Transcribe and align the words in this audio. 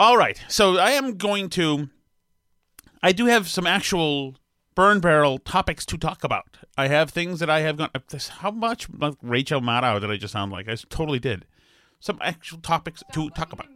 All 0.00 0.16
right. 0.16 0.42
So 0.48 0.78
I 0.78 0.92
am 0.92 1.18
going 1.18 1.50
to. 1.50 1.90
I 3.02 3.12
do 3.12 3.26
have 3.26 3.48
some 3.48 3.66
actual 3.66 4.34
burn 4.74 5.00
barrel 5.00 5.36
topics 5.36 5.84
to 5.84 5.98
talk 5.98 6.24
about. 6.24 6.56
I 6.74 6.88
have 6.88 7.10
things 7.10 7.38
that 7.40 7.50
I 7.50 7.60
have 7.60 7.76
gone. 7.76 7.90
This, 8.08 8.28
how 8.28 8.50
much 8.50 8.88
like 8.98 9.14
Rachel 9.20 9.60
Maddow 9.60 10.00
did 10.00 10.10
I 10.10 10.16
just 10.16 10.32
sound 10.32 10.52
like? 10.52 10.70
I 10.70 10.76
totally 10.88 11.18
did. 11.18 11.44
Some 12.00 12.18
actual 12.22 12.60
topics 12.60 13.02
to 13.12 13.28
talk 13.30 13.52
about. 13.52 13.66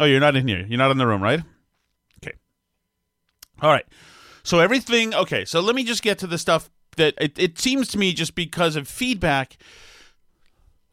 Oh, 0.00 0.06
you're 0.06 0.18
not 0.18 0.34
in 0.34 0.48
here. 0.48 0.66
You're 0.68 0.78
not 0.78 0.90
in 0.90 0.98
the 0.98 1.06
room, 1.06 1.22
right? 1.22 1.40
Okay. 2.20 2.36
All 3.62 3.70
right. 3.70 3.86
So 4.42 4.58
everything. 4.58 5.14
Okay. 5.14 5.44
So 5.44 5.60
let 5.60 5.76
me 5.76 5.84
just 5.84 6.02
get 6.02 6.18
to 6.18 6.26
the 6.26 6.36
stuff 6.36 6.68
that 6.96 7.14
it, 7.20 7.38
it 7.38 7.60
seems 7.60 7.86
to 7.88 7.98
me 7.98 8.12
just 8.12 8.34
because 8.34 8.74
of 8.74 8.88
feedback. 8.88 9.56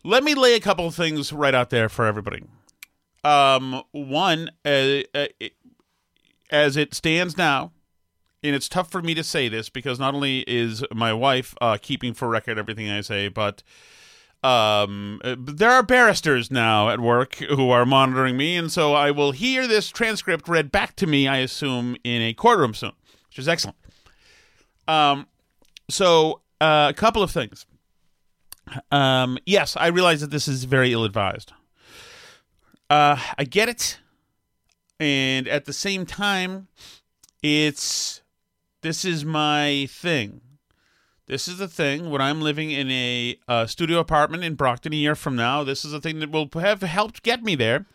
Let 0.04 0.24
me 0.24 0.36
lay 0.36 0.54
a 0.54 0.60
couple 0.60 0.86
of 0.86 0.94
things 0.94 1.34
right 1.34 1.56
out 1.56 1.72
there 1.72 1.90
for 1.90 2.06
everybody. 2.06 2.44
Um, 3.24 3.84
one, 3.92 4.50
uh, 4.66 5.00
uh, 5.16 5.28
as 6.52 6.76
it 6.78 6.94
stands 6.94 7.38
now, 7.38 7.72
and 8.44 8.56
it's 8.56 8.68
tough 8.68 8.92
for 8.92 9.02
me 9.02 9.14
to 9.14 9.24
say 9.24 9.48
this 9.48 9.70
because 9.70 10.00
not 10.00 10.14
only 10.14 10.40
is 10.42 10.84
my 10.94 11.14
wife 11.14 11.56
uh, 11.62 11.78
keeping 11.82 12.14
for 12.14 12.28
record 12.28 12.60
everything 12.60 12.90
I 12.90 13.02
say, 13.02 13.30
but 13.30 13.64
um, 14.44 15.22
there 15.24 15.72
are 15.72 15.84
barristers 15.84 16.52
now 16.52 16.90
at 16.90 17.00
work 17.00 17.36
who 17.36 17.70
are 17.70 17.86
monitoring 17.86 18.36
me, 18.36 18.58
and 18.58 18.70
so 18.70 18.94
I 18.94 19.12
will 19.12 19.32
hear 19.32 19.68
this 19.68 19.90
transcript 19.90 20.50
read 20.50 20.72
back 20.72 20.98
to 20.98 21.08
me. 21.08 21.28
I 21.28 21.38
assume 21.38 21.96
in 22.04 22.22
a 22.22 22.34
courtroom 22.34 22.74
soon, 22.74 22.92
which 23.30 23.40
is 23.40 23.48
excellent. 23.48 23.78
Um, 24.86 25.28
so 25.90 26.42
uh, 26.60 26.88
a 26.90 26.94
couple 26.94 27.24
of 27.24 27.32
things. 27.32 27.66
Um, 28.92 29.38
yes, 29.46 29.78
I 29.78 29.88
realize 29.88 30.20
that 30.22 30.32
this 30.32 30.48
is 30.50 30.66
very 30.66 30.92
ill-advised. 30.92 31.54
Uh, 32.94 33.18
I 33.40 33.46
get 33.46 33.70
it, 33.70 33.98
and 35.00 35.48
at 35.48 35.66
the 35.66 35.74
same 35.74 36.06
time, 36.06 36.68
it's 37.42 38.22
this 38.84 39.04
is 39.04 39.26
my 39.26 39.88
thing. 39.90 40.42
This 41.26 41.48
is 41.48 41.58
the 41.58 41.68
thing. 41.68 42.12
When 42.12 42.22
I'm 42.22 42.40
living 42.40 42.70
in 42.70 42.92
a 42.92 43.40
uh, 43.48 43.66
studio 43.66 43.98
apartment 43.98 44.44
in 44.44 44.54
Brockton 44.54 44.94
a 44.94 44.96
year 44.96 45.16
from 45.16 45.36
now, 45.36 45.64
this 45.64 45.84
is 45.84 45.92
the 45.92 46.00
thing 46.00 46.20
that 46.20 46.30
will 46.30 46.48
have 46.54 46.84
helped 46.84 47.24
get 47.24 47.42
me 47.42 47.56
there. 47.56 47.88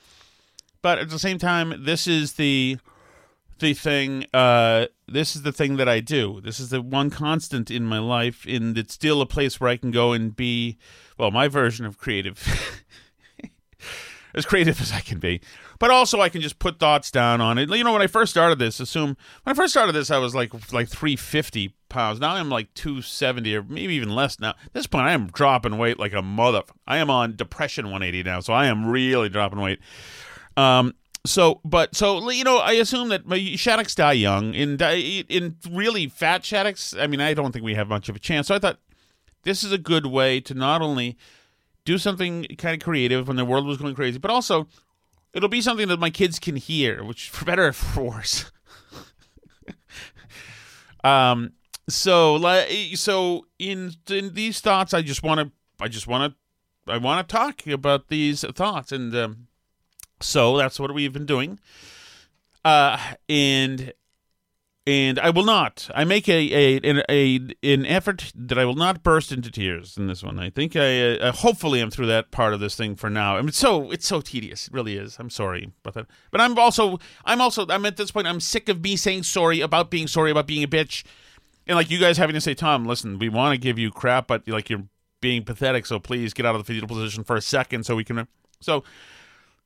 But 0.82 0.98
at 0.98 1.10
the 1.10 1.20
same 1.20 1.38
time, 1.38 1.84
this 1.84 2.08
is 2.08 2.32
the 2.32 2.78
the 3.60 3.74
thing. 3.74 4.26
Uh, 4.34 4.86
this 5.06 5.36
is 5.36 5.42
the 5.42 5.52
thing 5.52 5.76
that 5.76 5.88
I 5.88 6.00
do. 6.00 6.40
This 6.40 6.58
is 6.58 6.70
the 6.70 6.82
one 6.82 7.10
constant 7.10 7.70
in 7.70 7.84
my 7.84 8.00
life, 8.00 8.44
and 8.48 8.76
it's 8.76 8.94
still 8.94 9.20
a 9.20 9.26
place 9.26 9.60
where 9.60 9.70
I 9.70 9.76
can 9.76 9.92
go 9.92 10.12
and 10.12 10.34
be, 10.34 10.76
well, 11.16 11.30
my 11.30 11.46
version 11.46 11.86
of 11.86 11.98
creative. 11.98 12.84
as 14.38 14.46
creative 14.46 14.80
as 14.80 14.92
I 14.92 15.00
can 15.00 15.18
be. 15.18 15.40
But 15.78 15.90
also 15.90 16.20
I 16.20 16.28
can 16.28 16.40
just 16.40 16.58
put 16.58 16.78
thoughts 16.78 17.10
down 17.10 17.40
on 17.40 17.58
it. 17.58 17.68
You 17.68 17.84
know, 17.84 17.92
when 17.92 18.02
I 18.02 18.06
first 18.06 18.30
started 18.30 18.58
this, 18.58 18.80
assume 18.80 19.16
when 19.42 19.52
I 19.52 19.54
first 19.54 19.72
started 19.72 19.92
this 19.92 20.10
I 20.10 20.18
was 20.18 20.34
like 20.34 20.52
like 20.72 20.88
350 20.88 21.74
pounds. 21.88 22.20
Now 22.20 22.34
I'm 22.34 22.48
like 22.48 22.72
270 22.74 23.56
or 23.56 23.62
maybe 23.64 23.94
even 23.94 24.14
less 24.14 24.40
now. 24.40 24.50
At 24.50 24.72
this 24.72 24.86
point 24.86 25.06
I 25.06 25.12
am 25.12 25.26
dropping 25.28 25.76
weight 25.76 25.98
like 25.98 26.14
a 26.14 26.22
mother. 26.22 26.62
I 26.86 26.98
am 26.98 27.10
on 27.10 27.36
depression 27.36 27.86
180 27.86 28.22
now, 28.22 28.40
so 28.40 28.52
I 28.52 28.66
am 28.66 28.86
really 28.86 29.28
dropping 29.28 29.60
weight. 29.60 29.80
Um 30.56 30.94
so 31.26 31.60
but 31.64 31.94
so 31.94 32.30
you 32.30 32.44
know 32.44 32.58
I 32.58 32.72
assume 32.72 33.08
that 33.08 33.22
Shattucks 33.58 33.94
die 33.94 34.12
young 34.12 34.54
in 34.54 34.80
in 34.80 35.56
really 35.70 36.06
fat 36.06 36.44
Shattucks 36.44 36.94
I 36.94 37.06
mean 37.06 37.20
I 37.20 37.34
don't 37.34 37.52
think 37.52 37.64
we 37.64 37.74
have 37.74 37.88
much 37.88 38.08
of 38.08 38.16
a 38.16 38.20
chance 38.20 38.46
so 38.46 38.54
I 38.54 38.58
thought 38.58 38.78
this 39.42 39.62
is 39.62 39.72
a 39.72 39.78
good 39.78 40.06
way 40.06 40.40
to 40.40 40.54
not 40.54 40.80
only 40.80 41.16
do 41.88 41.96
something 41.96 42.44
kind 42.58 42.74
of 42.74 42.84
creative 42.84 43.28
when 43.28 43.38
the 43.38 43.46
world 43.46 43.64
was 43.66 43.78
going 43.78 43.94
crazy, 43.94 44.18
but 44.18 44.30
also 44.30 44.68
it'll 45.32 45.48
be 45.48 45.62
something 45.62 45.88
that 45.88 45.98
my 45.98 46.10
kids 46.10 46.38
can 46.38 46.56
hear, 46.56 47.02
which 47.02 47.30
for 47.30 47.46
better 47.46 47.68
or 47.68 47.72
for 47.72 48.02
worse. 48.02 48.52
um. 51.04 51.52
So, 51.88 52.34
like, 52.34 52.68
so 52.96 53.46
in 53.58 53.94
in 54.10 54.34
these 54.34 54.60
thoughts, 54.60 54.92
I 54.92 55.00
just 55.00 55.22
want 55.22 55.40
to, 55.40 55.50
I 55.80 55.88
just 55.88 56.06
want 56.06 56.34
to, 56.34 56.92
I 56.92 56.98
want 56.98 57.26
to 57.26 57.32
talk 57.34 57.66
about 57.66 58.08
these 58.08 58.42
thoughts, 58.42 58.92
and 58.92 59.14
um, 59.16 59.46
so 60.20 60.58
that's 60.58 60.78
what 60.78 60.92
we've 60.92 61.14
been 61.14 61.24
doing. 61.24 61.58
Uh, 62.62 62.98
and 63.30 63.94
and 64.88 65.18
I 65.18 65.28
will 65.28 65.44
not. 65.44 65.90
I 65.94 66.04
make 66.04 66.30
a, 66.30 66.32
a 66.32 66.76
an, 66.78 67.02
a 67.10 67.40
an 67.62 67.84
effort 67.84 68.32
that 68.34 68.56
I 68.56 68.64
will 68.64 68.74
not 68.74 69.02
burst 69.02 69.30
into 69.30 69.50
tears 69.50 69.98
in 69.98 70.06
this 70.06 70.22
one. 70.22 70.38
I 70.38 70.48
think 70.48 70.76
I 70.76 71.18
uh, 71.18 71.32
hopefully 71.32 71.82
I'm 71.82 71.90
through 71.90 72.06
that 72.06 72.30
part 72.30 72.54
of 72.54 72.60
this 72.60 72.74
thing 72.74 72.96
for 72.96 73.10
now. 73.10 73.36
I 73.36 73.40
mean, 73.40 73.48
it's 73.48 73.58
so 73.58 73.90
it's 73.90 74.06
so 74.06 74.22
tedious. 74.22 74.68
It 74.68 74.72
really 74.72 74.96
is. 74.96 75.18
I'm 75.18 75.28
sorry 75.28 75.72
about 75.84 75.92
that, 75.92 76.06
but 76.30 76.40
I'm 76.40 76.58
also 76.58 76.98
I'm 77.26 77.42
also 77.42 77.66
I'm 77.68 77.84
at 77.84 77.98
this 77.98 78.10
point. 78.10 78.26
I'm 78.26 78.40
sick 78.40 78.70
of 78.70 78.82
me 78.82 78.96
saying 78.96 79.24
sorry 79.24 79.60
about 79.60 79.90
being 79.90 80.06
sorry 80.06 80.30
about 80.30 80.46
being 80.46 80.64
a 80.64 80.68
bitch, 80.68 81.04
and 81.66 81.76
like 81.76 81.90
you 81.90 82.00
guys 82.00 82.16
having 82.16 82.34
to 82.34 82.40
say, 82.40 82.54
Tom, 82.54 82.86
listen, 82.86 83.18
we 83.18 83.28
want 83.28 83.52
to 83.52 83.58
give 83.58 83.78
you 83.78 83.90
crap, 83.90 84.26
but 84.26 84.48
like 84.48 84.70
you're 84.70 84.84
being 85.20 85.44
pathetic, 85.44 85.84
so 85.84 85.98
please 85.98 86.32
get 86.32 86.46
out 86.46 86.54
of 86.54 86.64
the 86.64 86.72
fetal 86.72 86.88
position 86.88 87.24
for 87.24 87.36
a 87.36 87.42
second 87.42 87.84
so 87.84 87.94
we 87.94 88.04
can. 88.04 88.26
So. 88.60 88.84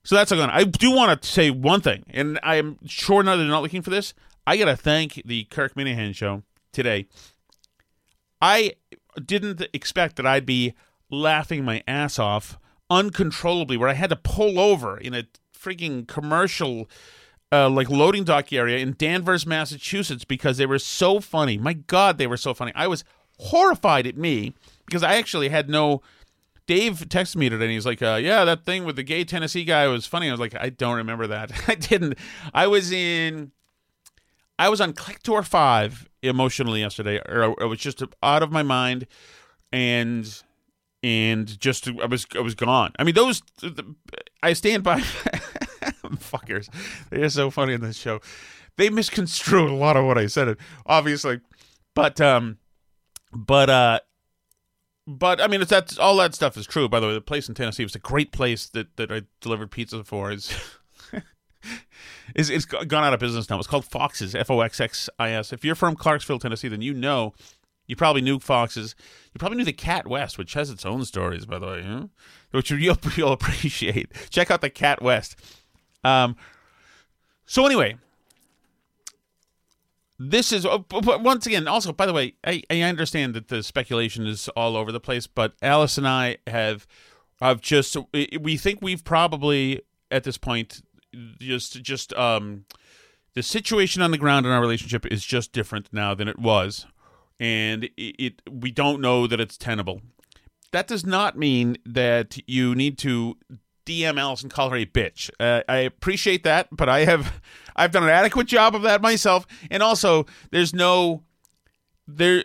So 0.04 0.16
that's 0.16 0.32
going. 0.32 0.50
I 0.50 0.64
do 0.64 0.90
want 0.90 1.22
to 1.22 1.28
say 1.28 1.50
one 1.50 1.80
thing, 1.80 2.02
and 2.10 2.40
I'm 2.42 2.76
sure 2.88 3.22
now 3.22 3.36
they're 3.36 3.46
not 3.46 3.62
looking 3.62 3.82
for 3.82 3.90
this. 3.90 4.14
I 4.46 4.56
got 4.56 4.64
to 4.66 4.76
thank 4.76 5.22
the 5.24 5.44
Kirk 5.44 5.74
Minihane 5.74 6.14
show 6.14 6.42
today. 6.72 7.06
I 8.40 8.74
didn't 9.24 9.62
expect 9.72 10.16
that 10.16 10.26
I'd 10.26 10.46
be 10.46 10.74
laughing 11.10 11.64
my 11.64 11.82
ass 11.86 12.18
off 12.18 12.58
uncontrollably, 12.90 13.76
where 13.76 13.88
I 13.88 13.94
had 13.94 14.10
to 14.10 14.16
pull 14.16 14.58
over 14.58 14.98
in 14.98 15.14
a 15.14 15.24
freaking 15.56 16.08
commercial, 16.08 16.90
uh, 17.52 17.70
like 17.70 17.88
loading 17.88 18.24
dock 18.24 18.52
area 18.52 18.78
in 18.78 18.94
Danvers, 18.98 19.46
Massachusetts, 19.46 20.24
because 20.24 20.56
they 20.56 20.66
were 20.66 20.80
so 20.80 21.20
funny. 21.20 21.56
My 21.56 21.74
God, 21.74 22.18
they 22.18 22.26
were 22.26 22.36
so 22.36 22.52
funny. 22.52 22.72
I 22.74 22.88
was 22.88 23.04
horrified 23.38 24.06
at 24.06 24.16
me 24.16 24.54
because 24.86 25.02
I 25.02 25.14
actually 25.14 25.48
had 25.50 25.68
no. 25.68 26.02
Dave 26.66 27.06
texted 27.08 27.36
me 27.36 27.48
today 27.48 27.64
and 27.64 27.72
he's 27.72 27.86
like, 27.86 28.02
uh, 28.02 28.18
"Yeah, 28.22 28.44
that 28.44 28.64
thing 28.64 28.84
with 28.84 28.96
the 28.96 29.02
gay 29.02 29.24
Tennessee 29.24 29.64
guy 29.64 29.86
was 29.88 30.06
funny." 30.06 30.28
I 30.28 30.32
was 30.32 30.40
like, 30.40 30.54
"I 30.54 30.68
don't 30.68 30.96
remember 30.96 31.26
that. 31.26 31.52
I 31.68 31.74
didn't. 31.74 32.18
I 32.54 32.66
was 32.66 32.92
in 32.92 33.52
I 34.62 34.69
was 34.69 34.81
on 34.81 34.93
Click 34.93 35.20
Tour 35.25 35.43
Five 35.43 36.09
emotionally 36.23 36.79
yesterday, 36.79 37.19
or 37.26 37.61
I 37.61 37.64
was 37.64 37.81
just 37.81 38.00
out 38.23 38.44
of 38.44 38.53
my 38.53 38.62
mind, 38.62 39.09
and 39.73 40.41
and 41.03 41.59
just 41.59 41.88
I 41.88 42.06
was 42.06 42.26
I 42.37 42.41
was 42.41 42.55
gone. 42.55 42.93
I 42.97 43.03
mean, 43.03 43.17
those 43.17 43.43
I 44.41 44.53
stand 44.53 44.85
by 44.85 45.00
fuckers. 46.14 46.69
They're 47.11 47.29
so 47.29 47.50
funny 47.50 47.73
in 47.73 47.81
this 47.81 47.97
show. 47.97 48.20
They 48.76 48.88
misconstrued 48.88 49.69
a 49.69 49.75
lot 49.75 49.97
of 49.97 50.05
what 50.05 50.17
I 50.17 50.26
said, 50.29 50.56
obviously, 50.87 51.41
but 51.97 52.20
um, 52.20 52.59
but 53.32 53.69
uh, 53.69 53.99
but 55.09 55.41
I 55.41 55.49
mean, 55.49 55.61
it's 55.61 55.70
that 55.70 55.99
all 55.99 56.17
that 56.19 56.37
stuff 56.37 56.56
is 56.56 56.69
true. 56.69 56.88
By 56.88 57.00
the 57.00 57.09
way, 57.09 57.14
the 57.14 57.20
place 57.20 57.49
in 57.49 57.56
Tennessee 57.56 57.82
was 57.82 57.97
a 57.97 57.99
great 57.99 58.31
place 58.31 58.69
that 58.69 58.97
that 58.97 59.11
I 59.11 59.23
delivered 59.41 59.73
pizza 59.73 60.05
for. 60.05 60.31
Is 60.31 60.56
is 62.35 62.50
it's 62.50 62.64
gone 62.64 63.05
out 63.05 63.14
of 63.14 63.20
business 63.20 63.49
now. 63.50 63.59
It's 63.59 63.67
called 63.67 63.85
Foxes, 63.85 64.35
F 64.35 64.50
O 64.50 64.61
X 64.61 64.81
X 64.81 65.09
I 65.19 65.31
S. 65.31 65.53
If 65.53 65.64
you're 65.64 65.75
from 65.75 65.97
Clarksville, 65.97 66.38
Tennessee, 66.38 66.69
then 66.69 66.82
you 66.82 66.94
know. 66.94 67.35
You 67.88 67.97
probably 67.97 68.23
knew 68.23 68.38
Foxes. 68.38 68.94
You 69.35 69.38
probably 69.38 69.59
knew 69.59 69.64
the 69.64 69.73
Cat 69.73 70.06
West, 70.06 70.38
which 70.38 70.55
has 70.55 70.70
its 70.70 70.87
own 70.87 71.05
stories, 71.05 71.44
by 71.44 71.59
the 71.59 71.67
way, 71.67 72.09
which 72.53 72.70
you'll, 72.70 72.97
you'll 73.17 73.32
appreciate. 73.32 74.12
Check 74.31 74.50
out 74.50 74.61
the 74.61 74.70
Cat 74.70 75.03
West. 75.03 75.37
Um, 76.05 76.37
so 77.44 77.67
anyway, 77.67 77.97
this 80.19 80.53
is 80.53 80.64
oh, 80.64 80.85
once 80.91 81.47
again. 81.47 81.67
Also, 81.67 81.93
by 81.93 82.06
the 82.06 82.12
way, 82.12 82.35
I, 82.44 82.62
I 82.70 82.81
understand 82.82 83.35
that 83.35 83.49
the 83.49 83.62
speculation 83.62 84.26
is 84.26 84.49
all 84.50 84.76
over 84.76 84.93
the 84.93 85.00
place, 85.00 85.26
but 85.26 85.55
Alice 85.61 85.99
and 85.99 86.06
I 86.06 86.38
have 86.47 86.87
I've 87.41 87.61
just 87.61 87.97
we 88.12 88.56
think 88.56 88.81
we've 88.81 89.05
probably 89.05 89.82
at 90.11 90.25
this 90.25 90.38
point 90.38 90.82
just 91.38 91.82
just 91.82 92.12
um 92.14 92.64
the 93.35 93.43
situation 93.43 94.03
on 94.03 94.11
the 94.11 94.19
ground 94.19 94.47
in 94.47 94.53
our 94.53 94.61
relationship 94.61 95.06
is 95.06 95.25
just 95.25 95.53
different 95.53 95.88
now 95.93 96.14
than 96.14 96.29
it 96.29 96.38
was 96.38 96.87
and 97.41 97.85
it, 97.85 97.93
it 97.97 98.43
we 98.50 98.70
don't 98.70 99.00
know 99.00 99.26
that 99.26 99.41
it's 99.41 99.56
tenable 99.56 100.00
that 100.73 100.87
does 100.87 101.05
not 101.05 101.38
mean 101.38 101.76
that 101.85 102.38
you 102.47 102.75
need 102.75 102.99
to 102.99 103.37
DM 103.85 104.19
allison 104.19 104.49
call 104.49 104.70
her 104.70 104.76
a 104.76 104.87
bitch. 104.87 105.31
Uh, 105.41 105.62
I 105.69 105.79
appreciate 105.79 106.44
that, 106.44 106.69
but 106.70 106.88
I 106.88 107.05
have 107.05 107.41
I've 107.76 107.93
done 107.93 108.05
an 108.05 108.11
adequate 108.11 108.47
job 108.47 108.75
of 108.75 108.82
that 108.82 109.03
myself. 109.03 109.47
And 109.70 109.82
also, 109.82 110.26
there's 110.50 110.75
no 110.75 111.23
there. 112.06 112.43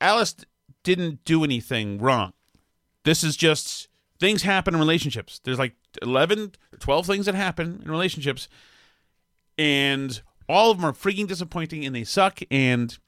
Alice 0.00 0.36
didn't 0.82 1.24
do 1.24 1.44
anything 1.44 1.98
wrong. 1.98 2.32
This 3.04 3.22
is 3.22 3.36
just 3.36 3.88
things 4.18 4.42
happen 4.42 4.74
in 4.74 4.80
relationships. 4.80 5.40
There's 5.42 5.58
like 5.58 5.74
11 6.02 6.52
or 6.72 6.78
12 6.78 7.06
things 7.06 7.26
that 7.26 7.34
happen 7.34 7.80
in 7.84 7.90
relationships, 7.90 8.48
and 9.58 10.22
all 10.48 10.70
of 10.70 10.78
them 10.78 10.86
are 10.86 10.92
freaking 10.92 11.28
disappointing 11.28 11.84
and 11.84 11.94
they 11.94 12.04
suck. 12.04 12.40
And 12.50 12.98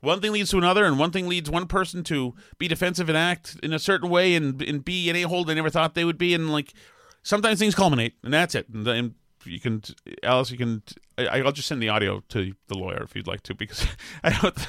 one 0.00 0.20
thing 0.20 0.32
leads 0.32 0.50
to 0.50 0.58
another, 0.58 0.84
and 0.84 0.98
one 0.98 1.10
thing 1.10 1.28
leads 1.28 1.50
one 1.50 1.66
person 1.66 2.02
to 2.04 2.34
be 2.58 2.68
defensive 2.68 3.08
and 3.08 3.16
act 3.16 3.56
in 3.62 3.72
a 3.72 3.78
certain 3.78 4.08
way 4.08 4.34
and, 4.34 4.60
and 4.62 4.84
be 4.84 5.08
an 5.10 5.16
a 5.16 5.22
hole 5.22 5.44
they 5.44 5.54
never 5.54 5.70
thought 5.70 5.94
they 5.94 6.04
would 6.04 6.18
be. 6.18 6.34
And 6.34 6.50
like 6.50 6.72
sometimes 7.22 7.58
things 7.58 7.74
culminate, 7.74 8.14
and 8.24 8.32
that's 8.32 8.54
it. 8.54 8.68
And, 8.68 8.86
and 8.88 9.14
you 9.44 9.60
can, 9.60 9.82
Alice, 10.22 10.50
you 10.50 10.58
can. 10.58 10.82
I, 11.18 11.42
will 11.42 11.52
just 11.52 11.68
send 11.68 11.82
the 11.82 11.90
audio 11.90 12.22
to 12.30 12.54
the 12.68 12.74
lawyer 12.74 13.02
if 13.02 13.14
you'd 13.14 13.26
like 13.26 13.42
to, 13.44 13.54
because 13.54 13.86
I 14.24 14.30
don't. 14.30 14.66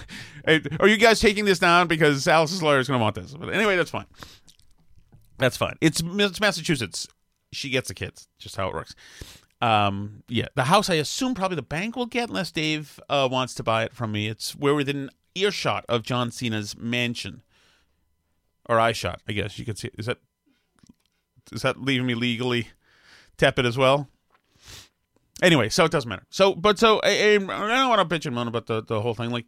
I, 0.48 0.62
are 0.80 0.88
you 0.88 0.98
guys 0.98 1.20
taking 1.20 1.46
this 1.46 1.60
down 1.60 1.88
because 1.88 2.28
Alice's 2.28 2.62
lawyer 2.62 2.80
is 2.80 2.88
going 2.88 3.00
to 3.00 3.04
want 3.04 3.16
this? 3.16 3.34
But 3.34 3.54
anyway, 3.54 3.78
that's 3.78 3.92
fine. 3.92 4.06
That's 5.38 5.58
fine. 5.58 5.76
It's, 5.82 6.04
it's 6.06 6.40
Massachusetts. 6.40 7.08
She 7.52 7.70
gets 7.70 7.88
the 7.88 7.94
kids. 7.94 8.28
Just 8.40 8.56
how 8.56 8.68
it 8.68 8.74
works. 8.74 8.96
Um, 9.62 10.24
yeah, 10.28 10.48
the 10.56 10.64
house. 10.64 10.90
I 10.90 10.96
assume 10.96 11.36
probably 11.36 11.56
the 11.56 11.62
bank 11.62 11.96
will 11.96 12.08
get 12.08 12.30
unless 12.30 12.52
Dave 12.52 13.00
uh, 13.10 13.28
wants 13.32 13.54
to 13.56 13.64
buy 13.64 13.84
it 13.84 13.94
from 13.94 14.12
me. 14.12 14.28
It's 14.28 14.56
we're 14.56 14.74
within 14.74 15.10
earshot 15.36 15.86
of 15.88 16.04
John 16.04 16.32
Cena's 16.32 16.76
mansion, 16.78 17.44
or 18.68 18.80
eye 18.80 18.92
shot. 18.92 19.22
I 19.28 19.34
guess 19.34 19.60
you 19.60 19.66
could 19.66 19.78
see. 19.78 19.92
Is 19.98 20.08
that 20.08 20.18
is 21.52 21.62
that 21.62 21.80
leaving 21.80 22.08
me 22.08 22.16
legally 22.16 22.70
tepid 23.38 23.66
as 23.66 23.78
well? 23.78 24.08
Anyway, 25.42 25.70
so 25.70 25.86
it 25.86 25.92
doesn't 25.92 26.10
matter. 26.10 26.26
So, 26.30 26.54
but 26.54 26.78
so 26.78 27.00
I, 27.04 27.34
I 27.34 27.38
don't 27.38 27.90
want 27.90 28.08
to 28.08 28.16
bitch 28.16 28.26
and 28.26 28.36
moan 28.36 28.48
about 28.48 28.68
the, 28.68 28.84
the 28.84 29.02
whole 29.02 29.16
thing. 29.16 29.32
Like, 29.32 29.46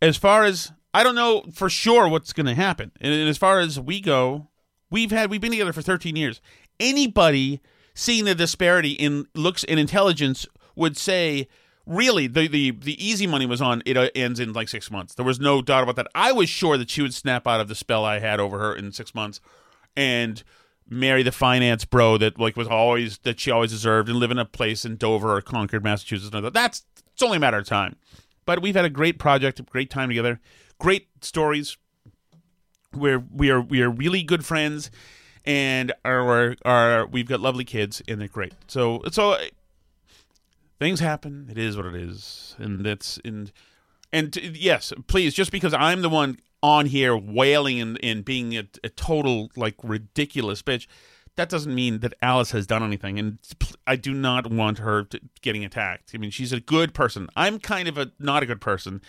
as 0.00 0.16
far 0.16 0.44
as 0.44 0.72
I 0.94 1.02
don't 1.02 1.14
know 1.14 1.44
for 1.52 1.68
sure 1.68 2.08
what's 2.08 2.32
going 2.32 2.46
to 2.46 2.54
happen, 2.54 2.92
and, 3.00 3.12
and 3.12 3.28
as 3.28 3.36
far 3.36 3.60
as 3.60 3.78
we 3.78 4.00
go, 4.00 4.48
we've 4.90 5.10
had 5.10 5.30
we've 5.30 5.40
been 5.40 5.50
together 5.50 5.72
for 5.72 5.82
13 5.82 6.16
years. 6.16 6.40
Anybody 6.78 7.60
seeing 7.94 8.24
the 8.24 8.34
disparity 8.34 8.92
in 8.92 9.26
looks 9.34 9.64
and 9.64 9.80
intelligence 9.80 10.46
would 10.74 10.96
say 10.96 11.48
really 11.86 12.26
the, 12.26 12.48
the 12.48 12.70
the 12.72 13.04
easy 13.04 13.26
money 13.26 13.46
was 13.46 13.62
on 13.62 13.82
it 13.86 13.96
uh, 13.96 14.08
ends 14.14 14.40
in 14.40 14.52
like 14.52 14.68
six 14.68 14.90
months 14.90 15.14
there 15.14 15.24
was 15.24 15.38
no 15.38 15.62
doubt 15.62 15.84
about 15.84 15.94
that 15.94 16.08
i 16.16 16.32
was 16.32 16.48
sure 16.48 16.76
that 16.76 16.90
she 16.90 17.00
would 17.00 17.14
snap 17.14 17.46
out 17.46 17.60
of 17.60 17.68
the 17.68 17.76
spell 17.76 18.04
i 18.04 18.18
had 18.18 18.40
over 18.40 18.58
her 18.58 18.74
in 18.74 18.90
six 18.90 19.14
months 19.14 19.40
and 19.96 20.42
marry 20.88 21.22
the 21.22 21.32
finance 21.32 21.84
bro 21.84 22.16
that 22.18 22.38
like 22.38 22.56
was 22.56 22.68
always 22.68 23.18
that 23.18 23.40
she 23.40 23.50
always 23.50 23.70
deserved 23.70 24.08
and 24.08 24.18
live 24.18 24.30
in 24.30 24.38
a 24.38 24.44
place 24.44 24.84
in 24.84 24.96
Dover 24.96 25.36
or 25.36 25.40
Concord, 25.40 25.82
Massachusetts. 25.82 26.34
That's 26.52 26.84
it's 27.12 27.22
only 27.22 27.38
a 27.38 27.40
matter 27.40 27.58
of 27.58 27.66
time. 27.66 27.96
But 28.44 28.62
we've 28.62 28.76
had 28.76 28.84
a 28.84 28.90
great 28.90 29.18
project, 29.18 29.58
a 29.58 29.62
great 29.62 29.90
time 29.90 30.08
together, 30.08 30.40
great 30.78 31.08
stories. 31.20 31.76
We're 32.96 33.18
we 33.18 33.50
are 33.50 33.60
we 33.60 33.82
are 33.82 33.90
really 33.90 34.22
good 34.22 34.44
friends, 34.44 34.90
and 35.44 35.92
our 36.04 36.56
our 36.64 37.06
we've 37.06 37.28
got 37.28 37.40
lovely 37.40 37.64
kids 37.64 38.02
and 38.08 38.20
they're 38.20 38.28
great. 38.28 38.54
So 38.66 39.02
so 39.10 39.32
uh, 39.32 39.44
things 40.78 41.00
happen. 41.00 41.48
It 41.50 41.58
is 41.58 41.76
what 41.76 41.86
it 41.86 41.94
is, 41.94 42.56
and 42.58 42.84
that's 42.84 43.18
and 43.24 43.52
and 44.12 44.36
uh, 44.36 44.40
yes, 44.54 44.92
please, 45.06 45.34
just 45.34 45.52
because 45.52 45.74
I'm 45.74 46.02
the 46.02 46.08
one 46.08 46.38
on 46.62 46.86
here 46.86 47.16
wailing 47.16 47.80
and, 47.80 47.98
and 48.02 48.24
being 48.24 48.56
a, 48.56 48.66
a 48.82 48.88
total 48.88 49.50
like 49.56 49.74
ridiculous 49.82 50.62
bitch 50.62 50.86
that 51.36 51.50
doesn't 51.50 51.74
mean 51.74 52.00
that 52.00 52.14
Alice 52.22 52.50
has 52.50 52.66
done 52.66 52.82
anything, 52.82 53.18
and 53.18 53.38
I 53.86 53.96
do 53.96 54.12
not 54.12 54.50
want 54.50 54.78
her 54.78 55.06
getting 55.42 55.64
attacked. 55.64 56.12
I 56.14 56.18
mean, 56.18 56.30
she's 56.30 56.52
a 56.52 56.60
good 56.60 56.94
person. 56.94 57.28
I'm 57.36 57.58
kind 57.58 57.88
of 57.88 57.98
a 57.98 58.10
not 58.18 58.42
a 58.42 58.46
good 58.46 58.60
person, 58.60 59.02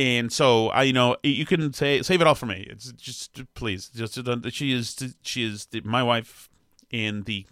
and 0.00 0.32
so 0.32 0.68
I, 0.68 0.84
you 0.84 0.94
know, 0.94 1.16
you 1.22 1.44
can 1.44 1.74
say 1.74 2.00
save 2.00 2.22
it 2.22 2.26
all 2.26 2.34
for 2.34 2.46
me. 2.46 2.66
It's 2.70 2.90
just 2.92 3.42
please, 3.52 3.90
just 3.90 4.18
she 4.50 4.72
is 4.72 5.14
she 5.20 5.44
is 5.44 5.66
the, 5.66 5.82
my 5.82 6.02
wife 6.02 6.48
and 6.90 7.26
the, 7.26 7.44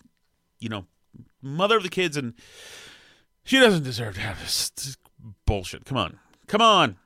you 0.59 0.71
know, 0.71 0.87
mother 1.43 1.77
of 1.77 1.83
the 1.83 1.91
kids, 1.91 2.17
and 2.17 2.33
she 3.45 3.59
doesn't 3.59 3.83
deserve 3.83 4.15
to 4.15 4.23
have 4.23 4.41
this, 4.41 4.71
this 4.71 4.97
bullshit. 5.45 5.85
Come 5.85 5.99
on, 5.99 6.19
come 6.47 6.63
on. 6.63 6.97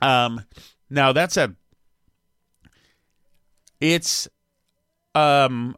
Um, 0.00 0.44
now 0.88 1.12
that 1.12 1.32
said, 1.32 1.56
it's 3.80 4.28
um, 5.16 5.76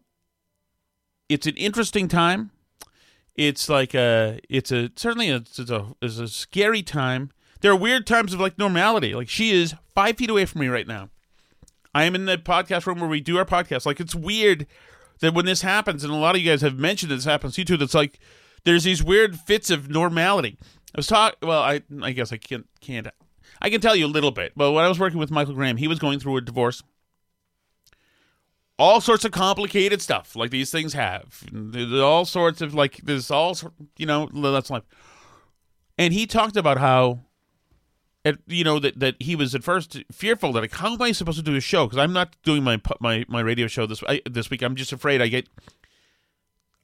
it's 1.30 1.46
an 1.46 1.56
interesting 1.56 2.06
time. 2.06 2.50
It's 3.34 3.70
like 3.70 3.94
a, 3.94 4.40
it's 4.50 4.70
a 4.70 4.90
certainly 4.94 5.30
a, 5.30 5.36
it's 5.36 5.58
a, 5.58 5.86
it's 6.02 6.18
a 6.18 6.28
scary 6.28 6.82
time. 6.82 7.30
There 7.60 7.72
are 7.72 7.76
weird 7.76 8.06
times 8.06 8.34
of 8.34 8.40
like 8.40 8.58
normality. 8.58 9.14
Like 9.14 9.28
she 9.28 9.50
is 9.52 9.74
five 9.94 10.16
feet 10.16 10.30
away 10.30 10.44
from 10.44 10.60
me 10.60 10.68
right 10.68 10.86
now. 10.86 11.08
I 11.94 12.04
am 12.04 12.14
in 12.14 12.26
the 12.26 12.36
podcast 12.36 12.86
room 12.86 13.00
where 13.00 13.08
we 13.08 13.20
do 13.20 13.38
our 13.38 13.44
podcast. 13.44 13.86
Like 13.86 14.00
it's 14.00 14.14
weird 14.14 14.66
that 15.20 15.32
when 15.34 15.46
this 15.46 15.62
happens, 15.62 16.04
and 16.04 16.12
a 16.12 16.16
lot 16.16 16.34
of 16.34 16.42
you 16.42 16.50
guys 16.50 16.60
have 16.62 16.78
mentioned 16.78 17.12
this 17.12 17.24
happens 17.24 17.54
to 17.54 17.60
you 17.60 17.64
too. 17.64 17.76
That's 17.76 17.94
like 17.94 18.18
there's 18.64 18.84
these 18.84 19.02
weird 19.02 19.38
fits 19.38 19.70
of 19.70 19.88
normality. 19.88 20.58
I 20.94 20.98
was 20.98 21.06
talking. 21.06 21.38
Well, 21.42 21.62
I 21.62 21.82
I 22.02 22.12
guess 22.12 22.32
I 22.32 22.36
can't 22.36 22.66
can't 22.80 23.08
I 23.62 23.70
can 23.70 23.80
tell 23.80 23.96
you 23.96 24.06
a 24.06 24.08
little 24.08 24.30
bit. 24.30 24.52
But 24.56 24.72
when 24.72 24.84
I 24.84 24.88
was 24.88 24.98
working 24.98 25.18
with 25.18 25.30
Michael 25.30 25.54
Graham, 25.54 25.76
he 25.76 25.88
was 25.88 25.98
going 25.98 26.18
through 26.18 26.36
a 26.36 26.40
divorce. 26.40 26.82
All 28.76 29.00
sorts 29.00 29.24
of 29.24 29.30
complicated 29.30 30.02
stuff, 30.02 30.34
like 30.34 30.50
these 30.50 30.72
things 30.72 30.94
have. 30.94 31.44
All 31.94 32.24
sorts 32.24 32.60
of 32.60 32.74
like 32.74 32.96
there's 32.98 33.30
all 33.30 33.56
you 33.96 34.06
know 34.06 34.26
that's 34.26 34.68
life. 34.70 34.82
And 35.96 36.12
he 36.12 36.26
talked 36.26 36.56
about 36.56 36.78
how, 36.78 37.20
at, 38.24 38.38
you 38.46 38.64
know 38.64 38.78
that 38.78 38.98
that 39.00 39.16
he 39.20 39.36
was 39.36 39.54
at 39.54 39.62
first 39.62 40.02
fearful 40.10 40.52
that 40.52 40.62
like 40.62 40.74
how 40.74 40.94
am 40.94 41.02
I 41.02 41.12
supposed 41.12 41.38
to 41.38 41.44
do 41.44 41.54
a 41.54 41.60
show 41.60 41.86
because 41.86 41.98
I'm 41.98 42.12
not 42.12 42.36
doing 42.42 42.62
my 42.62 42.80
my 43.00 43.24
my 43.28 43.40
radio 43.40 43.66
show 43.66 43.86
this 43.86 44.02
I, 44.08 44.22
this 44.28 44.50
week. 44.50 44.62
I'm 44.62 44.76
just 44.76 44.92
afraid 44.92 45.20
I 45.20 45.28
get. 45.28 45.48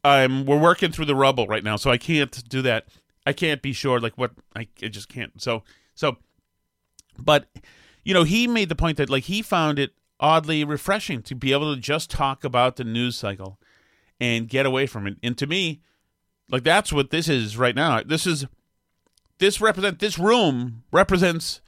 I'm 0.05 0.47
we're 0.47 0.59
working 0.59 0.93
through 0.93 1.07
the 1.07 1.15
rubble 1.15 1.47
right 1.47 1.65
now, 1.65 1.77
so 1.77 1.91
I 1.91 1.99
can't 1.99 2.49
do 2.49 2.63
that. 2.63 2.87
I 3.27 3.33
can't 3.33 3.63
be 3.63 3.73
sure 3.73 4.01
like 4.01 4.17
what 4.17 4.33
I, 4.57 4.69
I 4.83 4.89
just 4.89 5.09
can't. 5.09 5.41
So 5.41 5.63
so 5.95 6.17
but 7.19 7.49
you 8.05 8.15
know, 8.15 8.25
he 8.25 8.47
made 8.47 8.69
the 8.69 8.75
point 8.75 8.97
that 8.97 9.11
like 9.11 9.25
he 9.25 9.43
found 9.43 9.79
it 9.79 9.93
oddly 10.19 10.65
refreshing 10.65 11.23
to 11.23 11.35
be 11.35 11.53
able 11.53 11.75
to 11.75 11.81
just 11.81 12.11
talk 12.11 12.45
about 12.45 12.77
the 12.77 12.85
news 12.85 13.17
cycle 13.17 13.59
and 14.21 14.49
get 14.49 14.67
away 14.67 14.87
from 14.87 15.07
it. 15.07 15.17
And 15.23 15.37
to 15.39 15.47
me, 15.47 15.81
like 16.51 16.63
that's 16.63 16.93
what 16.93 17.11
this 17.11 17.29
is 17.29 17.57
right 17.57 17.75
now. 17.75 18.03
This 18.03 18.27
is 18.27 18.47
this 19.41 19.61
represent 19.61 19.99
this 19.99 20.19
room 20.19 20.85
represents 20.93 21.61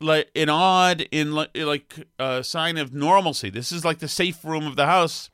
like 0.00 0.28
an 0.36 0.48
odd 0.48 1.06
in 1.10 1.32
like 1.32 2.06
a 2.18 2.44
sign 2.44 2.76
of 2.76 2.92
normalcy. 2.92 3.48
This 3.50 3.72
is 3.72 3.84
like 3.84 4.00
the 4.00 4.08
safe 4.08 4.44
room 4.44 4.66
of 4.66 4.76
the 4.76 4.86
house. 4.86 5.30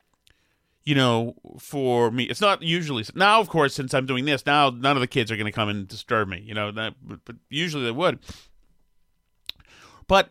You 0.85 0.94
know, 0.94 1.35
for 1.59 2.11
me, 2.11 2.25
it's 2.25 2.42
not 2.42 2.62
usually 2.62 3.04
now. 3.14 3.40
Of 3.40 3.49
course, 3.49 3.75
since 3.75 3.94
I'm 3.94 4.04
doing 4.04 4.26
this 4.26 4.44
now, 4.44 4.68
none 4.68 4.97
of 4.97 5.00
the 5.00 5.06
kids 5.06 5.33
are 5.33 5.37
going 5.37 5.47
to 5.47 5.52
come 5.52 5.71
and 5.71 5.88
disturb 5.88 6.28
me. 6.28 6.42
You 6.44 6.52
know, 6.52 6.71
that, 6.73 6.94
but 7.02 7.37
usually 7.49 7.85
they 7.85 7.90
would. 7.90 8.18
But 10.06 10.30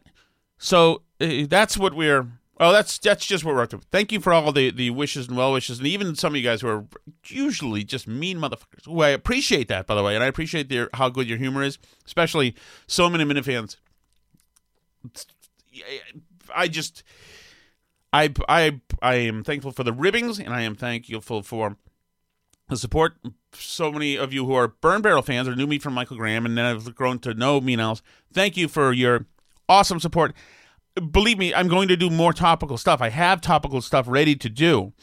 so 0.59 1.01
uh, 1.19 1.47
that's 1.49 1.75
what 1.75 1.95
we're 1.95 2.27
Oh, 2.63 2.71
that's 2.71 2.97
that's 2.97 3.25
just 3.25 3.43
what 3.43 3.55
we're 3.55 3.63
up 3.63 3.71
to. 3.71 3.81
Thank 3.91 4.13
you 4.13 4.21
for 4.21 4.31
all 4.31 4.53
the, 4.53 4.71
the 4.71 4.89
wishes 4.89 5.27
and 5.27 5.35
well 5.35 5.51
wishes, 5.51 5.79
and 5.79 5.87
even 5.87 6.15
some 6.15 6.31
of 6.31 6.37
you 6.37 6.43
guys 6.43 6.61
who 6.61 6.69
are 6.69 6.85
usually 7.25 7.83
just 7.83 8.07
mean 8.07 8.37
motherfuckers. 8.37 8.85
Who 8.85 9.01
I 9.01 9.09
appreciate 9.09 9.67
that, 9.67 9.85
by 9.85 9.95
the 9.95 10.01
way, 10.01 10.15
and 10.15 10.23
I 10.23 10.27
appreciate 10.27 10.69
their, 10.69 10.89
how 10.93 11.09
good 11.09 11.27
your 11.27 11.37
humor 11.37 11.61
is, 11.61 11.77
especially 12.05 12.55
so 12.87 13.09
many 13.09 13.25
Minifans. 13.25 13.75
I 16.55 16.69
just, 16.69 17.03
I 18.13 18.33
I 18.47 18.79
I 19.01 19.15
am 19.15 19.43
thankful 19.43 19.73
for 19.73 19.83
the 19.83 19.91
ribbings, 19.91 20.39
and 20.39 20.53
I 20.53 20.61
am 20.61 20.75
thankful 20.75 21.43
for 21.43 21.75
the 22.69 22.77
support. 22.77 23.15
So 23.51 23.91
many 23.91 24.17
of 24.17 24.31
you 24.31 24.45
who 24.45 24.53
are 24.53 24.69
Burn 24.69 25.01
Barrel 25.01 25.21
fans 25.21 25.49
or 25.49 25.55
knew 25.57 25.67
me 25.67 25.79
from 25.79 25.95
Michael 25.95 26.15
Graham, 26.15 26.45
and 26.45 26.57
then 26.57 26.63
have 26.63 26.95
grown 26.95 27.19
to 27.19 27.33
know 27.33 27.59
me 27.59 27.75
now. 27.75 27.97
Thank 28.31 28.55
you 28.55 28.69
for 28.69 28.93
your 28.93 29.25
awesome 29.67 29.99
support 29.99 30.33
believe 30.95 31.37
me, 31.37 31.53
I'm 31.53 31.67
going 31.67 31.87
to 31.87 31.97
do 31.97 32.09
more 32.09 32.33
topical 32.33 32.77
stuff. 32.77 33.01
I 33.01 33.09
have 33.09 33.41
topical 33.41 33.81
stuff 33.81 34.05
ready 34.07 34.35
to 34.35 34.49
do. 34.49 34.93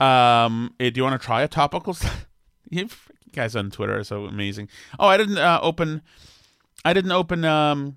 Um, 0.00 0.74
eh, 0.80 0.90
do 0.90 0.98
you 0.98 1.04
want 1.04 1.20
to 1.20 1.24
try 1.24 1.42
a 1.42 1.48
topical 1.48 1.94
stuff? 1.94 2.26
you 2.70 2.88
guys 3.32 3.54
on 3.54 3.70
Twitter 3.70 3.98
are 3.98 4.04
so 4.04 4.26
amazing. 4.26 4.68
Oh, 4.98 5.06
I 5.06 5.16
didn't 5.16 5.38
uh, 5.38 5.60
open. 5.62 6.02
I 6.84 6.92
didn't 6.92 7.12
open 7.12 7.44
um, 7.44 7.96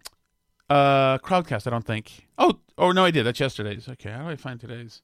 uh, 0.69 1.17
Crowdcast. 1.19 1.65
I 1.67 1.71
don't 1.71 1.85
think. 1.85 2.27
Oh, 2.37 2.59
oh 2.77 2.91
no, 2.91 3.05
I 3.05 3.11
did. 3.11 3.23
That's 3.23 3.39
yesterday's. 3.39 3.89
Okay, 3.89 4.11
how 4.11 4.23
do 4.23 4.29
I 4.29 4.35
find 4.35 4.59
today's? 4.59 5.01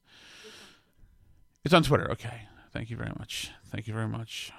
It's 1.64 1.74
on 1.74 1.82
Twitter. 1.82 2.10
Okay, 2.12 2.42
thank 2.72 2.90
you 2.90 2.96
very 2.96 3.12
much. 3.18 3.50
Thank 3.66 3.86
you 3.86 3.94
very 3.94 4.08
much. 4.08 4.52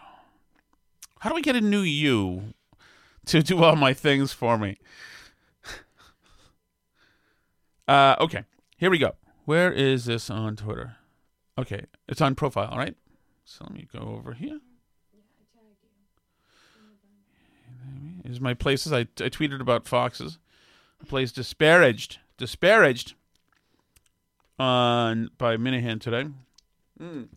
How 1.19 1.29
do 1.29 1.37
I 1.37 1.41
get 1.41 1.55
a 1.55 1.61
new 1.61 1.81
you 1.81 2.53
to 3.27 3.41
do 3.41 3.63
all 3.63 3.77
my 3.77 3.93
things 3.93 4.33
for 4.33 4.57
me? 4.57 4.77
Uh, 7.87 8.15
okay, 8.19 8.45
here 8.77 8.89
we 8.89 8.97
go. 8.97 9.15
Where 9.45 9.71
is 9.71 10.05
this 10.05 10.29
on 10.29 10.55
Twitter? 10.55 10.95
Okay, 11.57 11.85
it's 12.07 12.21
on 12.21 12.35
profile, 12.35 12.73
right? 12.77 12.95
So 13.45 13.65
let 13.65 13.73
me 13.73 13.87
go 13.91 13.99
over 14.17 14.33
here. 14.33 14.59
Here's 18.23 18.39
my 18.39 18.53
places. 18.53 18.93
I, 18.93 19.01
I 19.01 19.29
tweeted 19.29 19.59
about 19.59 19.85
foxes. 19.85 20.39
A 21.01 21.05
place 21.05 21.33
disparaged, 21.33 22.19
disparaged 22.37 23.15
on 24.57 25.29
by 25.37 25.57
Minihane 25.57 25.99
today. 25.99 26.29
Mm. 27.01 27.27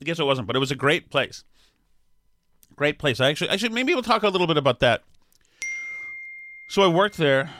I 0.00 0.04
guess 0.04 0.20
it 0.20 0.24
wasn't, 0.24 0.46
but 0.46 0.54
it 0.54 0.60
was 0.60 0.70
a 0.70 0.76
great 0.76 1.10
place. 1.10 1.42
Great 2.76 2.98
place. 2.98 3.20
I 3.20 3.28
actually, 3.28 3.50
actually, 3.50 3.70
maybe 3.70 3.92
we'll 3.92 4.02
talk 4.02 4.22
a 4.22 4.28
little 4.28 4.46
bit 4.46 4.56
about 4.56 4.78
that. 4.80 5.02
So 6.68 6.82
I 6.82 6.86
worked 6.86 7.16
there 7.16 7.50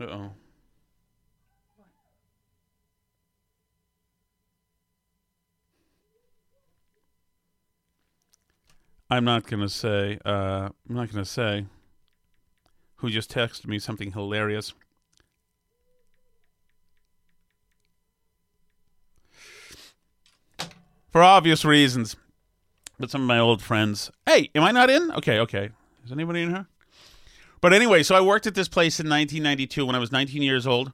Uh 0.00 0.04
oh. 0.04 0.30
I'm 9.10 9.24
not 9.24 9.46
gonna 9.46 9.68
say. 9.68 10.18
Uh, 10.24 10.68
I'm 10.88 10.94
not 10.94 11.10
gonna 11.10 11.24
say. 11.24 11.66
Who 12.96 13.10
just 13.10 13.32
texted 13.32 13.66
me 13.66 13.78
something 13.78 14.12
hilarious? 14.12 14.74
For 21.10 21.22
obvious 21.22 21.64
reasons, 21.64 22.16
but 23.00 23.10
some 23.10 23.22
of 23.22 23.26
my 23.26 23.38
old 23.38 23.62
friends. 23.62 24.10
Hey, 24.26 24.50
am 24.54 24.62
I 24.62 24.72
not 24.72 24.90
in? 24.90 25.10
Okay, 25.12 25.38
okay. 25.40 25.70
Is 26.04 26.12
anybody 26.12 26.42
in 26.42 26.50
here? 26.50 26.66
But 27.60 27.72
anyway, 27.72 28.02
so 28.02 28.14
I 28.14 28.20
worked 28.20 28.46
at 28.46 28.54
this 28.54 28.68
place 28.68 29.00
in 29.00 29.08
1992 29.08 29.84
when 29.84 29.96
I 29.96 29.98
was 29.98 30.12
19 30.12 30.42
years 30.42 30.66
old. 30.66 30.92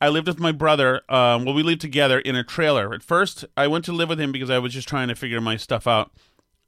I 0.00 0.08
lived 0.08 0.26
with 0.26 0.40
my 0.40 0.50
brother. 0.50 1.02
Um, 1.08 1.44
well, 1.44 1.54
we 1.54 1.62
lived 1.62 1.80
together 1.80 2.18
in 2.18 2.34
a 2.34 2.42
trailer. 2.42 2.92
At 2.92 3.04
first, 3.04 3.44
I 3.56 3.68
went 3.68 3.84
to 3.84 3.92
live 3.92 4.08
with 4.08 4.18
him 4.18 4.32
because 4.32 4.50
I 4.50 4.58
was 4.58 4.72
just 4.72 4.88
trying 4.88 5.06
to 5.08 5.14
figure 5.14 5.40
my 5.40 5.56
stuff 5.56 5.86
out. 5.86 6.10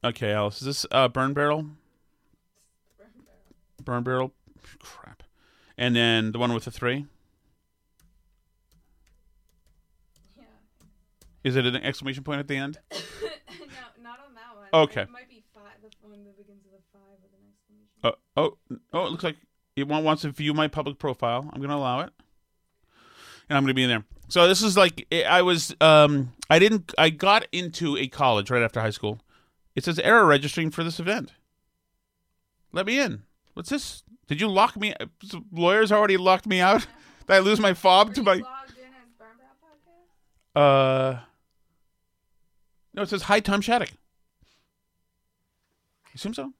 Okay, 0.04 0.30
Alice, 0.32 0.60
is 0.60 0.66
this 0.66 0.86
uh, 0.92 1.08
Burn 1.08 1.32
Barrel? 1.32 1.62
Burn 2.96 3.08
Barrel. 3.24 3.82
Burn 3.82 4.02
Barrel? 4.04 4.32
Crap. 4.78 5.24
And 5.76 5.96
then 5.96 6.30
the 6.30 6.38
one 6.38 6.52
with 6.54 6.66
the 6.66 6.70
three? 6.70 7.06
Yeah. 10.36 10.44
Is 11.42 11.56
it 11.56 11.66
an 11.66 11.76
exclamation 11.76 12.22
point 12.22 12.38
at 12.38 12.46
the 12.46 12.56
end? 12.56 12.78
no, 12.92 12.98
not 14.00 14.20
on 14.24 14.34
that 14.34 14.54
one. 14.54 14.82
Okay. 14.84 15.02
It 15.02 15.10
might 15.10 15.28
be 15.28 15.42
five, 15.52 15.72
the 15.82 15.88
one 16.06 16.22
that 16.24 16.36
begins 16.36 16.62
with 16.64 16.78
a 16.78 16.82
five 16.92 17.18
with 17.20 17.32
an 17.32 17.48
exclamation. 17.50 17.93
Uh, 18.04 18.12
oh, 18.36 18.58
oh, 18.92 19.06
it 19.06 19.10
looks 19.10 19.24
like 19.24 19.36
it 19.74 19.88
wants 19.88 20.22
to 20.22 20.30
view 20.30 20.54
my 20.54 20.68
public 20.68 20.98
profile. 20.98 21.50
I'm 21.52 21.60
going 21.60 21.70
to 21.70 21.76
allow 21.76 22.00
it. 22.00 22.10
And 23.48 23.56
I'm 23.56 23.64
going 23.64 23.68
to 23.68 23.74
be 23.74 23.82
in 23.82 23.88
there. 23.90 24.04
So 24.28 24.48
this 24.48 24.62
is 24.62 24.76
like 24.76 25.06
I 25.12 25.42
was 25.42 25.74
um 25.82 26.32
I 26.48 26.58
didn't 26.58 26.94
I 26.96 27.10
got 27.10 27.46
into 27.52 27.96
a 27.96 28.06
college 28.08 28.50
right 28.50 28.62
after 28.62 28.80
high 28.80 28.90
school. 28.90 29.20
It 29.74 29.84
says 29.84 29.98
error 29.98 30.24
registering 30.26 30.70
for 30.70 30.82
this 30.82 30.98
event. 30.98 31.32
Let 32.72 32.86
me 32.86 32.98
in. 32.98 33.22
What's 33.52 33.68
this? 33.68 34.02
Did 34.26 34.40
you 34.40 34.48
lock 34.48 34.76
me? 34.76 34.94
Lawyers 35.52 35.92
already 35.92 36.16
locked 36.16 36.46
me 36.46 36.60
out. 36.60 36.86
Did 37.26 37.34
I 37.36 37.38
lose 37.40 37.60
my 37.60 37.74
fob 37.74 38.08
Were 38.08 38.14
to 38.14 38.22
my? 38.22 38.32
logged 38.34 38.44
in 38.78 38.84
as 38.84 39.12
Burn 39.18 39.28
Barrel 39.38 39.56
Podcast? 40.56 41.16
Uh, 41.16 41.20
no, 42.94 43.02
it 43.02 43.08
says 43.08 43.22
hi, 43.22 43.40
Tom 43.40 43.60
Shattuck. 43.60 43.90
You 43.90 43.96
assume 46.14 46.34
so? 46.34 46.52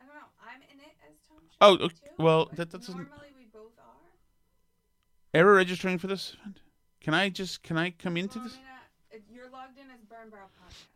I 0.00 0.04
don't 0.04 0.14
know. 0.14 0.20
I'm 0.42 0.60
in 0.62 0.78
it 0.80 0.94
as 1.08 1.16
Tom. 1.28 1.38
Oh, 1.60 1.76
okay, 1.78 1.94
well, 2.18 2.46
that- 2.52 2.70
that 2.70 2.80
doesn't- 2.80 2.96
Normally 2.96 3.32
we 3.36 3.46
both 3.46 3.72
are. 3.78 3.84
Error 5.34 5.54
registering 5.54 5.98
for 5.98 6.06
this 6.06 6.34
event. 6.34 6.60
Can 7.00 7.14
I 7.14 7.28
just 7.28 7.62
can 7.62 7.78
I 7.78 7.90
come 7.90 8.16
into 8.16 8.38
this? 8.40 8.54
I 8.54 8.56
mean, 8.56 8.64
if 9.12 9.22
you're 9.30 9.48
logged 9.50 9.78
in 9.78 9.90
as 9.90 10.00
Burn 10.02 10.28
Barrel 10.30 10.50
Podcast. 10.60 10.86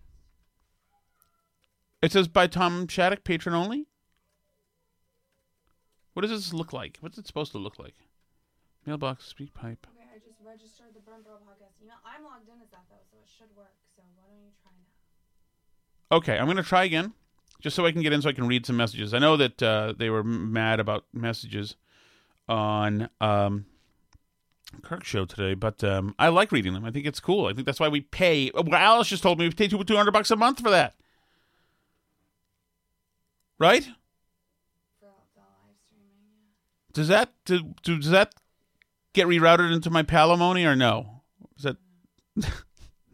It 2.02 2.12
says 2.12 2.28
by 2.28 2.46
Tom 2.46 2.86
Shattuck, 2.88 3.24
patron 3.24 3.54
only. 3.54 3.86
What 6.14 6.22
does 6.22 6.30
this 6.30 6.52
look 6.52 6.72
like? 6.72 6.96
What's 7.00 7.18
it 7.18 7.26
supposed 7.26 7.52
to 7.52 7.58
look 7.58 7.78
like? 7.78 7.94
Mailbox, 8.86 9.26
speak 9.26 9.54
pipe. 9.54 9.86
Okay, 9.94 10.08
I 10.14 10.18
just 10.18 10.40
registered 10.44 10.94
the 10.94 11.00
Burn 11.00 11.22
Barrel 11.22 11.40
Podcast 11.46 11.80
email. 11.82 11.96
I'm 12.04 12.24
logged 12.24 12.48
in 12.48 12.60
as 12.62 12.70
that 12.70 12.84
though, 12.90 13.04
so 13.10 13.18
it 13.22 13.28
should 13.28 13.54
work. 13.56 13.76
So 13.94 14.02
why 14.16 14.24
don't 14.28 14.42
you 14.42 14.50
try 14.62 14.72
now? 14.72 16.16
Okay, 16.16 16.38
I'm 16.38 16.46
going 16.46 16.56
to 16.56 16.62
try 16.62 16.84
again, 16.84 17.12
just 17.60 17.76
so 17.76 17.86
I 17.86 17.92
can 17.92 18.02
get 18.02 18.12
in, 18.12 18.22
so 18.22 18.28
I 18.28 18.32
can 18.32 18.46
read 18.46 18.66
some 18.66 18.76
messages. 18.76 19.14
I 19.14 19.18
know 19.18 19.36
that 19.36 19.62
uh, 19.62 19.94
they 19.96 20.10
were 20.10 20.24
mad 20.24 20.80
about 20.80 21.04
messages 21.12 21.76
on 22.48 23.08
um, 23.20 23.66
Kirk's 24.82 25.08
show 25.08 25.24
today, 25.24 25.54
but 25.54 25.82
um, 25.84 26.14
I 26.18 26.28
like 26.28 26.52
reading 26.52 26.72
them. 26.72 26.84
I 26.84 26.90
think 26.90 27.06
it's 27.06 27.20
cool. 27.20 27.46
I 27.46 27.52
think 27.52 27.66
that's 27.66 27.80
why 27.80 27.88
we 27.88 28.00
pay. 28.00 28.50
Well, 28.54 28.74
Alice 28.74 29.08
just 29.08 29.22
told 29.22 29.38
me 29.38 29.46
we 29.46 29.54
pay 29.54 29.68
two 29.68 29.78
hundred 29.96 30.12
bucks 30.12 30.30
a 30.30 30.36
month 30.36 30.60
for 30.60 30.70
that, 30.70 30.94
right? 33.58 33.88
Does 36.92 37.08
that 37.08 37.32
do, 37.44 37.74
do, 37.82 37.98
does 37.98 38.10
that 38.10 38.34
get 39.12 39.26
rerouted 39.26 39.72
into 39.72 39.90
my 39.90 40.02
palimony 40.02 40.66
or 40.66 40.74
no? 40.74 41.22
Is 41.56 41.64
that 41.64 41.76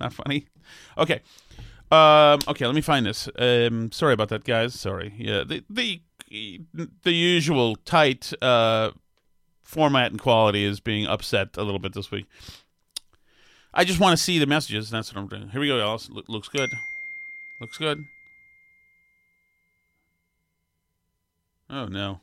not 0.00 0.12
funny? 0.12 0.46
Okay. 0.96 1.20
Um, 1.90 2.40
okay, 2.48 2.66
let 2.66 2.74
me 2.74 2.80
find 2.80 3.06
this. 3.06 3.28
Um, 3.38 3.92
sorry 3.92 4.12
about 4.12 4.28
that, 4.30 4.44
guys. 4.44 4.74
Sorry. 4.74 5.14
Yeah, 5.16 5.44
the 5.44 5.64
the 5.70 6.00
the 7.02 7.12
usual 7.12 7.76
tight 7.76 8.32
uh, 8.42 8.90
format 9.62 10.10
and 10.10 10.20
quality 10.20 10.64
is 10.64 10.80
being 10.80 11.06
upset 11.06 11.56
a 11.56 11.62
little 11.62 11.78
bit 11.78 11.92
this 11.92 12.10
week. 12.10 12.26
I 13.72 13.84
just 13.84 14.00
want 14.00 14.16
to 14.16 14.22
see 14.22 14.38
the 14.38 14.46
messages. 14.46 14.90
That's 14.90 15.14
what 15.14 15.20
I'm 15.20 15.28
doing. 15.28 15.50
Here 15.50 15.60
we 15.60 15.68
go. 15.68 15.98
Look, 16.08 16.28
looks 16.28 16.48
good. 16.48 16.70
Looks 17.60 17.78
good. 17.78 18.04
Oh 21.70 21.86
no. 21.86 22.20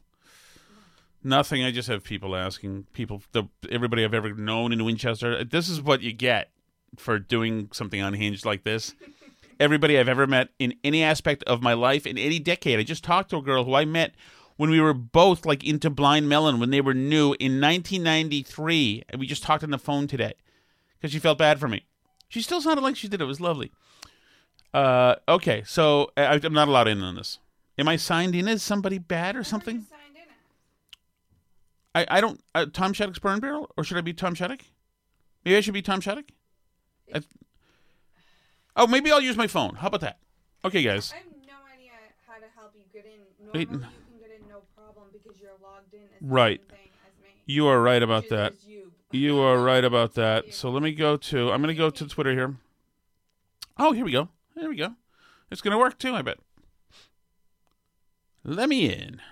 Nothing. 1.23 1.63
I 1.63 1.71
just 1.71 1.87
have 1.87 2.03
people 2.03 2.35
asking 2.35 2.87
people, 2.91 3.21
the 3.31 3.45
everybody 3.69 4.03
I've 4.03 4.13
ever 4.13 4.33
known 4.33 4.73
in 4.73 4.83
Winchester. 4.83 5.43
This 5.45 5.69
is 5.69 5.81
what 5.81 6.01
you 6.01 6.11
get 6.11 6.49
for 6.97 7.17
doing 7.17 7.69
something 7.71 8.01
unhinged 8.01 8.45
like 8.45 8.63
this. 8.63 8.93
Everybody 9.59 9.97
I've 9.99 10.07
ever 10.09 10.27
met 10.27 10.49
in 10.59 10.73
any 10.83 11.03
aspect 11.03 11.43
of 11.43 11.61
my 11.61 11.73
life 11.73 12.05
in 12.05 12.17
any 12.17 12.39
decade. 12.39 12.79
I 12.79 12.83
just 12.83 13.03
talked 13.03 13.29
to 13.31 13.37
a 13.37 13.41
girl 13.41 13.63
who 13.63 13.73
I 13.75 13.85
met 13.85 14.13
when 14.57 14.69
we 14.69 14.79
were 14.79 14.93
both 14.93 15.45
like 15.45 15.63
into 15.63 15.89
Blind 15.89 16.29
Melon 16.29 16.59
when 16.59 16.69
they 16.69 16.81
were 16.81 16.93
new 16.93 17.35
in 17.39 17.59
1993, 17.59 19.03
and 19.09 19.19
we 19.19 19.27
just 19.27 19.43
talked 19.43 19.63
on 19.63 19.71
the 19.71 19.77
phone 19.77 20.07
today 20.07 20.33
because 20.99 21.11
she 21.11 21.19
felt 21.19 21.37
bad 21.37 21.59
for 21.59 21.67
me. 21.67 21.85
She 22.29 22.41
still 22.41 22.61
sounded 22.61 22.81
like 22.81 22.95
she 22.95 23.07
did. 23.07 23.21
It 23.21 23.25
was 23.25 23.41
lovely. 23.41 23.71
Uh, 24.73 25.15
okay, 25.29 25.63
so 25.65 26.11
I, 26.17 26.39
I'm 26.43 26.53
not 26.53 26.67
allowed 26.67 26.87
in 26.87 27.01
on 27.01 27.15
this. 27.15 27.39
Am 27.77 27.87
I 27.87 27.95
signed 27.95 28.35
in 28.35 28.47
as 28.47 28.63
somebody 28.63 28.97
bad 28.97 29.35
or 29.35 29.43
something? 29.43 29.75
you 29.75 29.81
signed 29.81 30.15
in 30.15 30.21
as? 32.03 32.07
I, 32.09 32.17
I 32.17 32.21
don't 32.21 32.41
uh, 32.55 32.65
Tom 32.71 32.93
Shattuck's 32.93 33.19
burn 33.19 33.39
barrel, 33.39 33.69
or 33.77 33.83
should 33.83 33.97
I 33.97 34.01
be 34.01 34.13
Tom 34.13 34.33
Shattuck? 34.35 34.61
Maybe 35.45 35.57
I 35.57 35.61
should 35.61 35.73
be 35.73 35.81
Tom 35.81 35.99
Shattuck. 36.01 36.25
I- 37.13 37.21
oh, 38.75 38.87
maybe 38.87 39.11
I'll 39.11 39.21
use 39.21 39.37
my 39.37 39.47
phone. 39.47 39.75
How 39.75 39.87
about 39.87 40.01
that? 40.01 40.19
Okay, 40.65 40.81
guys. 40.83 41.11
I 41.13 41.17
have 41.17 41.25
no 41.45 41.53
idea 41.73 41.91
how 42.27 42.35
to 42.39 42.45
help 42.55 42.73
you 42.75 42.83
get 42.93 43.05
in. 43.05 43.19
Wait, 43.53 43.69
Normally 43.69 43.89
you 43.89 44.19
can 44.19 44.19
get 44.29 44.39
in 44.41 44.47
no 44.49 44.61
problem 44.75 45.07
because 45.11 45.39
you're 45.39 45.51
logged 45.61 45.93
in 45.93 46.01
as 46.01 46.21
the 46.21 46.27
Right. 46.27 46.59
same 46.59 46.67
thing 46.69 46.89
as 47.07 47.23
me. 47.23 47.29
You 47.45 47.67
are 47.67 47.81
right 47.81 48.01
about 48.01 48.23
Which 48.23 48.29
that. 48.31 48.53
you. 48.65 48.91
You 49.11 49.39
are 49.41 49.61
right 49.61 49.83
about 49.83 50.13
that. 50.15 50.53
So 50.53 50.69
let 50.69 50.81
me 50.83 50.93
go 50.93 51.17
to. 51.17 51.51
I'm 51.51 51.61
going 51.61 51.73
to 51.75 51.77
go 51.77 51.89
to 51.89 52.07
Twitter 52.07 52.31
here. 52.31 52.55
Oh, 53.77 53.91
here 53.91 54.05
we 54.05 54.11
go. 54.11 54.29
Here 54.55 54.69
we 54.69 54.75
go. 54.75 54.93
It's 55.51 55.61
going 55.61 55.71
to 55.73 55.77
work 55.77 55.97
too, 55.99 56.15
I 56.15 56.21
bet. 56.21 56.37
Let 58.43 58.69
me 58.69 58.91
in. 58.91 59.21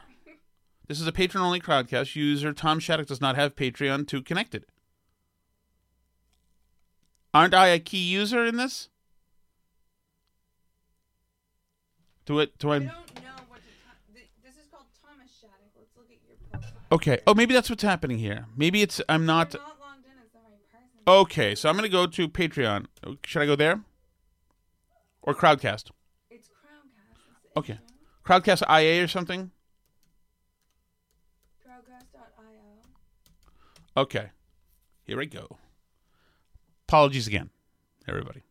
This 0.88 1.00
is 1.00 1.08
a 1.08 1.14
patron 1.14 1.42
only 1.42 1.62
crowdcast. 1.62 2.18
User 2.18 2.52
Tom 2.52 2.78
Shattuck 2.80 3.08
does 3.08 3.22
not 3.22 3.38
have 3.38 3.56
Patreon 3.56 4.06
to 4.10 4.22
connect 4.22 4.54
it. 4.54 4.66
Aren't 7.34 7.54
I 7.54 7.68
a 7.68 7.80
key 7.80 8.04
user 8.04 8.46
in 8.46 8.58
this? 8.58 8.90
Do 12.26 12.40
it. 12.40 12.58
Do 12.60 12.70
I 12.72 12.76
I? 12.76 12.80
don't 12.80 12.88
know 12.88 12.94
what 13.48 13.60
to. 13.60 14.14
Th- 14.14 14.28
this 14.44 14.54
is 14.56 14.68
called 14.72 14.86
Thomas 15.04 15.30
Shattuck. 15.40 15.58
Let's 15.78 15.90
look 15.98 16.08
at 16.12 16.18
your 16.28 16.38
profile. 16.52 16.72
Okay. 16.92 17.20
Oh, 17.28 17.34
maybe 17.34 17.54
that's 17.54 17.70
what's 17.70 17.84
happening 17.84 18.20
here. 18.20 18.46
Maybe 18.56 18.82
it's. 18.82 19.02
I'm 19.10 19.26
not. 19.26 19.54
You're 19.54 19.62
not 19.64 19.80
logged 19.80 20.06
in 20.06 20.12
as 20.24 20.32
the 20.32 20.40
right 20.40 20.72
person. 20.72 21.00
Okay, 21.08 21.56
so 21.56 21.70
I'm 21.70 21.76
going 21.76 21.84
to 21.84 21.90
go 21.90 22.06
to 22.08 22.30
Patreon. 22.30 22.86
Oh, 23.06 23.18
should 23.26 23.42
I 23.42 23.46
go 23.46 23.56
there? 23.56 23.82
Or 25.24 25.34
Crowdcast? 25.34 25.92
It's 26.30 26.48
Crowdcast. 26.48 27.18
It's 27.46 27.58
Okay. 27.58 27.74
issue. 27.74 27.82
Crowdcast 28.26 28.64
IA 28.82 29.04
or 29.04 29.08
something? 29.08 29.52
Crowdcast.io. 31.66 34.02
Okay. 34.02 34.30
Here 35.04 35.20
I 35.20 35.26
go. 35.26 35.58
Apologies 36.88 37.28
again, 37.28 37.50
everybody. 38.08 38.44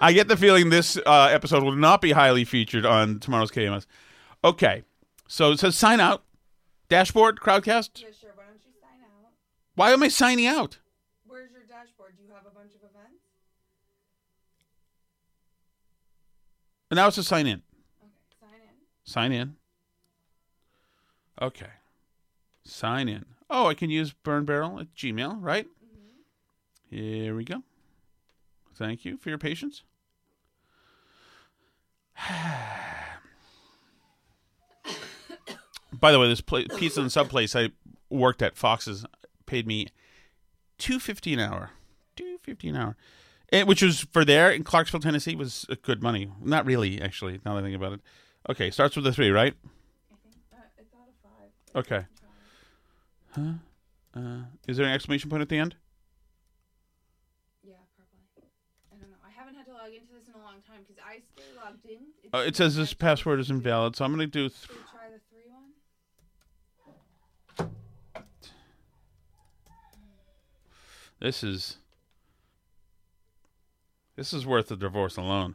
I 0.00 0.12
get 0.12 0.28
the 0.28 0.36
feeling 0.36 0.70
this 0.70 0.96
uh, 0.96 1.28
episode 1.30 1.62
will 1.62 1.74
not 1.74 2.00
be 2.00 2.12
highly 2.12 2.44
featured 2.44 2.86
on 2.86 3.18
tomorrow's 3.18 3.50
KMS. 3.50 3.86
Okay, 4.44 4.82
so 5.26 5.50
it 5.52 5.58
says 5.58 5.76
sign 5.76 6.00
out. 6.00 6.24
Dashboard, 6.88 7.40
Crowdcast. 7.40 8.00
Yeah, 8.00 8.08
sure. 8.18 8.30
Why 8.34 8.44
don't 8.44 8.62
you 8.64 8.72
sign 8.80 9.00
out? 9.02 9.32
Why 9.74 9.90
am 9.92 10.02
I 10.02 10.08
signing 10.08 10.46
out? 10.46 10.78
Where's 11.26 11.50
your 11.52 11.62
dashboard? 11.62 12.14
Do 12.16 12.22
you 12.22 12.30
have 12.32 12.46
a 12.46 12.54
bunch 12.54 12.70
of 12.74 12.80
events? 12.80 13.22
And 16.90 16.96
now 16.96 17.08
it 17.08 17.12
says 17.14 17.26
sign 17.26 17.46
in. 17.46 17.62
Okay, 18.02 18.12
sign 18.40 18.60
in. 18.62 18.76
Sign 19.04 19.32
in. 19.32 19.56
Okay. 21.40 21.66
Sign 22.64 23.08
in. 23.08 23.24
Oh, 23.50 23.66
I 23.66 23.74
can 23.74 23.90
use 23.90 24.12
Burn 24.12 24.44
Barrel 24.44 24.78
at 24.78 24.94
Gmail, 24.94 25.38
right? 25.40 25.66
Here 26.90 27.34
we 27.34 27.44
go. 27.44 27.62
Thank 28.78 29.04
you 29.04 29.16
for 29.16 29.28
your 29.28 29.38
patience. 29.38 29.82
By 35.92 36.12
the 36.12 36.20
way, 36.20 36.28
this 36.28 36.40
pla 36.40 36.62
pizza 36.76 37.00
and 37.00 37.10
sub 37.10 37.28
place 37.28 37.56
I 37.56 37.70
worked 38.08 38.40
at 38.42 38.56
Fox's 38.56 39.04
paid 39.46 39.66
me 39.66 39.88
two 40.78 41.00
fifty 41.00 41.32
an 41.32 41.40
hour, 41.40 41.70
two 42.16 42.38
fifty 42.42 42.68
an 42.68 42.76
hour, 42.76 42.96
and, 43.50 43.66
which 43.66 43.82
was 43.82 44.00
for 44.00 44.24
there 44.24 44.50
in 44.50 44.62
Clarksville, 44.64 45.00
Tennessee, 45.00 45.34
was 45.34 45.66
good 45.82 46.02
money. 46.02 46.30
Not 46.40 46.66
really, 46.66 47.00
actually. 47.00 47.40
Now 47.44 47.54
that 47.54 47.60
I 47.60 47.62
think 47.62 47.76
about 47.76 47.94
it. 47.94 48.00
Okay, 48.48 48.70
starts 48.70 48.96
with 48.96 49.06
a 49.06 49.12
three, 49.12 49.30
right? 49.30 49.54
I 50.10 50.14
think 50.22 50.36
uh, 50.52 50.56
I 50.78 50.82
thought 50.90 51.08
a 51.08 51.14
five. 51.22 51.50
Okay. 51.84 52.06
Huh? 53.32 53.52
Uh, 54.14 54.44
is 54.66 54.76
there 54.76 54.86
an 54.86 54.92
exclamation 54.92 55.30
point 55.30 55.42
at 55.42 55.48
the 55.48 55.58
end? 55.58 55.76
Yeah, 57.62 57.74
probably. 57.96 58.48
I 58.92 58.96
don't 58.96 59.10
know. 59.10 59.16
I 59.26 59.30
haven't 59.30 59.54
had 59.54 59.66
to 59.66 59.72
log 59.72 59.92
into 59.92 60.12
this 60.12 60.28
in 60.28 60.34
a 60.34 60.44
long 60.44 60.60
time 60.78 60.86
because 60.86 61.02
I 61.04 61.20
stay 61.20 61.42
logged 61.56 61.84
in. 61.86 61.98
It's 62.22 62.34
Uh, 62.34 62.38
it 62.38 62.56
says 62.56 62.76
this 62.76 62.94
password 62.94 63.40
is 63.40 63.50
invalid, 63.50 63.96
so 63.96 64.04
I'm 64.04 64.14
going 64.14 64.20
to 64.20 64.26
do. 64.26 64.48
Th- 64.48 64.60
try 64.90 65.08
the 65.10 65.20
three 65.30 65.50
one? 67.66 67.70
this 71.20 71.42
is. 71.42 71.78
This 74.16 74.32
is 74.32 74.44
worth 74.44 74.68
the 74.68 74.76
divorce 74.76 75.16
alone. 75.16 75.54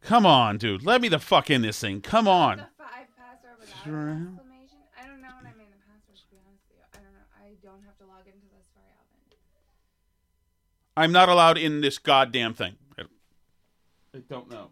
Come 0.00 0.24
on, 0.24 0.56
dude. 0.56 0.84
Let 0.84 1.02
me 1.02 1.08
the 1.08 1.18
fuck 1.18 1.50
in 1.50 1.60
this 1.60 1.78
thing. 1.78 2.00
Come 2.00 2.26
on. 2.26 2.58
The 2.58 2.64
five 2.78 3.06
password 3.16 3.58
without 3.60 3.76
exclamation. 3.76 4.78
I 4.98 5.06
don't 5.06 5.20
know 5.20 5.28
when 5.36 5.46
I 5.46 5.54
made 5.58 5.68
the 5.68 5.84
password. 5.84 6.16
To 6.16 6.24
be 6.30 6.38
honest 6.46 6.64
with 6.70 6.78
you, 6.78 6.84
I 6.94 6.96
don't 6.96 7.12
know. 7.12 7.28
I 7.36 7.52
don't 7.62 7.84
have 7.84 7.98
to 7.98 8.06
log 8.06 8.24
into 8.26 8.46
this 8.48 8.64
very 8.74 8.88
often. 8.96 9.36
I'm 10.96 11.12
not 11.12 11.28
allowed 11.28 11.58
in 11.58 11.82
this 11.82 11.98
goddamn 11.98 12.54
thing. 12.54 12.76
I, 14.18 14.34
I 14.34 14.38
don't 14.38 14.50
know. 14.50 14.70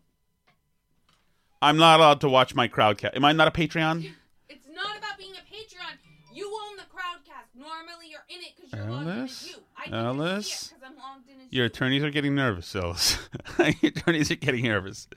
I'm 1.63 1.77
not 1.79 2.01
allowed 2.01 2.21
to 2.21 2.29
watch 2.29 2.55
my 2.55 2.69
crowdcast. 2.69 3.17
Am 3.17 3.25
I 3.25 3.33
not 3.33 3.49
a 3.49 3.51
Patreon? 3.51 4.11
It's 4.49 4.67
not 4.75 4.97
about 4.99 5.19
being 5.19 5.33
a 5.33 5.55
Patreon. 5.55 5.97
You 6.35 6.47
own 6.69 6.77
the 6.77 6.83
crowdcast. 6.83 7.59
Normally, 7.59 8.11
you're 8.11 8.21
in 8.29 8.43
it 8.43 8.53
because 8.57 8.73
you're 8.73 8.91
logged 8.91 9.03
in 9.05 9.09
as 9.09 9.19
Alice? 9.19 9.49
you. 9.49 9.63
I 9.77 9.97
Alice? 9.97 10.49
just 10.49 10.61
see 10.61 10.75
it 10.75 10.79
because 10.81 10.91
I'm 10.93 10.99
logged 10.99 11.29
in 11.31 11.37
as 11.47 11.53
Your 11.53 11.65
you. 11.65 11.67
attorneys 11.67 12.05
are 12.05 12.11
getting 12.11 12.35
nervous, 12.35 12.77
Ellis. 12.77 13.19
Your 13.59 13.91
attorneys 13.91 14.31
are 14.31 14.37
getting 14.37 14.65
nervous. 14.65 15.09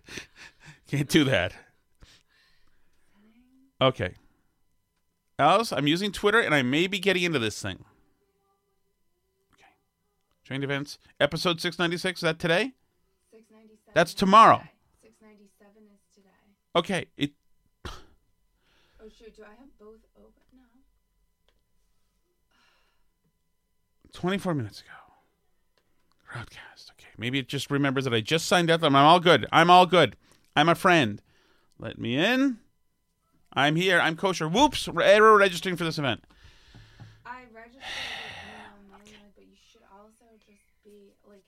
Can't 0.87 1.09
do 1.09 1.23
that. 1.25 1.53
Okay. 3.81 4.13
Alice, 5.37 5.71
I'm 5.71 5.87
using 5.87 6.11
Twitter 6.11 6.39
and 6.39 6.53
I 6.55 6.61
may 6.61 6.87
be 6.87 6.99
getting 6.99 7.23
into 7.23 7.39
this 7.39 7.61
thing. 7.61 7.83
Okay. 9.53 9.69
Joined 10.43 10.63
events. 10.63 10.97
Episode 11.19 11.61
696, 11.61 12.19
is 12.19 12.21
that 12.23 12.39
today? 12.39 12.73
697. 13.99 14.05
That's 14.05 14.13
tomorrow. 14.13 14.63
697 15.01 15.83
is 15.93 15.99
today. 16.15 16.29
Okay. 16.75 17.07
It 17.17 17.31
Oh 19.01 19.09
shoot! 19.17 19.35
Do 19.35 19.43
I 19.43 19.49
have 19.59 19.77
both 19.79 19.99
open? 20.17 20.31
No. 20.53 20.63
24 24.13 24.53
minutes 24.53 24.81
ago. 24.81 24.89
Broadcast. 26.31 26.91
Okay. 26.97 27.09
Maybe 27.17 27.39
it 27.39 27.47
just 27.47 27.69
remembers 27.71 28.03
that 28.05 28.13
I 28.13 28.21
just 28.21 28.45
signed 28.45 28.69
up. 28.71 28.83
I'm 28.83 28.95
all 28.95 29.19
good. 29.19 29.47
I'm 29.51 29.69
all 29.69 29.85
good. 29.85 30.15
I'm 30.55 30.69
a 30.69 30.75
friend. 30.75 31.21
Let 31.77 31.97
me 31.97 32.17
in. 32.17 32.59
I'm 33.51 33.75
here. 33.75 33.99
I'm 33.99 34.15
kosher. 34.15 34.47
Whoops. 34.47 34.87
Error 34.87 35.37
registering 35.37 35.75
for 35.75 35.83
this 35.83 35.97
event. 35.97 36.23
I 37.25 37.41
registered 37.53 37.81
with 37.81 37.89
email 38.45 38.99
manually, 38.99 39.31
but 39.35 39.45
you 39.45 39.55
should 39.71 39.81
also 39.91 40.25
just 40.45 40.83
be 40.83 41.11
like. 41.27 41.43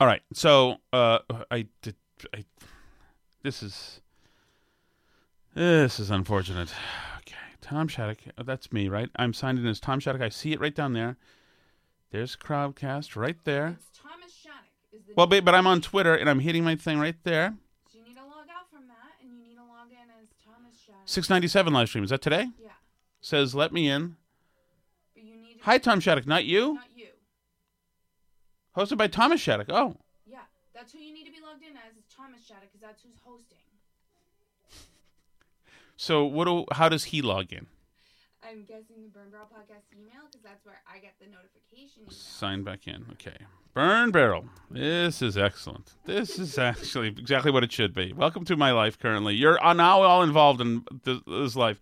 All 0.00 0.06
right. 0.06 0.22
So 0.32 0.76
uh, 0.92 1.18
I 1.50 1.66
did. 1.82 1.94
I, 2.34 2.44
this 3.42 3.62
is 3.62 4.00
this 5.54 6.00
is 6.00 6.10
unfortunate. 6.10 6.72
Okay, 7.18 7.36
Tom 7.60 7.86
Shattuck. 7.88 8.18
oh, 8.38 8.42
That's 8.42 8.72
me, 8.72 8.88
right? 8.88 9.10
I'm 9.16 9.32
signed 9.34 9.58
in 9.58 9.66
as 9.66 9.78
Tom 9.80 10.00
Shattuck. 10.00 10.22
I 10.22 10.28
see 10.30 10.52
it 10.52 10.60
right 10.60 10.74
down 10.74 10.94
there. 10.94 11.16
There's 12.12 12.34
Crowdcast 12.36 13.14
right 13.14 13.36
there. 13.44 13.78
It's 13.88 13.98
Thomas 13.98 14.32
Shattuck. 14.34 14.64
Is 14.92 15.04
the 15.06 15.12
Well, 15.16 15.26
but, 15.26 15.44
but 15.44 15.54
I'm 15.54 15.66
on 15.66 15.80
Twitter 15.80 16.14
and 16.14 16.28
I'm 16.28 16.40
hitting 16.40 16.64
my 16.64 16.76
thing 16.76 16.98
right 16.98 17.16
there. 17.22 17.54
So 17.92 17.98
you 17.98 18.04
need 18.04 18.16
to 18.16 18.22
log 18.24 18.46
out 18.50 18.68
from 18.72 18.88
that, 18.88 19.22
and 19.22 19.30
you 19.32 19.38
need 19.48 19.54
to 19.54 19.60
log 19.62 19.88
in 19.90 20.10
as 20.20 20.28
Thomas 20.44 20.74
Shattuck. 20.84 21.02
697 21.04 21.72
live 21.72 21.88
stream. 21.88 22.04
Is 22.04 22.10
that 22.10 22.20
today? 22.22 22.46
Yeah, 22.62 22.70
Says 23.20 23.54
let 23.54 23.72
me 23.72 23.88
in. 23.88 24.16
but 25.14 25.22
you 25.24 25.36
need. 25.36 25.58
To 25.58 25.64
Hi, 25.64 25.78
Tom 25.78 26.00
Shattuck. 26.00 26.26
Not 26.26 26.44
you. 26.44 26.74
Not 26.74 26.84
you. 26.89 26.89
Hosted 28.76 28.98
by 28.98 29.08
Thomas 29.08 29.40
Shattuck. 29.40 29.68
Oh, 29.70 29.96
Yeah, 30.26 30.38
that's 30.74 30.92
who 30.92 30.98
you 30.98 31.12
need 31.12 31.24
to 31.26 31.32
be 31.32 31.40
logged 31.40 31.62
in 31.62 31.76
as. 31.76 31.96
Is 31.96 32.04
Thomas 32.14 32.44
Shattuck, 32.46 32.70
because 32.72 32.80
that's 32.80 33.02
who's 33.02 33.18
hosting. 33.24 33.58
so 35.96 36.24
what? 36.24 36.44
Do, 36.46 36.64
how 36.72 36.88
does 36.88 37.04
he 37.04 37.22
log 37.22 37.52
in? 37.52 37.66
I'm 38.42 38.62
guessing 38.64 39.02
the 39.02 39.08
Burn 39.08 39.30
Barrel 39.30 39.46
podcast 39.52 39.84
email, 39.94 40.22
because 40.30 40.42
that's 40.42 40.64
where 40.64 40.80
I 40.92 40.98
get 40.98 41.14
the 41.20 41.26
notification 41.26 42.02
email. 42.02 42.10
Sign 42.12 42.62
back 42.62 42.86
in. 42.86 43.04
Okay. 43.12 43.36
Burn 43.74 44.10
Barrel. 44.10 44.46
This 44.70 45.20
is 45.22 45.36
excellent. 45.36 45.92
This 46.04 46.38
is 46.38 46.58
actually 46.58 47.08
exactly 47.08 47.50
what 47.52 47.62
it 47.62 47.70
should 47.72 47.94
be. 47.94 48.12
Welcome 48.12 48.44
to 48.46 48.56
my 48.56 48.72
life 48.72 48.98
currently. 48.98 49.34
You're 49.34 49.62
uh, 49.64 49.72
now 49.74 50.02
all 50.02 50.22
involved 50.22 50.60
in 50.60 50.84
th- 51.04 51.20
this 51.26 51.54
life. 51.54 51.80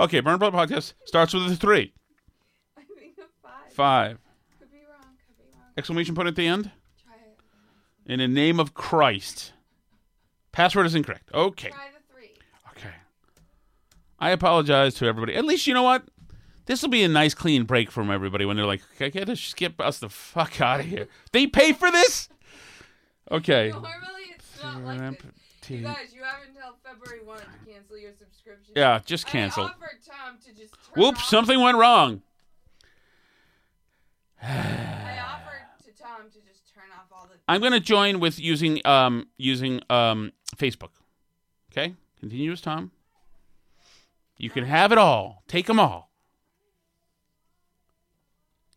Okay, 0.00 0.20
Burn 0.20 0.38
Barrel 0.38 0.52
podcast 0.52 0.94
starts 1.04 1.32
with 1.34 1.50
a 1.50 1.56
three. 1.56 1.92
I 2.76 2.82
think 2.98 3.16
a 3.18 3.22
five. 3.42 3.72
Five. 3.72 4.18
Could 4.58 4.70
be 4.72 4.78
wrong. 4.78 5.14
Could 5.26 5.38
be 5.38 5.44
wrong. 5.54 5.61
Exclamation 5.76 6.14
point 6.14 6.28
at 6.28 6.36
the 6.36 6.46
end. 6.46 6.70
In 8.04 8.18
the 8.18 8.28
name 8.28 8.58
of 8.58 8.74
Christ. 8.74 9.52
Password 10.50 10.86
is 10.86 10.94
incorrect. 10.94 11.30
Okay. 11.32 11.70
Try 11.70 11.88
the 11.94 12.12
three. 12.12 12.32
Okay. 12.70 12.94
I 14.18 14.30
apologize 14.30 14.94
to 14.94 15.06
everybody. 15.06 15.34
At 15.34 15.44
least 15.44 15.66
you 15.66 15.74
know 15.74 15.84
what? 15.84 16.04
This 16.66 16.82
will 16.82 16.90
be 16.90 17.02
a 17.02 17.08
nice 17.08 17.34
clean 17.34 17.64
break 17.64 17.90
from 17.90 18.10
everybody 18.10 18.44
when 18.44 18.56
they're 18.56 18.66
like, 18.66 18.82
"Okay, 18.94 19.10
get 19.10 19.28
us 19.28 19.40
skip 19.40 19.80
us 19.80 19.98
the 19.98 20.08
fuck 20.08 20.60
out 20.60 20.80
of 20.80 20.86
here." 20.86 21.08
They 21.32 21.46
pay 21.46 21.72
for 21.72 21.90
this? 21.90 22.28
Okay. 23.30 23.70
Normally 23.70 23.90
it's 24.34 24.62
not 24.62 24.82
like 24.84 25.22
this. 25.22 25.70
You 25.70 25.82
guys, 25.82 26.12
you 26.12 26.22
have 26.22 26.40
until 26.46 26.76
February 26.84 27.24
1 27.24 27.38
to 27.38 27.72
cancel 27.72 27.96
your 27.96 28.12
subscription. 28.12 28.74
Yeah, 28.76 29.00
just 29.04 29.26
cancel. 29.26 29.64
I 29.64 29.68
offered 29.68 29.98
Tom 30.04 30.36
to 30.44 30.52
just 30.52 30.74
Whoops, 30.96 31.24
something 31.28 31.58
went 31.60 31.78
wrong. 31.78 32.22
I 34.42 35.18
offered 35.24 35.62
to 35.84 35.90
Tom 36.02 36.28
to 36.32 36.40
just 36.40 36.74
turn 36.74 36.84
off 36.98 37.06
all 37.12 37.26
the. 37.26 37.31
I'm 37.48 37.60
going 37.60 37.72
to 37.72 37.80
join 37.80 38.20
with 38.20 38.38
using 38.38 38.80
um 38.86 39.26
using 39.36 39.80
um 39.90 40.32
Facebook. 40.56 40.90
Okay, 41.72 41.94
continue 42.20 42.52
as 42.52 42.60
Tom. 42.60 42.90
You 44.36 44.50
can 44.50 44.64
have 44.64 44.92
it 44.92 44.98
all. 44.98 45.42
Take 45.48 45.66
them 45.66 45.78
all. 45.78 46.10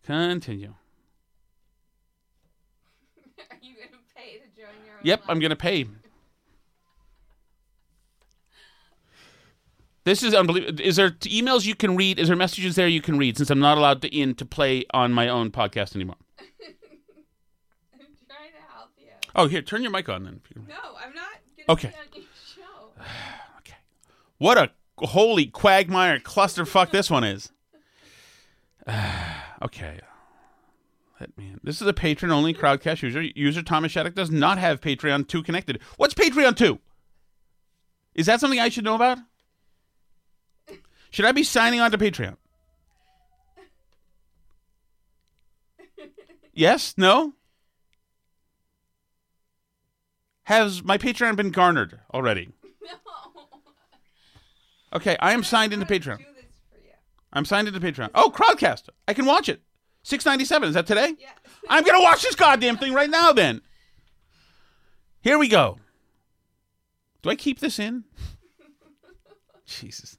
Continue. 0.06 0.74
Are 3.50 3.58
you 3.62 3.74
gonna 3.76 4.02
pay 4.16 4.38
to 4.38 4.46
join 4.56 4.76
your? 4.86 4.96
Yep? 5.04 5.24
I'm 5.28 5.40
going 5.40 5.50
to 5.50 5.56
pay. 5.56 5.88
This 10.04 10.22
is 10.22 10.36
unbelievable. 10.36 10.80
Is 10.80 10.98
there 10.98 11.10
emails 11.10 11.66
you 11.66 11.74
can 11.74 11.96
read? 11.96 12.20
Is 12.20 12.28
there 12.28 12.38
messages 12.38 12.76
there 12.76 12.88
you 12.88 13.02
can 13.02 13.18
read? 13.18 13.38
Since 13.38 13.50
I'm 13.50 13.60
not 13.60 13.80
allowed 13.80 14.04
to 14.04 14.16
in 14.16 14.36
to 14.36 14.46
play 14.46 14.86
on 14.94 15.12
my 15.12 15.28
own 15.28 15.50
podcast 15.50 15.96
anymore. 15.96 16.18
I'm 16.40 16.46
trying 18.28 18.52
to 18.52 18.62
help 18.72 18.92
you. 19.00 19.08
Oh, 19.36 19.48
here, 19.48 19.62
turn 19.62 19.82
your 19.82 19.92
mic 19.92 20.08
on 20.08 20.24
then. 20.24 20.42
No, 20.68 20.76
I'm 21.04 21.14
not 21.14 21.26
Okay. 21.68 21.90
be 21.90 21.96
on 21.96 22.06
your 22.14 22.24
show. 22.56 23.02
Okay. 23.60 23.76
What 24.38 24.58
a 24.58 24.72
holy 25.06 25.48
quagmire 25.48 26.20
clusterfuck 26.20 26.92
this 26.92 27.10
one 27.10 27.24
is. 27.24 27.52
okay. 29.62 30.00
Let 31.20 31.38
me 31.38 31.48
in. 31.48 31.60
This 31.64 31.82
is 31.82 31.88
a 31.88 31.94
patron 31.94 32.32
only 32.32 32.54
crowdcast 32.54 33.02
user. 33.02 33.22
User 33.22 33.62
Thomas 33.64 33.92
Shattuck 33.92 34.16
does 34.16 34.30
not 34.32 34.58
have 34.58 34.82
Patreon 34.82 35.28
2 35.28 35.44
connected. 35.44 35.80
What's 35.98 36.14
Patreon 36.14 36.56
2? 36.56 36.80
Is 38.16 38.26
that 38.28 38.40
something 38.40 38.60
I 38.60 38.70
should 38.70 38.84
know 38.84 38.96
about? 38.96 39.18
Should 41.10 41.26
I 41.26 41.32
be 41.32 41.44
signing 41.44 41.80
on 41.80 41.92
to 41.92 41.98
Patreon? 41.98 42.36
Yes? 46.54 46.94
No? 46.98 47.34
Has 50.46 50.84
my 50.84 50.98
Patreon 50.98 51.36
been 51.36 51.52
garnered 51.52 52.00
already? 52.14 52.50
No. 54.92 54.98
Okay, 54.98 55.18
I 55.20 55.34
am 55.34 55.44
signed 55.44 55.74
into 55.74 55.86
Patreon. 55.86 56.06
gonna 56.06 56.18
Do 56.20 56.34
this 56.36 56.46
for 56.72 56.78
you. 56.78 56.92
I'm 57.34 57.44
signed 57.46 57.68
into 57.68 57.80
Patreon. 57.80 58.12
Oh, 58.16 58.32
Crowdcast. 58.34 58.90
I 59.08 59.14
can 59.14 59.26
watch 59.26 59.50
it. 59.50 59.62
Six 60.04 60.24
ninety 60.26 60.46
seven. 60.46 60.70
Is 60.70 60.76
that 60.76 60.86
today? 60.88 61.16
Yeah. 61.20 61.32
I'm 61.68 61.84
gonna 61.84 62.02
watch 62.02 62.22
this 62.22 62.36
goddamn 62.36 62.78
thing 62.78 62.94
right 62.94 63.10
now. 63.10 63.34
Then. 63.34 63.62
Here 65.22 65.38
we 65.38 65.48
go. 65.50 65.80
Do 67.24 67.30
I 67.32 67.36
keep 67.36 67.60
this 67.60 67.80
in? 67.80 68.04
Jesus. 69.66 70.18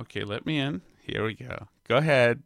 Okay, 0.00 0.24
let 0.24 0.46
me 0.46 0.58
in. 0.58 0.80
Here 1.02 1.24
we 1.24 1.34
go. 1.34 1.68
Go 1.86 1.98
ahead. 1.98 2.42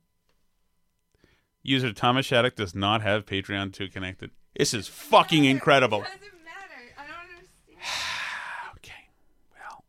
User 1.62 1.92
Thomas 1.92 2.27
Shattuck 2.27 2.57
does 2.57 2.75
not 2.75 3.03
have 3.03 3.25
Patreon 3.25 3.73
2 3.73 3.88
connected. 3.88 4.33
This 4.59 4.75
is 4.75 4.88
fucking 4.88 5.45
incredible. 5.55 6.01
It 6.03 6.07
doesn't 6.07 6.45
matter. 6.45 6.83
I 6.99 7.07
don't 7.07 7.37
understand. 7.37 7.79
Okay. 8.79 9.09
Well. 9.53 9.85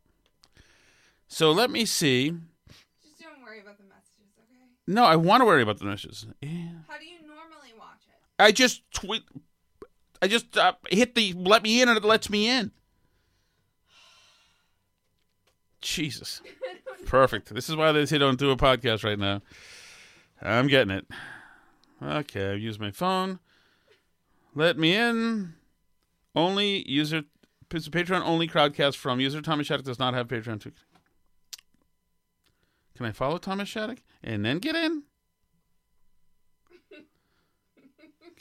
So 1.34 1.50
let 1.50 1.68
me 1.68 1.84
see. 1.84 2.30
Just 3.02 3.20
don't 3.20 3.42
worry 3.42 3.58
about 3.58 3.76
the 3.76 3.82
messages, 3.82 4.30
okay? 4.38 4.70
No, 4.86 5.02
I 5.02 5.16
want 5.16 5.40
to 5.40 5.44
worry 5.44 5.62
about 5.62 5.80
the 5.80 5.84
messages. 5.84 6.26
Yeah. 6.40 6.48
How 6.86 6.96
do 6.96 7.04
you 7.04 7.18
normally 7.26 7.74
watch 7.76 8.02
it? 8.06 8.14
I 8.38 8.52
just 8.52 8.82
tweet. 8.92 9.24
I 10.22 10.28
just 10.28 10.56
uh, 10.56 10.74
hit 10.88 11.16
the 11.16 11.32
let 11.32 11.64
me 11.64 11.82
in 11.82 11.88
and 11.88 11.98
it 11.98 12.04
lets 12.04 12.30
me 12.30 12.48
in. 12.48 12.70
Jesus. 15.80 16.40
Perfect. 17.04 17.52
This 17.52 17.68
is 17.68 17.74
why 17.74 17.90
they 17.90 18.06
say 18.06 18.18
don't 18.18 18.38
do 18.38 18.52
a 18.52 18.56
podcast 18.56 19.02
right 19.02 19.18
now. 19.18 19.42
I'm 20.40 20.68
getting 20.68 20.92
it. 20.92 21.06
Okay, 22.00 22.52
I've 22.52 22.60
used 22.60 22.78
my 22.78 22.92
phone. 22.92 23.40
Let 24.54 24.78
me 24.78 24.94
in. 24.94 25.54
Only 26.36 26.88
user. 26.88 27.24
It's 27.72 27.88
a 27.88 27.90
Patreon 27.90 28.22
only 28.24 28.46
crowdcast 28.46 28.94
from 28.94 29.18
user 29.18 29.42
Thomas 29.42 29.66
Shattuck 29.66 29.84
does 29.84 29.98
not 29.98 30.14
have 30.14 30.28
Patreon. 30.28 30.60
Can 32.96 33.06
I 33.06 33.12
follow 33.12 33.38
Thomas 33.38 33.68
Shattuck 33.68 33.98
and 34.22 34.44
then 34.44 34.58
get 34.58 34.76
in? 34.76 35.02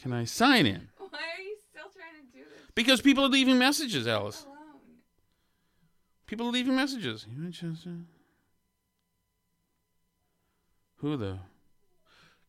Can 0.02 0.12
I 0.14 0.26
sign 0.26 0.66
in? 0.66 0.90
Why 0.98 1.08
are 1.38 1.42
you 1.42 1.56
still 1.70 1.90
trying 1.96 2.20
to 2.20 2.38
do 2.38 2.44
this 2.44 2.68
Because 2.76 3.02
people 3.02 3.24
are 3.24 3.30
leaving 3.30 3.58
messages, 3.58 4.06
Alice. 4.06 4.44
alone? 4.44 4.58
People 6.28 6.48
are 6.48 6.52
leaving 6.52 6.76
messages. 6.76 7.26
Who 10.98 11.18
the? 11.18 11.40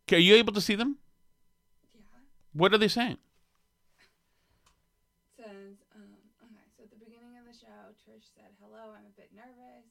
Okay, 0.07 0.17
Are 0.17 0.21
you 0.21 0.35
able 0.35 0.53
to 0.53 0.61
see 0.61 0.75
them? 0.75 0.99
Yeah. 1.95 2.01
What 2.55 2.75
are 2.75 2.79
they 2.79 2.89
saying? 2.89 3.19
It 5.23 5.37
says, 5.37 5.77
um, 5.95 6.03
okay, 6.43 6.67
so 6.77 6.83
at 6.85 6.91
the 6.91 6.97
beginning 7.05 7.39
of 7.39 7.45
the 7.47 7.57
show, 7.57 7.95
Trish 8.03 8.27
said, 8.35 8.51
hello, 8.61 8.93
I'm 8.99 9.07
a 9.07 9.15
bit 9.17 9.31
nervous. 9.35 9.87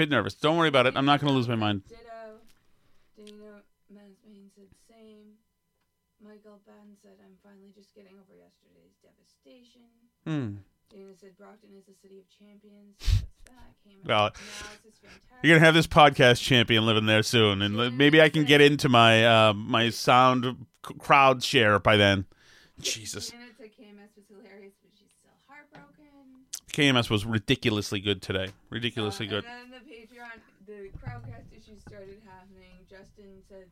Bit 0.00 0.08
nervous. 0.08 0.32
Don't 0.32 0.56
worry 0.56 0.68
about 0.68 0.86
it. 0.86 0.94
I'm 0.96 1.04
not 1.04 1.20
going 1.20 1.30
to 1.30 1.36
lose 1.36 1.46
my 1.46 1.56
mind. 1.56 1.82
Ditto. 1.86 2.00
Dana 3.18 3.60
said, 4.56 4.68
same. 4.88 5.36
Michael 6.24 6.58
Ben 6.66 6.96
said, 7.02 7.12
I'm 7.22 7.36
finally 7.44 7.70
just 7.74 7.94
getting 7.94 8.12
over 8.14 8.32
yesterday's 8.32 8.96
devastation. 9.02 9.82
Hmm. 10.24 10.62
Dana 10.90 11.12
said, 11.20 11.36
Brockton 11.36 11.68
is 11.76 11.84
the 11.84 11.92
city 12.00 12.18
of 12.18 12.24
champions. 12.30 12.96
What's 12.98 13.20
that? 13.44 13.74
Came 13.86 13.98
Well, 14.06 14.24
out. 14.24 14.34
Now 14.36 14.40
fantastic. 14.40 15.20
You're 15.42 15.56
gonna 15.56 15.66
have 15.66 15.74
this 15.74 15.86
podcast 15.86 16.40
champion 16.42 16.86
living 16.86 17.04
there 17.04 17.22
soon, 17.22 17.60
and 17.60 17.96
maybe 17.98 18.22
I 18.22 18.30
can 18.30 18.44
get 18.44 18.62
into 18.62 18.88
my 18.88 19.26
uh, 19.26 19.52
my 19.52 19.90
sound 19.90 20.66
c- 20.88 20.94
crowd 20.98 21.42
share 21.42 21.78
by 21.78 21.96
then. 21.98 22.24
Jesus, 22.80 23.30
Dana 23.30 23.44
said 23.58 23.66
KMS 23.78 24.16
was 24.16 24.24
hilarious, 24.28 24.72
but 24.82 24.90
she's 24.98 25.10
still 25.18 25.30
heartbroken. 25.46 26.04
KMS 26.72 27.10
was 27.10 27.24
ridiculously 27.26 28.00
good 28.00 28.20
today. 28.22 28.48
Ridiculously 28.70 29.26
Uh, 29.26 29.30
good. 29.30 29.44
And 29.44 29.72
then 29.72 29.80
the 29.80 29.89
the 30.70 30.90
crowdcast 31.02 31.50
issues 31.50 31.82
started 31.82 32.22
happening. 32.24 32.86
Justin 32.88 33.42
said, 33.48 33.66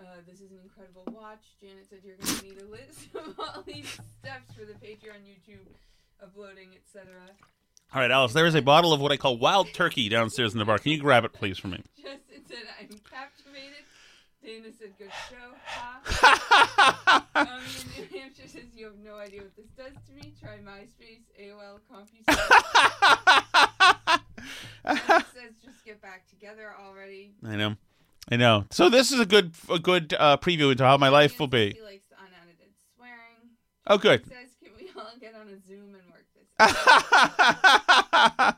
uh, 0.00 0.22
"This 0.26 0.40
is 0.40 0.50
an 0.50 0.60
incredible 0.62 1.04
watch." 1.12 1.44
Janet 1.60 1.90
said, 1.90 2.00
"You're 2.02 2.16
going 2.16 2.38
to 2.38 2.44
need 2.44 2.62
a 2.62 2.64
list 2.64 3.08
of 3.14 3.38
all 3.38 3.60
these 3.62 4.00
steps 4.18 4.54
for 4.54 4.64
the 4.64 4.72
Patreon, 4.74 5.26
YouTube 5.28 5.66
uploading, 6.22 6.74
etc." 6.74 7.12
All 7.94 8.00
right, 8.00 8.10
Alice. 8.10 8.32
There 8.32 8.46
is 8.46 8.54
a 8.54 8.62
bottle 8.62 8.94
of 8.94 9.00
what 9.00 9.12
I 9.12 9.18
call 9.18 9.36
wild 9.36 9.74
turkey 9.74 10.08
downstairs 10.08 10.54
in 10.54 10.58
the 10.58 10.64
bar. 10.64 10.78
Can 10.78 10.92
you 10.92 11.00
grab 11.00 11.24
it, 11.24 11.34
please, 11.34 11.58
for 11.58 11.68
me? 11.68 11.82
Justin 11.96 12.46
said, 12.48 12.64
"I'm 12.80 12.88
captivated." 13.10 13.84
Dana 14.42 14.72
said, 14.78 14.96
"Good 14.96 15.12
show." 15.28 15.54
Ha. 15.66 16.00
um, 17.34 17.60
New 17.94 18.06
Hampshire 18.18 18.48
says, 18.48 18.74
"You 18.74 18.86
have 18.86 18.98
no 19.04 19.16
idea 19.16 19.42
what 19.42 19.54
this 19.54 19.68
does 19.76 19.92
to 20.06 20.12
me. 20.14 20.32
Try 20.40 20.60
MySpace, 20.64 21.26
AOL, 21.38 21.80
CompuServe." 21.92 24.22
Says, 24.86 25.54
"Just 25.64 25.84
get 25.84 26.00
back 26.02 26.28
together 26.28 26.72
already." 26.78 27.32
I 27.44 27.56
know, 27.56 27.76
I 28.30 28.36
know. 28.36 28.64
So 28.70 28.88
this 28.88 29.12
is 29.12 29.20
a 29.20 29.26
good 29.26 29.54
a 29.70 29.78
good 29.78 30.14
uh, 30.18 30.36
preview 30.38 30.70
into 30.70 30.84
how 30.84 30.96
my 30.96 31.08
life 31.08 31.38
will 31.38 31.46
be. 31.48 31.74
He 31.74 31.82
likes 31.82 32.06
unedited 32.18 32.72
swearing. 32.96 33.56
Oh, 33.86 33.98
good. 33.98 34.22
He 34.24 34.30
says, 34.30 34.56
"Can 34.62 34.72
we 34.78 34.90
all 34.96 35.12
get 35.20 35.34
on 35.34 35.48
a 35.48 35.58
Zoom 35.66 35.94
and 35.94 36.04
work 36.10 36.26
this?" 36.34 36.46
out?" 38.38 38.56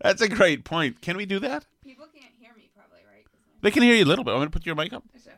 That's 0.00 0.22
a 0.22 0.28
great 0.28 0.64
point. 0.64 1.00
Can 1.00 1.16
we 1.16 1.26
do 1.26 1.38
that? 1.40 1.66
People 1.82 2.06
can't 2.14 2.32
hear 2.38 2.52
me, 2.56 2.70
probably, 2.76 3.00
right? 3.12 3.24
They 3.62 3.70
can 3.70 3.82
hear 3.82 3.94
you 3.94 4.04
a 4.04 4.06
little 4.06 4.24
bit. 4.24 4.30
I'm 4.30 4.38
going 4.38 4.48
to 4.48 4.52
put 4.52 4.64
your 4.66 4.76
mic 4.76 4.92
up. 4.92 5.02
Okay. 5.16 5.34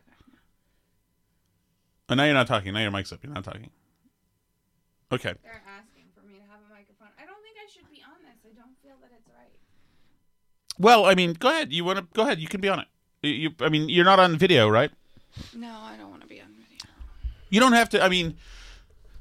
Oh, 2.09 2.13
now 2.13 2.25
you're 2.25 2.33
not 2.33 2.47
talking. 2.47 2.73
Now 2.73 2.81
your 2.81 2.91
mic's 2.91 3.11
up. 3.13 3.23
You're 3.23 3.31
not 3.33 3.45
talking. 3.45 3.71
Okay. 5.11 5.33
They're 5.43 5.63
asking 5.63 6.11
for 6.11 6.27
me 6.27 6.35
to 6.35 6.45
have 6.51 6.59
a 6.59 6.67
microphone. 6.67 7.07
I 7.15 7.23
don't 7.23 7.39
think 7.39 7.55
I 7.55 7.71
should 7.71 7.87
be 7.87 8.03
on 8.03 8.19
this. 8.19 8.35
I 8.43 8.51
don't 8.51 8.75
feel 8.83 8.99
that 8.99 9.15
it's 9.15 9.31
right. 9.31 9.55
Well, 10.77 11.05
I 11.05 11.15
mean, 11.15 11.33
go 11.33 11.49
ahead. 11.49 11.71
You 11.71 11.83
want 11.83 11.99
to 11.99 12.07
go 12.13 12.23
ahead? 12.23 12.39
You 12.39 12.47
can 12.47 12.61
be 12.61 12.69
on 12.69 12.79
it. 12.79 12.87
You, 13.23 13.51
I 13.61 13.69
mean, 13.69 13.89
you're 13.89 14.05
not 14.05 14.19
on 14.19 14.37
video, 14.37 14.67
right? 14.67 14.91
No, 15.55 15.69
I 15.69 15.95
don't 15.97 16.09
want 16.09 16.21
to 16.21 16.27
be 16.27 16.41
on 16.41 16.47
video. 16.47 16.89
You 17.49 17.59
don't 17.59 17.73
have 17.73 17.89
to. 17.89 18.03
I 18.03 18.09
mean, 18.09 18.37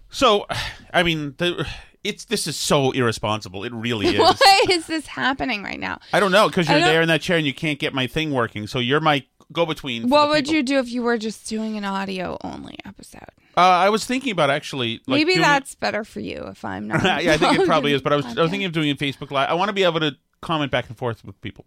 so, 0.08 0.46
I 0.92 1.02
mean, 1.02 1.34
the, 1.38 1.66
it's 2.02 2.24
this 2.24 2.46
is 2.46 2.56
so 2.56 2.92
irresponsible. 2.92 3.64
It 3.64 3.72
really 3.72 4.06
is. 4.16 4.18
Why 4.18 4.64
is 4.70 4.86
this 4.86 5.06
happening 5.06 5.62
right 5.62 5.80
now? 5.80 6.00
I 6.12 6.20
don't 6.20 6.32
know 6.32 6.48
because 6.48 6.68
you're 6.68 6.80
there 6.80 7.02
in 7.02 7.08
that 7.08 7.20
chair 7.20 7.36
and 7.36 7.46
you 7.46 7.54
can't 7.54 7.78
get 7.78 7.92
my 7.92 8.06
thing 8.06 8.32
working. 8.32 8.66
So 8.66 8.78
you're 8.78 9.00
my 9.00 9.24
go-between. 9.52 10.08
What 10.08 10.28
would 10.30 10.44
people. 10.44 10.54
you 10.54 10.62
do 10.62 10.78
if 10.78 10.90
you 10.90 11.02
were 11.02 11.18
just 11.18 11.48
doing 11.48 11.76
an 11.76 11.84
audio 11.84 12.38
only 12.42 12.78
episode? 12.84 13.20
Uh, 13.56 13.60
I 13.60 13.88
was 13.90 14.04
thinking 14.04 14.32
about 14.32 14.48
actually. 14.50 15.00
Like 15.06 15.26
Maybe 15.26 15.36
that's 15.38 15.74
better 15.74 16.04
for 16.04 16.20
you 16.20 16.44
if 16.48 16.64
I'm 16.64 16.86
not. 16.88 17.02
yeah, 17.24 17.32
I 17.32 17.36
think 17.36 17.58
it 17.58 17.66
probably 17.66 17.92
is. 17.92 18.00
But 18.02 18.12
I 18.12 18.16
was, 18.16 18.26
I 18.26 18.42
was 18.42 18.50
thinking 18.50 18.66
of 18.66 18.72
doing 18.72 18.90
a 18.90 18.94
Facebook 18.94 19.30
Live. 19.30 19.48
I 19.48 19.54
want 19.54 19.68
to 19.68 19.72
be 19.72 19.84
able 19.84 20.00
to 20.00 20.16
comment 20.40 20.70
back 20.70 20.88
and 20.88 20.96
forth 20.96 21.24
with 21.24 21.40
people. 21.40 21.64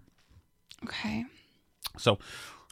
Okay. 0.85 1.25
So, 1.97 2.17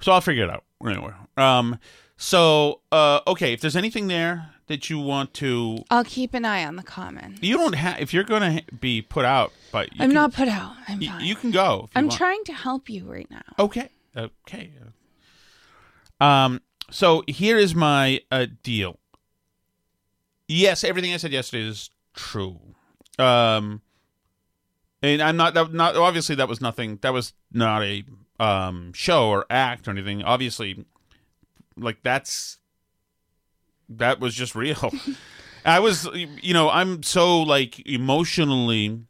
so 0.02 0.12
I'll 0.12 0.21
figure 0.21 0.43
it 0.45 0.50
out 0.50 0.63
anyway. 0.86 1.12
Um, 1.38 1.78
so 2.17 2.82
uh, 2.91 3.19
okay, 3.28 3.54
if 3.54 3.62
there's 3.62 3.76
anything 3.76 4.08
there 4.08 4.50
that 4.67 4.89
you 4.89 5.00
want 5.00 5.34
to, 5.36 5.80
I'll 5.89 6.04
keep 6.04 6.34
an 6.34 6.45
eye 6.45 6.63
on 6.65 6.76
the 6.78 6.84
comments. 6.84 7.41
you 7.43 7.58
don't 7.58 7.74
have. 7.76 8.00
If 8.00 8.13
you're 8.13 8.24
going 8.24 8.58
to 8.58 8.76
be 8.76 9.02
put 9.02 9.26
out, 9.26 9.52
but 9.71 9.89
I'm 9.93 10.10
can, 10.10 10.13
not 10.13 10.34
put 10.34 10.47
out. 10.47 10.74
I'm 10.88 11.02
You, 11.02 11.10
fine. 11.10 11.26
you 11.26 11.36
can 11.36 11.52
go. 11.52 11.89
I'm 11.95 12.06
want. 12.08 12.17
trying 12.17 12.43
to 12.45 12.54
help 12.54 12.89
you 12.89 13.06
right 13.06 13.30
now. 13.30 13.41
Okay. 13.60 13.89
Okay. 14.15 14.71
Um. 16.21 16.62
So 16.91 17.23
here 17.27 17.57
is 17.57 17.73
my 17.73 18.21
uh, 18.31 18.47
deal. 18.63 18.99
yes, 20.47 20.84
everything 20.84 21.13
I 21.13 21.17
said 21.17 21.31
yesterday 21.31 21.67
is 21.67 21.89
true. 22.13 22.60
Um, 23.17 23.81
and 25.01 25.21
I'm 25.21 25.38
not 25.38 25.53
that 25.53 25.73
not 25.73 25.95
obviously 25.95 26.36
that 26.36 26.47
was 26.47 26.62
nothing. 26.62 26.99
That 27.01 27.13
was 27.13 27.34
not 27.51 27.84
a 27.84 28.03
um 28.39 28.93
show 28.93 29.29
or 29.29 29.45
act 29.49 29.88
or 29.88 29.91
anything. 29.91 30.23
Obviously, 30.23 30.86
like 31.77 32.03
that's 32.03 32.57
that 33.89 34.19
was 34.19 34.36
just 34.36 34.55
real. 34.55 34.91
I 35.65 35.79
was, 35.79 36.07
you 36.13 36.53
know, 36.53 36.69
I'm 36.69 37.03
so 37.03 37.41
like 37.41 37.88
emotionally 37.88 39.01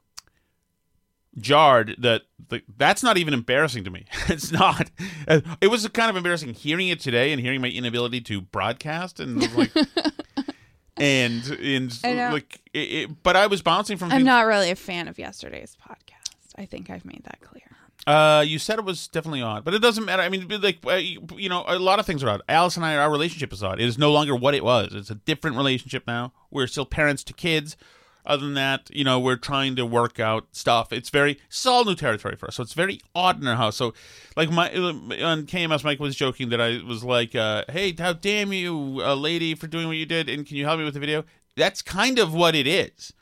jarred 1.38 1.96
that 2.00 2.24
like, 2.50 2.64
that's 2.78 3.04
not 3.04 3.18
even 3.18 3.34
embarrassing 3.34 3.84
to 3.86 3.90
me. 3.90 4.06
it's 4.28 4.52
not. 4.52 4.92
It 5.28 5.70
was 5.70 5.88
kind 5.90 6.10
of 6.10 6.18
embarrassing 6.18 6.54
hearing 6.54 6.90
it 6.90 7.00
today 7.00 7.32
and 7.32 7.42
hearing 7.42 7.62
my 7.62 7.70
inability 7.70 8.22
to 8.22 8.42
broadcast 8.42 9.20
and 9.20 9.56
like 9.56 9.72
and 10.98 11.58
and 11.62 12.04
like 12.04 12.62
it, 12.74 12.80
it, 12.80 13.24
but 13.24 13.36
I 13.36 13.48
was 13.48 13.62
bouncing 13.62 13.98
from 13.98 14.12
I'm 14.12 14.24
not 14.24 14.46
really 14.46 14.72
a 14.72 14.76
fan 14.76 15.08
of 15.08 15.18
yesterday's 15.18 15.76
podcast. 15.82 16.54
I 16.58 16.66
think 16.66 16.90
I've 16.90 17.06
made 17.06 17.24
that 17.24 17.40
clear. 17.42 17.64
Uh, 18.08 18.44
you 18.46 18.58
said 18.58 18.80
it 18.80 18.86
was 18.86 19.08
definitely 19.08 19.44
odd, 19.44 19.64
but 19.64 19.76
it 19.76 19.82
doesn't 19.82 20.06
matter. 20.06 20.24
I 20.24 20.30
mean, 20.30 20.48
like 20.50 20.84
you 20.84 21.26
you 21.36 21.50
know, 21.50 21.64
a 21.68 21.78
lot 21.78 22.00
of 22.00 22.06
things 22.06 22.24
are 22.24 22.30
odd. 22.30 22.42
Alice 22.50 22.76
and 22.76 22.86
I, 22.86 22.98
our 22.98 23.12
relationship 23.12 23.54
is 23.54 23.64
odd. 23.64 23.80
It 23.80 23.86
is 23.86 23.98
no 23.98 24.12
longer 24.12 24.36
what 24.36 24.56
it 24.56 24.64
was. 24.64 24.94
It's 24.94 25.12
a 25.12 25.16
different 25.16 25.56
relationship 25.56 26.06
now. 26.08 26.34
We're 26.50 26.68
still 26.68 26.86
parents 26.86 27.24
to 27.26 27.34
kids. 27.34 27.78
Other 28.26 28.46
than 28.46 28.54
that, 28.54 28.90
you 28.94 29.04
know, 29.04 29.20
we're 29.20 29.36
trying 29.36 29.76
to 29.78 29.86
work 29.86 30.20
out 30.20 30.48
stuff. 30.52 30.94
It's 30.94 31.10
very, 31.10 31.40
it's 31.48 31.66
all 31.66 31.86
new 31.86 31.96
territory 31.96 32.36
for 32.36 32.48
us. 32.48 32.56
So 32.56 32.64
it's 32.64 32.74
very 32.74 33.02
odd 33.16 33.42
in 33.42 33.48
our 33.48 33.56
house. 33.56 33.76
So, 33.76 33.94
like 34.36 34.52
my 34.52 34.70
on 34.72 35.46
KMS, 35.46 35.84
Mike 35.84 36.00
was 36.00 36.16
joking 36.16 36.50
that 36.50 36.62
I 36.62 36.82
was 36.86 37.04
like, 37.04 37.36
uh, 37.36 37.66
"Hey, 37.70 37.96
how 37.98 38.14
damn 38.14 38.54
you, 38.54 39.02
uh, 39.04 39.16
lady, 39.16 39.56
for 39.56 39.68
doing 39.68 39.88
what 39.88 39.98
you 39.98 40.06
did, 40.06 40.30
and 40.30 40.46
can 40.46 40.58
you 40.58 40.66
help 40.66 40.80
me 40.80 40.86
with 40.86 40.94
the 40.94 41.00
video?" 41.00 41.26
That's 41.56 41.82
kind 41.82 42.20
of 42.20 42.34
what 42.34 42.56
it 42.56 42.68
is. 42.68 43.14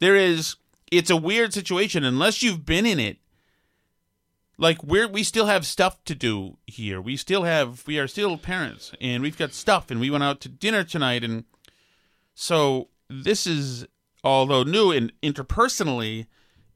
There 0.00 0.16
is, 0.16 0.56
it's 0.90 1.10
a 1.10 1.16
weird 1.16 1.54
situation 1.54 2.04
unless 2.04 2.42
you've 2.42 2.66
been 2.66 2.84
in 2.84 2.98
it 2.98 3.18
like 4.58 4.82
we're 4.84 5.08
we 5.08 5.22
still 5.22 5.46
have 5.46 5.66
stuff 5.66 6.02
to 6.04 6.14
do 6.14 6.58
here. 6.66 7.00
We 7.00 7.16
still 7.16 7.42
have 7.42 7.84
we 7.86 7.98
are 7.98 8.08
still 8.08 8.36
parents 8.38 8.92
and 9.00 9.22
we've 9.22 9.38
got 9.38 9.52
stuff 9.52 9.90
and 9.90 10.00
we 10.00 10.10
went 10.10 10.24
out 10.24 10.40
to 10.42 10.48
dinner 10.48 10.84
tonight 10.84 11.24
and 11.24 11.44
so 12.34 12.88
this 13.08 13.46
is 13.46 13.86
although 14.24 14.62
new 14.62 14.90
and 14.90 15.12
interpersonally 15.22 16.26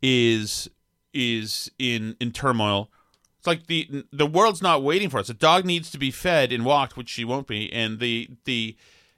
is 0.03 0.69
is 1.13 1.71
in 1.79 2.17
in 2.21 2.31
turmoil. 2.33 2.91
It's 3.39 3.47
like 3.47 3.67
the 3.67 4.05
the 4.13 4.27
world's 4.27 4.63
not 4.63 4.83
waiting 4.83 5.11
for 5.11 5.19
us. 5.19 5.29
The 5.29 5.35
dog 5.35 5.65
needs 5.65 5.91
to 5.93 5.99
be 5.99 6.11
fed 6.11 6.53
and 6.53 6.65
walked, 6.65 6.97
which 6.97 7.09
she 7.09 7.25
won't 7.25 7.47
be, 7.47 7.73
and 7.73 7.99
the 7.99 8.29
the 8.45 8.77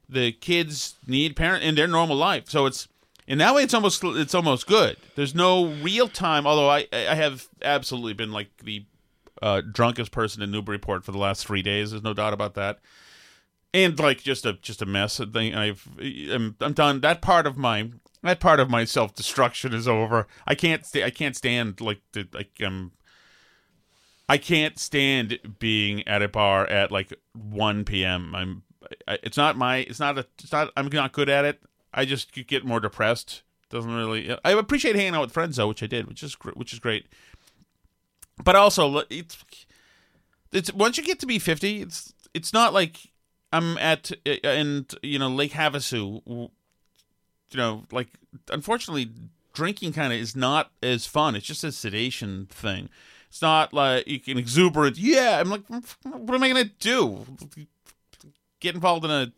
the 0.09 0.33
kids 0.33 0.97
need 1.07 1.37
parent 1.37 1.65
in 1.65 1.75
their 1.75 1.87
normal 1.87 2.17
life. 2.17 2.49
So 2.49 2.67
it's 2.67 2.89
in 3.27 3.39
that 3.39 3.55
way, 3.55 3.63
it's 3.63 3.75
almost 3.75 4.03
it's 4.03 4.35
almost 4.35 4.67
good. 4.67 4.97
There's 5.15 5.35
no 5.35 5.67
real 5.67 6.09
time. 6.09 6.47
Although 6.47 6.69
I 6.69 6.87
I 6.93 7.15
have 7.15 7.49
absolutely 7.63 8.15
been 8.15 8.33
like 8.33 8.49
the 8.63 8.85
uh, 9.41 9.63
drunkest 9.63 10.13
person 10.13 10.43
in 10.43 10.51
Newburyport 10.51 11.05
for 11.05 11.13
the 11.13 11.19
last 11.19 11.47
three 11.47 11.63
days. 11.63 11.91
There's 11.91 12.03
no 12.03 12.13
doubt 12.13 12.33
about 12.33 12.55
that. 12.55 12.81
And 13.73 13.99
like 13.99 14.23
just 14.23 14.45
a 14.45 14.55
just 14.55 14.83
a 14.83 14.87
mess. 14.87 15.19
Thing 15.19 15.55
I've 15.55 15.87
I'm, 16.01 16.57
I'm 16.61 16.73
done. 16.73 17.01
That 17.01 17.23
part 17.23 17.47
of 17.47 17.57
my 17.57 17.91
that 18.23 18.41
part 18.41 18.61
of 18.61 18.71
my 18.71 18.85
self 18.85 19.15
destruction 19.15 19.73
is 19.73 19.89
over. 19.89 20.27
I 20.47 20.55
can't 20.55 20.85
sta- 20.85 21.05
I 21.05 21.11
can't 21.11 21.37
stand 21.37 21.81
like 21.81 22.01
the 22.13 22.29
like 22.33 22.61
um. 22.65 22.93
I 24.29 24.39
can't 24.39 24.79
stand 24.79 25.41
being 25.59 26.07
at 26.07 26.23
a 26.23 26.29
bar 26.29 26.65
at 26.65 26.93
like 26.93 27.13
1 27.33 27.85
p.m. 27.85 28.33
I'm 28.33 28.63
I, 29.09 29.19
it's 29.23 29.37
not 29.37 29.57
my 29.57 29.79
it's 29.79 30.01
not 30.01 30.19
a 30.19 30.27
it's 30.39 30.53
not 30.53 30.71
I'm 30.77 30.89
not 30.89 31.13
good 31.13 31.29
at 31.29 31.45
it. 31.45 31.63
I 31.93 32.05
just 32.05 32.33
get 32.47 32.65
more 32.65 32.81
depressed. 32.81 33.43
Doesn't 33.71 33.93
really. 33.93 34.37
I 34.45 34.53
appreciate 34.53 34.97
hanging 34.97 35.15
out 35.15 35.23
with 35.23 35.33
friends 35.33 35.57
though, 35.57 35.69
which 35.69 35.83
I 35.83 35.87
did, 35.87 36.07
which 36.09 36.23
is 36.23 36.35
which 36.55 36.73
is 36.73 36.79
great. 36.79 37.07
But 38.43 38.57
also, 38.57 39.03
it's 39.11 39.45
it's 40.53 40.73
once 40.73 40.97
you 40.97 41.05
get 41.05 41.21
to 41.21 41.27
be 41.27 41.39
fifty, 41.39 41.83
it's 41.83 42.13
it's 42.35 42.53
not 42.53 42.73
like 42.73 42.99
I'm 43.53 43.79
at 43.79 44.11
and 44.45 44.93
you 45.03 45.19
know 45.19 45.29
Lake 45.29 45.53
Havasu. 45.53 46.51
You 47.51 47.59
know, 47.59 47.85
like 47.91 48.09
unfortunately, 48.51 49.11
drinking 49.53 49.93
kind 49.93 50.13
of 50.13 50.19
is 50.19 50.37
not 50.37 50.71
as 50.83 51.07
fun. 51.07 51.35
It's 51.35 51.47
just 51.47 51.65
a 51.65 51.73
sedation 51.73 52.47
thing. 52.47 52.89
It's 53.29 53.43
not 53.43 53.73
like 53.73 54.07
you 54.07 54.21
can 54.21 54.39
exuberant. 54.39 54.99
Yeah, 54.99 55.41
I'm 55.41 55.51
like, 55.51 55.63
what 55.69 56.35
am 56.35 56.43
I 56.43 56.49
gonna 56.49 56.65
do? 56.65 57.27
Get 58.61 58.75
involved 58.75 59.05
in 59.05 59.11
a 59.11 59.33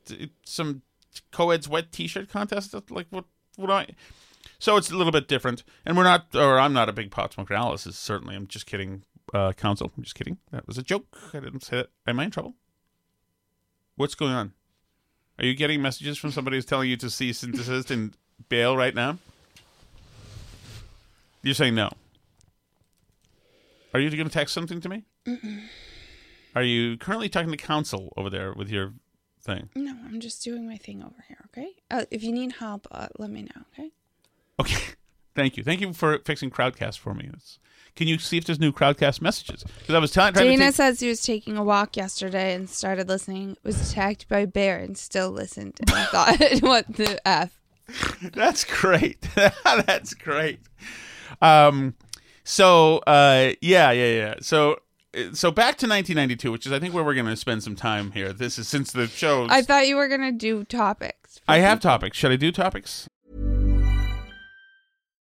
some 0.44 0.82
co-ed's 1.30 1.68
wet 1.68 1.92
t-shirt 1.92 2.28
contest 2.28 2.74
like 2.90 3.06
what 3.10 3.24
what 3.56 3.70
I 3.70 3.88
so 4.58 4.76
it's 4.76 4.90
a 4.90 4.96
little 4.96 5.12
bit 5.12 5.28
different 5.28 5.62
and 5.84 5.96
we're 5.96 6.04
not 6.04 6.34
or 6.34 6.58
I'm 6.58 6.72
not 6.72 6.88
a 6.88 6.92
big 6.92 7.10
pot 7.10 7.32
smoker 7.32 7.54
Alice 7.54 7.86
is 7.86 7.96
certainly 7.96 8.34
I'm 8.34 8.46
just 8.46 8.66
kidding 8.66 9.02
uh 9.34 9.52
counsel 9.52 9.92
I'm 9.96 10.02
just 10.02 10.14
kidding 10.14 10.38
that 10.50 10.66
was 10.66 10.78
a 10.78 10.82
joke 10.82 11.06
I 11.34 11.40
didn't 11.40 11.62
say 11.62 11.78
that 11.78 11.90
am 12.06 12.20
I 12.20 12.24
in 12.24 12.30
trouble 12.30 12.54
what's 13.96 14.14
going 14.14 14.32
on 14.32 14.52
are 15.42 15.46
you 15.46 15.54
getting 15.54 15.82
messages 15.82 16.16
from 16.16 16.30
somebody 16.30 16.56
who's 16.56 16.64
telling 16.64 16.88
you 16.88 16.96
to 16.96 17.10
cease 17.10 17.42
and 17.42 17.52
desist 17.52 17.90
and 17.90 18.16
bail 18.48 18.76
right 18.76 18.94
now 18.94 19.18
you're 21.42 21.54
saying 21.54 21.74
no 21.74 21.90
are 23.92 24.00
you 24.00 24.08
going 24.10 24.24
to 24.24 24.32
text 24.32 24.54
something 24.54 24.80
to 24.80 24.88
me 24.88 25.04
Mm-mm. 25.26 25.62
are 26.54 26.62
you 26.62 26.96
currently 26.96 27.28
talking 27.28 27.50
to 27.50 27.56
counsel 27.56 28.12
over 28.16 28.30
there 28.30 28.52
with 28.54 28.70
your 28.70 28.94
thing. 29.42 29.68
No, 29.74 29.94
I'm 30.06 30.20
just 30.20 30.42
doing 30.42 30.66
my 30.66 30.76
thing 30.76 31.02
over 31.02 31.24
here. 31.26 31.38
Okay. 31.48 31.72
Uh, 31.90 32.04
if 32.10 32.22
you 32.22 32.32
need 32.32 32.52
help, 32.52 32.86
uh, 32.90 33.08
let 33.18 33.30
me 33.30 33.42
know. 33.42 33.62
Okay. 33.72 33.90
Okay. 34.60 34.94
Thank 35.34 35.56
you. 35.56 35.64
Thank 35.64 35.80
you 35.80 35.92
for 35.92 36.18
fixing 36.24 36.50
Crowdcast 36.50 36.98
for 36.98 37.14
me. 37.14 37.30
It's, 37.32 37.58
can 37.94 38.08
you 38.08 38.18
see 38.18 38.38
if 38.38 38.44
there's 38.44 38.60
new 38.60 38.72
Crowdcast 38.72 39.20
messages? 39.20 39.64
Because 39.64 39.94
I 39.94 39.98
was 39.98 40.10
telling. 40.10 40.32
Dana 40.34 40.66
take... 40.66 40.74
says 40.74 41.00
he 41.00 41.08
was 41.08 41.22
taking 41.22 41.56
a 41.56 41.64
walk 41.64 41.96
yesterday 41.96 42.54
and 42.54 42.68
started 42.68 43.08
listening. 43.08 43.56
Was 43.64 43.90
attacked 43.90 44.28
by 44.28 44.40
a 44.40 44.46
bear 44.46 44.78
and 44.78 44.96
still 44.96 45.30
listened 45.30 45.78
and 45.80 45.90
thought, 46.08 46.38
"What 46.60 46.86
the 46.94 47.20
f?" 47.26 47.58
That's 48.32 48.64
great. 48.64 49.20
That's 49.64 50.14
great. 50.14 50.60
Um. 51.40 51.94
So, 52.44 52.98
uh, 53.06 53.52
yeah, 53.60 53.92
yeah, 53.92 54.14
yeah. 54.14 54.34
So 54.40 54.78
so 55.32 55.50
back 55.50 55.76
to 55.78 55.86
1992, 55.86 56.50
which 56.50 56.66
is 56.66 56.72
I 56.72 56.78
think 56.78 56.94
where 56.94 57.04
we're 57.04 57.14
going 57.14 57.26
to 57.26 57.36
spend 57.36 57.62
some 57.62 57.76
time 57.76 58.12
here. 58.12 58.32
This 58.32 58.58
is 58.58 58.68
since 58.68 58.92
the 58.92 59.06
show. 59.06 59.46
I 59.50 59.62
thought 59.62 59.86
you 59.86 59.96
were 59.96 60.08
going 60.08 60.22
to 60.22 60.32
do 60.32 60.64
topics. 60.64 61.40
I 61.46 61.58
have 61.58 61.80
topics. 61.80 62.16
Should 62.16 62.32
I 62.32 62.36
do 62.36 62.50
topics? 62.50 63.08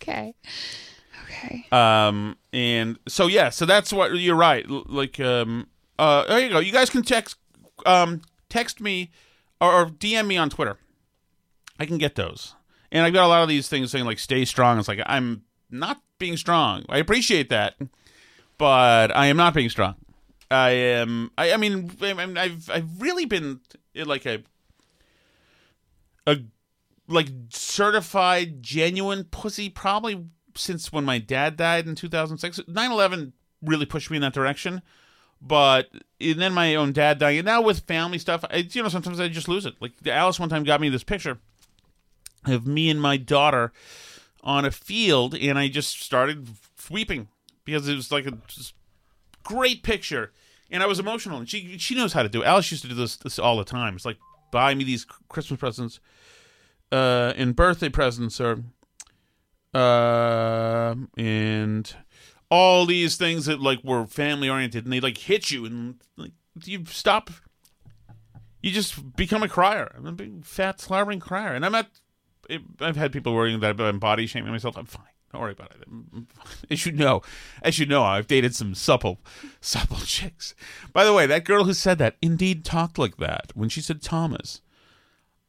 Okay. 0.00 0.34
Okay. 1.24 1.66
Um, 1.70 2.36
and 2.52 2.98
so 3.06 3.26
yeah, 3.26 3.50
so 3.50 3.66
that's 3.66 3.92
what 3.92 4.14
you're 4.16 4.34
right. 4.36 4.64
Like, 4.68 5.20
um, 5.20 5.68
uh, 5.98 6.26
there 6.26 6.40
you 6.40 6.50
go. 6.50 6.58
You 6.58 6.72
guys 6.72 6.90
can 6.90 7.02
text, 7.02 7.36
um, 7.86 8.22
text 8.48 8.80
me 8.80 9.10
or, 9.60 9.72
or 9.72 9.86
DM 9.86 10.26
me 10.26 10.36
on 10.36 10.50
Twitter. 10.50 10.78
I 11.78 11.86
can 11.86 11.98
get 11.98 12.14
those. 12.14 12.54
And 12.92 13.04
I've 13.06 13.12
got 13.12 13.24
a 13.24 13.28
lot 13.28 13.42
of 13.42 13.48
these 13.48 13.68
things 13.68 13.90
saying 13.90 14.04
like 14.04 14.18
"stay 14.18 14.44
strong." 14.44 14.78
It's 14.78 14.88
like 14.88 15.00
I'm 15.06 15.44
not 15.70 16.02
being 16.18 16.36
strong. 16.36 16.84
I 16.88 16.98
appreciate 16.98 17.48
that, 17.48 17.76
but 18.58 19.14
I 19.16 19.26
am 19.26 19.36
not 19.36 19.54
being 19.54 19.70
strong. 19.70 19.94
I 20.50 20.70
am. 20.70 21.30
I, 21.38 21.52
I 21.52 21.56
mean, 21.56 21.96
I've 22.02 22.68
I've 22.68 23.00
really 23.00 23.26
been 23.26 23.60
like 23.94 24.26
a 24.26 24.42
a 26.26 26.38
like 27.10 27.28
certified 27.50 28.62
genuine 28.62 29.24
pussy 29.24 29.68
probably 29.68 30.26
since 30.54 30.92
when 30.92 31.04
my 31.04 31.18
dad 31.18 31.56
died 31.56 31.86
in 31.86 31.94
2006 31.94 32.60
9-11 32.60 33.32
really 33.62 33.86
pushed 33.86 34.10
me 34.10 34.16
in 34.16 34.22
that 34.22 34.32
direction 34.32 34.80
but 35.42 35.88
and 36.20 36.38
then 36.38 36.52
my 36.52 36.74
own 36.74 36.92
dad 36.92 37.18
dying 37.18 37.38
and 37.38 37.46
now 37.46 37.60
with 37.60 37.80
family 37.80 38.18
stuff 38.18 38.44
I, 38.50 38.68
you 38.70 38.82
know 38.82 38.88
sometimes 38.88 39.20
i 39.20 39.28
just 39.28 39.48
lose 39.48 39.66
it. 39.66 39.74
Like 39.80 39.92
alice 40.06 40.38
one 40.38 40.48
time 40.48 40.64
got 40.64 40.80
me 40.80 40.88
this 40.88 41.04
picture 41.04 41.38
of 42.46 42.66
me 42.66 42.88
and 42.88 43.00
my 43.00 43.16
daughter 43.16 43.72
on 44.42 44.64
a 44.64 44.70
field 44.70 45.34
and 45.34 45.58
i 45.58 45.68
just 45.68 46.00
started 46.00 46.48
weeping 46.90 47.28
because 47.64 47.88
it 47.88 47.96
was 47.96 48.12
like 48.12 48.26
a 48.26 48.38
great 49.42 49.82
picture 49.82 50.32
and 50.70 50.82
i 50.82 50.86
was 50.86 50.98
emotional 50.98 51.38
and 51.38 51.48
she 51.48 51.76
she 51.78 51.94
knows 51.94 52.12
how 52.12 52.22
to 52.22 52.28
do 52.28 52.42
it. 52.42 52.46
alice 52.46 52.70
used 52.70 52.82
to 52.82 52.88
do 52.88 52.94
this, 52.94 53.16
this 53.16 53.38
all 53.38 53.56
the 53.56 53.64
time. 53.64 53.96
It's 53.96 54.04
like 54.04 54.18
buy 54.52 54.74
me 54.74 54.84
these 54.84 55.04
christmas 55.28 55.58
presents 55.58 56.00
uh, 56.92 57.32
in 57.36 57.52
birthday 57.52 57.88
presents 57.88 58.40
or 58.40 58.62
uh, 59.74 60.94
and 61.16 61.96
all 62.50 62.84
these 62.84 63.16
things 63.16 63.46
that 63.46 63.60
like 63.60 63.82
were 63.84 64.06
family 64.06 64.48
oriented 64.48 64.84
and 64.84 64.92
they 64.92 65.00
like 65.00 65.18
hit 65.18 65.50
you 65.50 65.64
and 65.64 66.00
like 66.16 66.32
you 66.64 66.84
stop 66.86 67.30
you 68.60 68.70
just 68.70 69.16
become 69.16 69.42
a 69.42 69.48
crier. 69.48 69.94
I'm 69.96 70.06
a 70.06 70.12
big 70.12 70.44
fat 70.44 70.80
slobbering 70.80 71.20
crier 71.20 71.54
and 71.54 71.64
i'm 71.64 71.72
not 71.72 71.88
i've 72.80 72.96
had 72.96 73.12
people 73.12 73.32
worrying 73.32 73.60
that 73.60 73.80
i'm 73.80 73.98
body 73.98 74.26
shaming 74.26 74.50
myself. 74.50 74.76
I'm 74.76 74.86
fine. 74.86 75.04
Don't 75.32 75.42
worry 75.42 75.52
about 75.52 75.72
it. 75.72 75.86
As 76.72 76.84
you 76.84 76.90
know 76.90 77.22
as 77.62 77.78
you 77.78 77.86
know 77.86 78.02
i've 78.02 78.26
dated 78.26 78.56
some 78.56 78.74
supple 78.74 79.20
supple 79.60 79.98
chicks. 80.04 80.56
By 80.92 81.04
the 81.04 81.12
way 81.12 81.26
that 81.26 81.44
girl 81.44 81.64
who 81.64 81.74
said 81.74 81.98
that 81.98 82.16
indeed 82.20 82.64
talked 82.64 82.98
like 82.98 83.18
that 83.18 83.52
when 83.54 83.68
she 83.68 83.80
said 83.80 84.02
thomas 84.02 84.60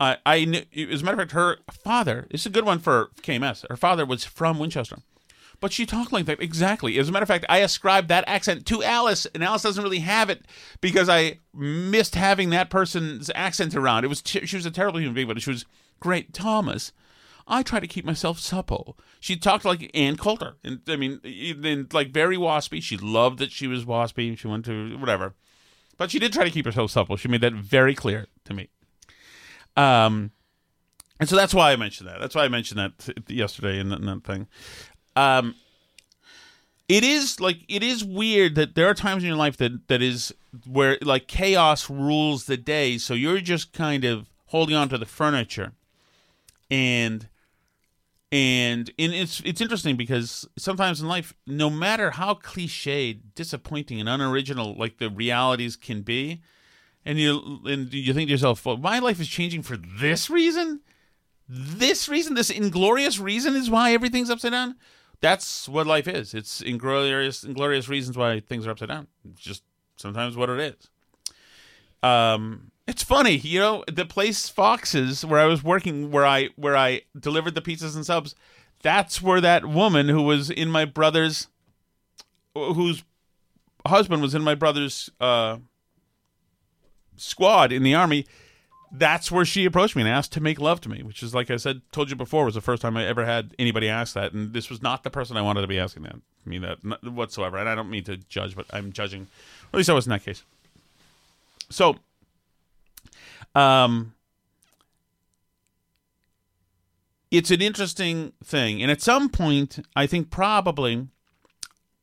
I, 0.01 0.45
knew, 0.45 0.63
as 0.89 1.01
a 1.01 1.05
matter 1.05 1.13
of 1.13 1.19
fact, 1.19 1.31
her 1.33 1.57
father. 1.71 2.27
This 2.31 2.41
is 2.41 2.47
a 2.47 2.51
good 2.51 2.65
one 2.65 2.79
for 2.79 3.11
KMS. 3.21 3.65
Her 3.69 3.77
father 3.77 4.05
was 4.05 4.25
from 4.25 4.57
Winchester, 4.57 4.97
but 5.59 5.71
she 5.71 5.85
talked 5.85 6.11
like 6.11 6.25
that 6.25 6.41
exactly. 6.41 6.97
As 6.97 7.07
a 7.07 7.11
matter 7.11 7.23
of 7.23 7.27
fact, 7.27 7.45
I 7.47 7.59
ascribed 7.59 8.07
that 8.07 8.23
accent 8.27 8.65
to 8.65 8.83
Alice, 8.83 9.27
and 9.35 9.43
Alice 9.43 9.61
doesn't 9.61 9.83
really 9.83 9.99
have 9.99 10.29
it 10.29 10.45
because 10.81 11.07
I 11.07 11.37
missed 11.53 12.15
having 12.15 12.49
that 12.49 12.71
person's 12.71 13.29
accent 13.35 13.75
around. 13.75 14.03
It 14.03 14.07
was 14.07 14.23
she 14.25 14.55
was 14.55 14.65
a 14.65 14.71
terrible 14.71 14.99
human 14.99 15.13
being, 15.13 15.27
but 15.27 15.41
she 15.41 15.51
was 15.51 15.65
great. 15.99 16.33
Thomas, 16.33 16.91
I 17.47 17.61
try 17.61 17.79
to 17.79 17.87
keep 17.87 18.03
myself 18.03 18.39
supple. 18.39 18.97
She 19.19 19.35
talked 19.35 19.65
like 19.65 19.91
Ann 19.93 20.17
Coulter, 20.17 20.55
and 20.63 20.79
I 20.87 20.95
mean, 20.95 21.19
in, 21.23 21.87
like 21.93 22.11
very 22.11 22.37
waspy. 22.37 22.81
She 22.81 22.97
loved 22.97 23.37
that 23.37 23.51
she 23.51 23.67
was 23.67 23.85
waspy. 23.85 24.35
She 24.35 24.47
went 24.47 24.65
to 24.65 24.97
whatever, 24.97 25.35
but 25.97 26.09
she 26.09 26.17
did 26.17 26.33
try 26.33 26.43
to 26.43 26.49
keep 26.49 26.65
herself 26.65 26.89
supple. 26.89 27.17
She 27.17 27.27
made 27.27 27.41
that 27.41 27.53
very 27.53 27.93
clear 27.93 28.25
to 28.45 28.55
me. 28.55 28.69
Um, 29.77 30.31
and 31.19 31.29
so 31.29 31.35
that's 31.35 31.53
why 31.53 31.71
I 31.71 31.75
mentioned 31.75 32.09
that. 32.09 32.19
That's 32.19 32.35
why 32.35 32.45
I 32.45 32.47
mentioned 32.47 32.79
that 32.79 33.29
yesterday 33.29 33.79
in 33.79 33.89
that, 33.89 33.99
in 33.99 34.05
that 34.05 34.23
thing. 34.23 34.47
Um, 35.15 35.55
it 36.87 37.03
is 37.03 37.39
like 37.39 37.59
it 37.69 37.83
is 37.83 38.03
weird 38.03 38.55
that 38.55 38.75
there 38.75 38.87
are 38.87 38.93
times 38.93 39.23
in 39.23 39.27
your 39.27 39.37
life 39.37 39.55
that 39.57 39.87
that 39.87 40.01
is 40.01 40.33
where 40.67 40.97
like 41.01 41.27
chaos 41.27 41.89
rules 41.89 42.45
the 42.45 42.57
day. 42.57 42.97
So 42.97 43.13
you're 43.13 43.39
just 43.39 43.71
kind 43.71 44.03
of 44.03 44.29
holding 44.47 44.75
on 44.75 44.89
to 44.89 44.97
the 44.97 45.05
furniture, 45.05 45.71
and 46.69 47.29
and 48.31 48.91
and 48.97 49.13
it's 49.13 49.41
it's 49.45 49.61
interesting 49.61 49.95
because 49.95 50.47
sometimes 50.57 51.01
in 51.01 51.07
life, 51.07 51.33
no 51.47 51.69
matter 51.69 52.11
how 52.11 52.33
cliched, 52.33 53.19
disappointing, 53.35 53.99
and 53.99 54.09
unoriginal 54.09 54.75
like 54.75 54.97
the 54.97 55.09
realities 55.09 55.75
can 55.75 56.01
be, 56.01 56.41
and 57.05 57.19
you 57.19 57.59
and 57.65 57.93
you 57.93 58.13
think 58.13 58.27
to 58.27 58.31
yourself, 58.31 58.65
well, 58.65 58.77
my 58.77 58.99
life 58.99 59.19
is 59.19 59.27
changing 59.27 59.63
for 59.63 59.77
this 59.77 60.29
reason. 60.29 60.81
This 61.47 62.07
reason, 62.07 62.33
this 62.33 62.49
inglorious 62.49 63.19
reason, 63.19 63.55
is 63.55 63.69
why 63.69 63.93
everything's 63.93 64.29
upside 64.29 64.51
down. 64.51 64.75
That's 65.19 65.67
what 65.67 65.85
life 65.85 66.07
is. 66.07 66.33
It's 66.33 66.61
inglorious, 66.61 67.43
inglorious 67.43 67.89
reasons 67.89 68.17
why 68.17 68.39
things 68.39 68.65
are 68.65 68.71
upside 68.71 68.89
down. 68.89 69.07
It's 69.29 69.41
just 69.41 69.63
sometimes 69.97 70.35
what 70.35 70.49
it 70.49 70.59
is. 70.59 70.89
Um, 72.03 72.71
it's 72.87 73.03
funny, 73.03 73.37
you 73.37 73.59
know, 73.59 73.83
the 73.91 74.05
place 74.05 74.49
Foxes 74.49 75.23
where 75.23 75.39
I 75.39 75.45
was 75.45 75.63
working, 75.63 76.11
where 76.11 76.25
I 76.25 76.49
where 76.55 76.75
I 76.75 77.01
delivered 77.17 77.55
the 77.55 77.61
pizzas 77.61 77.95
and 77.95 78.05
subs. 78.05 78.35
That's 78.81 79.21
where 79.21 79.39
that 79.41 79.65
woman 79.65 80.09
who 80.09 80.23
was 80.23 80.49
in 80.49 80.71
my 80.71 80.85
brother's, 80.85 81.47
whose 82.55 83.03
husband 83.85 84.21
was 84.21 84.33
in 84.33 84.41
my 84.41 84.55
brother's 84.55 85.09
uh, 85.19 85.57
squad 87.21 87.71
in 87.71 87.83
the 87.83 87.93
army, 87.93 88.25
that's 88.91 89.31
where 89.31 89.45
she 89.45 89.65
approached 89.65 89.95
me 89.95 90.01
and 90.01 90.09
asked 90.09 90.33
to 90.33 90.41
make 90.41 90.59
love 90.59 90.81
to 90.81 90.89
me, 90.89 91.01
which 91.01 91.23
is 91.23 91.33
like 91.33 91.49
I 91.49 91.55
said, 91.57 91.81
told 91.91 92.09
you 92.09 92.15
before, 92.15 92.45
was 92.45 92.55
the 92.55 92.61
first 92.61 92.81
time 92.81 92.97
I 92.97 93.05
ever 93.05 93.25
had 93.25 93.55
anybody 93.57 93.87
ask 93.87 94.13
that, 94.15 94.33
and 94.33 94.53
this 94.53 94.69
was 94.69 94.81
not 94.81 95.03
the 95.03 95.09
person 95.09 95.37
I 95.37 95.41
wanted 95.41 95.61
to 95.61 95.67
be 95.67 95.79
asking 95.79 96.03
that 96.03 96.17
me 96.45 96.57
that 96.57 96.79
whatsoever. 97.03 97.57
And 97.57 97.69
I 97.69 97.75
don't 97.75 97.89
mean 97.89 98.03
to 98.05 98.17
judge, 98.17 98.55
but 98.55 98.65
I'm 98.73 98.91
judging. 98.91 99.27
At 99.71 99.77
least 99.77 99.89
I 99.89 99.93
was 99.93 100.07
in 100.07 100.09
that 100.09 100.25
case. 100.25 100.43
So, 101.69 101.97
um, 103.55 104.13
it's 107.29 107.51
an 107.51 107.61
interesting 107.61 108.33
thing, 108.43 108.81
and 108.81 108.91
at 108.91 109.01
some 109.01 109.29
point, 109.29 109.79
I 109.95 110.05
think 110.05 110.29
probably, 110.29 111.07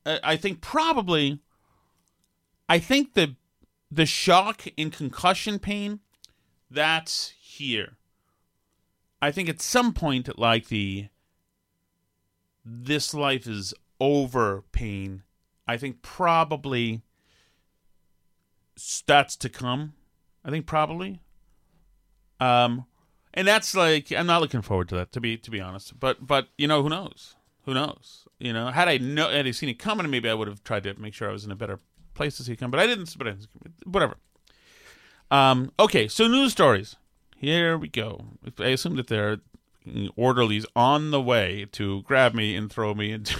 I 0.05 0.37
think 0.37 0.61
probably, 0.61 1.37
I 2.67 2.79
think 2.79 3.13
the 3.13 3.35
the 3.91 4.05
shock 4.05 4.65
and 4.77 4.91
concussion 4.91 5.59
pain, 5.59 5.99
that's 6.69 7.33
here. 7.39 7.97
I 9.21 9.31
think 9.31 9.49
at 9.49 9.61
some 9.61 9.93
point, 9.93 10.37
like 10.37 10.67
the 10.67 11.07
this 12.63 13.13
life 13.13 13.47
is 13.47 13.73
over 13.99 14.63
pain, 14.71 15.23
I 15.67 15.77
think 15.77 16.01
probably 16.01 17.01
that's 19.05 19.35
to 19.37 19.49
come. 19.49 19.93
I 20.45 20.51
think 20.51 20.65
probably. 20.65 21.21
Um, 22.39 22.85
and 23.33 23.47
that's 23.47 23.75
like 23.75 24.11
I'm 24.11 24.27
not 24.27 24.41
looking 24.41 24.61
forward 24.61 24.89
to 24.89 24.95
that 24.95 25.11
to 25.13 25.21
be 25.21 25.37
to 25.37 25.51
be 25.51 25.59
honest. 25.59 25.99
But 25.99 26.25
but 26.25 26.47
you 26.57 26.67
know 26.67 26.81
who 26.81 26.89
knows? 26.89 27.35
Who 27.65 27.73
knows? 27.73 28.25
You 28.39 28.53
know, 28.53 28.67
had 28.67 28.87
I 28.87 28.97
know 28.97 29.29
had 29.29 29.45
I 29.47 29.51
seen 29.51 29.69
it 29.69 29.79
coming, 29.79 30.09
maybe 30.09 30.29
I 30.29 30.33
would 30.33 30.47
have 30.47 30.63
tried 30.63 30.83
to 30.83 30.93
make 30.99 31.13
sure 31.13 31.29
I 31.29 31.33
was 31.33 31.45
in 31.45 31.51
a 31.51 31.55
better 31.55 31.79
place 32.19 32.35
to 32.35 32.43
see 32.43 32.51
it 32.51 32.57
come, 32.57 32.69
but 32.69 32.81
I 32.81 32.85
didn't. 32.85 33.17
But 33.17 33.33
whatever. 33.85 34.17
Um, 35.31 35.71
okay, 35.79 36.09
so 36.09 36.27
news 36.27 36.51
stories. 36.51 36.97
Here 37.37 37.77
we 37.77 37.87
go. 37.87 38.25
I 38.59 38.67
assume 38.67 38.97
that 38.97 39.07
there 39.07 39.31
are 39.31 39.37
orderlies 40.17 40.65
on 40.75 41.11
the 41.11 41.21
way 41.21 41.65
to 41.71 42.01
grab 42.01 42.33
me 42.33 42.57
and 42.57 42.69
throw 42.69 42.93
me 42.93 43.13
into 43.13 43.39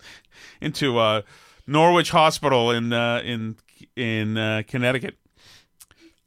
into 0.60 0.98
uh, 0.98 1.22
Norwich 1.64 2.10
Hospital 2.10 2.72
in 2.72 2.92
uh, 2.92 3.22
in 3.24 3.56
in 3.94 4.36
uh, 4.36 4.62
Connecticut. 4.66 5.16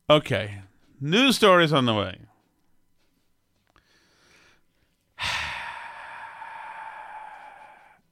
Okay, 0.09 0.61
news 1.01 1.35
stories 1.35 1.73
on 1.73 1.85
the 1.85 1.93
way. 1.93 2.19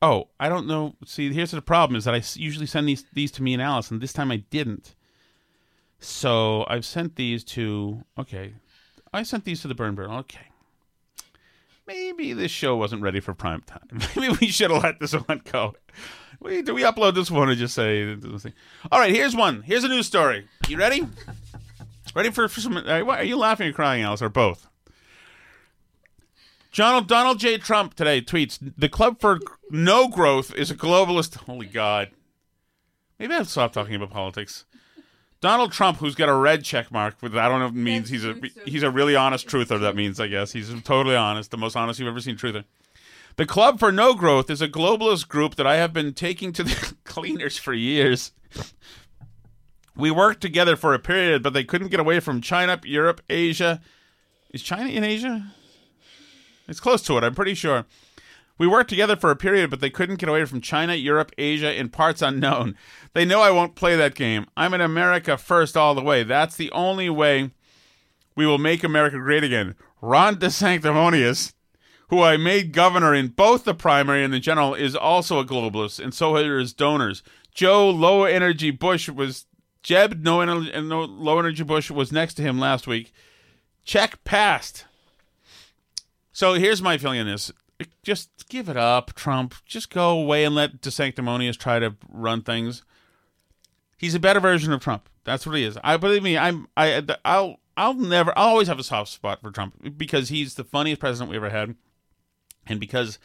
Oh, 0.01 0.29
I 0.39 0.47
don't 0.47 0.67
know. 0.67 0.95
See, 1.05 1.31
here's 1.33 1.51
the 1.51 1.61
problem: 1.61 1.97
is 1.97 2.05
that 2.05 2.15
I 2.15 2.21
usually 2.35 2.65
send 2.65 2.87
these 2.87 3.05
these 3.13 3.31
to 3.33 3.43
me 3.43 3.53
and 3.53 3.61
Alice, 3.61 3.91
and 3.91 4.01
this 4.01 4.13
time 4.13 4.31
I 4.31 4.37
didn't. 4.49 4.95
So 5.99 6.65
I've 6.67 6.85
sent 6.85 7.15
these 7.15 7.43
to. 7.45 8.03
Okay, 8.17 8.53
I 9.13 9.23
sent 9.23 9.43
these 9.43 9.61
to 9.61 9.67
the 9.67 9.75
Burn 9.75 9.95
Barrel. 9.95 10.19
Okay, 10.19 10.47
maybe 11.85 12.33
this 12.33 12.51
show 12.51 12.77
wasn't 12.77 13.01
ready 13.01 13.19
for 13.19 13.33
prime 13.33 13.61
time. 13.61 13.99
Maybe 14.15 14.37
we 14.39 14.47
should 14.47 14.71
have 14.71 14.83
let 14.83 14.99
this 14.99 15.13
one 15.13 15.41
go. 15.51 15.73
Wait, 16.39 16.65
do 16.65 16.73
we 16.73 16.83
upload 16.83 17.15
this 17.15 17.31
one 17.31 17.49
or 17.49 17.55
just 17.55 17.73
say? 17.73 18.15
All 18.91 18.99
right, 18.99 19.13
here's 19.13 19.35
one. 19.35 19.63
Here's 19.63 19.83
a 19.83 19.89
news 19.89 20.05
story. 20.07 20.47
You 20.69 20.77
ready? 20.77 21.05
Ready 22.15 22.29
for, 22.29 22.47
for 22.47 22.61
some? 22.61 22.77
Uh, 22.77 23.03
are 23.03 23.23
you 23.23 23.37
laughing 23.37 23.67
or 23.67 23.73
crying, 23.73 24.03
Alice, 24.03 24.21
or 24.21 24.29
both? 24.29 24.67
Donald, 26.73 27.07
Donald 27.07 27.39
J. 27.39 27.57
Trump 27.57 27.95
today 27.95 28.21
tweets 28.21 28.59
The 28.77 28.89
Club 28.89 29.19
for 29.19 29.39
No 29.71 30.07
Growth 30.07 30.53
is 30.53 30.69
a 30.69 30.75
globalist. 30.75 31.35
Holy 31.35 31.65
God. 31.65 32.09
Maybe 33.17 33.33
I'll 33.33 33.45
stop 33.45 33.73
talking 33.73 33.95
about 33.95 34.11
politics. 34.11 34.65
Donald 35.41 35.71
Trump, 35.71 35.97
who's 35.97 36.15
got 36.15 36.29
a 36.29 36.33
red 36.33 36.63
check 36.63 36.91
mark, 36.91 37.15
with 37.21 37.35
I 37.35 37.47
don't 37.47 37.59
know 37.59 37.67
if 37.67 37.71
it 37.71 37.75
means 37.75 38.09
he's 38.09 38.25
a 38.25 38.35
he's 38.65 38.83
a 38.83 38.91
really 38.91 39.15
honest 39.15 39.47
truther. 39.47 39.79
That 39.79 39.95
means 39.95 40.19
I 40.19 40.27
guess 40.27 40.51
he's 40.51 40.69
totally 40.83 41.15
honest, 41.15 41.51
the 41.51 41.57
most 41.57 41.75
honest 41.75 41.99
you've 41.99 42.09
ever 42.09 42.19
seen 42.19 42.35
truther. 42.35 42.65
The 43.37 43.45
Club 43.45 43.79
for 43.79 43.91
No 43.91 44.13
Growth 44.13 44.49
is 44.49 44.61
a 44.61 44.67
globalist 44.67 45.29
group 45.29 45.55
that 45.55 45.65
I 45.65 45.77
have 45.77 45.93
been 45.93 46.13
taking 46.13 46.51
to 46.53 46.63
the 46.63 46.93
cleaners 47.05 47.57
for 47.57 47.73
years. 47.73 48.33
We 49.95 50.11
worked 50.11 50.41
together 50.41 50.75
for 50.75 50.93
a 50.93 50.99
period, 50.99 51.41
but 51.41 51.53
they 51.53 51.63
couldn't 51.63 51.87
get 51.87 51.99
away 52.01 52.19
from 52.19 52.41
China, 52.41 52.79
Europe, 52.83 53.21
Asia. 53.29 53.81
Is 54.51 54.61
China 54.61 54.89
in 54.89 55.03
Asia? 55.03 55.53
It's 56.69 56.79
close 56.79 57.01
to 57.03 57.17
it, 57.17 57.23
I'm 57.23 57.35
pretty 57.35 57.55
sure. 57.55 57.85
We 58.59 58.67
worked 58.67 58.89
together 58.89 59.15
for 59.15 59.31
a 59.31 59.37
period, 59.37 59.69
but 59.69 59.79
they 59.79 59.89
couldn't 59.89 60.17
get 60.17 60.27
away 60.27 60.43
from 60.43 60.59
China, 60.59 60.93
Europe, 60.93 61.31
Asia, 61.37 61.69
and 61.69 61.93
parts 61.93 62.21
unknown. 62.21 62.75
They 63.13 63.23
know 63.23 63.41
I 63.41 63.51
won't 63.51 63.75
play 63.75 63.95
that 63.95 64.15
game. 64.15 64.47
I'm 64.57 64.73
in 64.73 64.81
America 64.81 65.37
first 65.37 65.77
all 65.77 65.95
the 65.95 66.01
way. 66.01 66.23
That's 66.23 66.57
the 66.57 66.69
only 66.71 67.09
way 67.09 67.51
we 68.35 68.45
will 68.45 68.57
make 68.57 68.83
America 68.83 69.17
great 69.17 69.45
again. 69.45 69.75
Ron 70.01 70.35
DeSanctimonious, 70.35 71.53
who 72.09 72.21
I 72.21 72.35
made 72.35 72.73
governor 72.73 73.15
in 73.15 73.29
both 73.29 73.63
the 73.63 73.73
primary 73.73 74.23
and 74.23 74.33
the 74.33 74.39
general, 74.39 74.75
is 74.75 74.95
also 74.95 75.39
a 75.39 75.45
globalist, 75.45 76.03
and 76.03 76.13
so 76.13 76.35
are 76.35 76.59
his 76.59 76.73
donors. 76.73 77.23
Joe 77.53 77.89
Low 77.89 78.25
Energy 78.25 78.71
Bush 78.71 79.07
was 79.09 79.45
Jeb 79.83 80.21
No, 80.21 80.43
no 80.43 81.03
Low 81.03 81.39
Energy 81.39 81.63
Bush 81.63 81.89
was 81.89 82.11
next 82.11 82.33
to 82.35 82.41
him 82.41 82.59
last 82.59 82.87
week. 82.87 83.13
Check 83.85 84.23
passed. 84.23 84.85
So 86.39 86.53
here's 86.53 86.81
my 86.81 86.97
feeling 86.97 87.19
on 87.19 87.25
this. 87.25 87.51
Just 88.01 88.47
give 88.47 88.69
it 88.69 88.77
up, 88.77 89.13
Trump. 89.13 89.55
Just 89.65 89.89
go 89.89 90.11
away 90.11 90.45
and 90.45 90.55
let 90.55 90.79
DeSanctimonious 90.79 91.57
try 91.57 91.79
to 91.79 91.97
run 92.07 92.43
things. 92.43 92.81
He's 93.97 94.15
a 94.15 94.21
better 94.21 94.39
version 94.39 94.71
of 94.71 94.79
Trump. 94.79 95.09
That's 95.25 95.45
what 95.45 95.57
he 95.57 95.65
is. 95.65 95.77
I 95.83 95.97
believe 95.97 96.23
me. 96.23 96.37
I'm. 96.37 96.69
I. 96.77 97.03
I'll. 97.25 97.59
I'll 97.75 97.93
never. 97.93 98.31
I'll 98.37 98.51
always 98.51 98.69
have 98.69 98.79
a 98.79 98.85
soft 98.85 99.11
spot 99.11 99.41
for 99.41 99.51
Trump 99.51 99.97
because 99.97 100.29
he's 100.29 100.53
the 100.53 100.63
funniest 100.63 101.01
president 101.01 101.29
we 101.29 101.35
ever 101.35 101.49
had, 101.49 101.75
and 102.65 102.79
because 102.79 103.19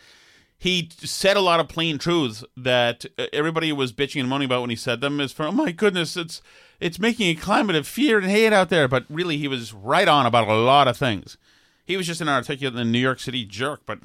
he 0.59 0.91
said 0.99 1.37
a 1.37 1.41
lot 1.41 1.61
of 1.61 1.69
plain 1.69 1.99
truths 1.99 2.43
that 2.57 3.05
everybody 3.33 3.73
was 3.73 3.93
bitching 3.93 4.23
and 4.23 4.29
moaning 4.29 4.47
about 4.47 4.63
when 4.63 4.71
he 4.71 4.77
said 4.77 5.01
them. 5.01 5.21
Is 5.21 5.31
for 5.31 5.45
oh 5.45 5.53
my 5.53 5.71
goodness, 5.71 6.17
it's 6.17 6.43
it's 6.81 6.99
making 6.99 7.29
a 7.29 7.41
climate 7.41 7.77
of 7.77 7.87
fear 7.87 8.19
and 8.19 8.27
hate 8.27 8.53
out 8.53 8.71
there. 8.71 8.89
But 8.89 9.05
really, 9.09 9.37
he 9.37 9.47
was 9.47 9.73
right 9.73 10.09
on 10.09 10.27
about 10.27 10.49
a 10.49 10.55
lot 10.55 10.89
of 10.89 10.97
things. 10.97 11.39
He 11.85 11.97
was 11.97 12.07
just 12.07 12.21
an 12.21 12.29
articulate 12.29 12.87
New 12.87 12.99
York 12.99 13.21
City 13.21 13.45
jerk. 13.45 13.83
But 13.87 14.01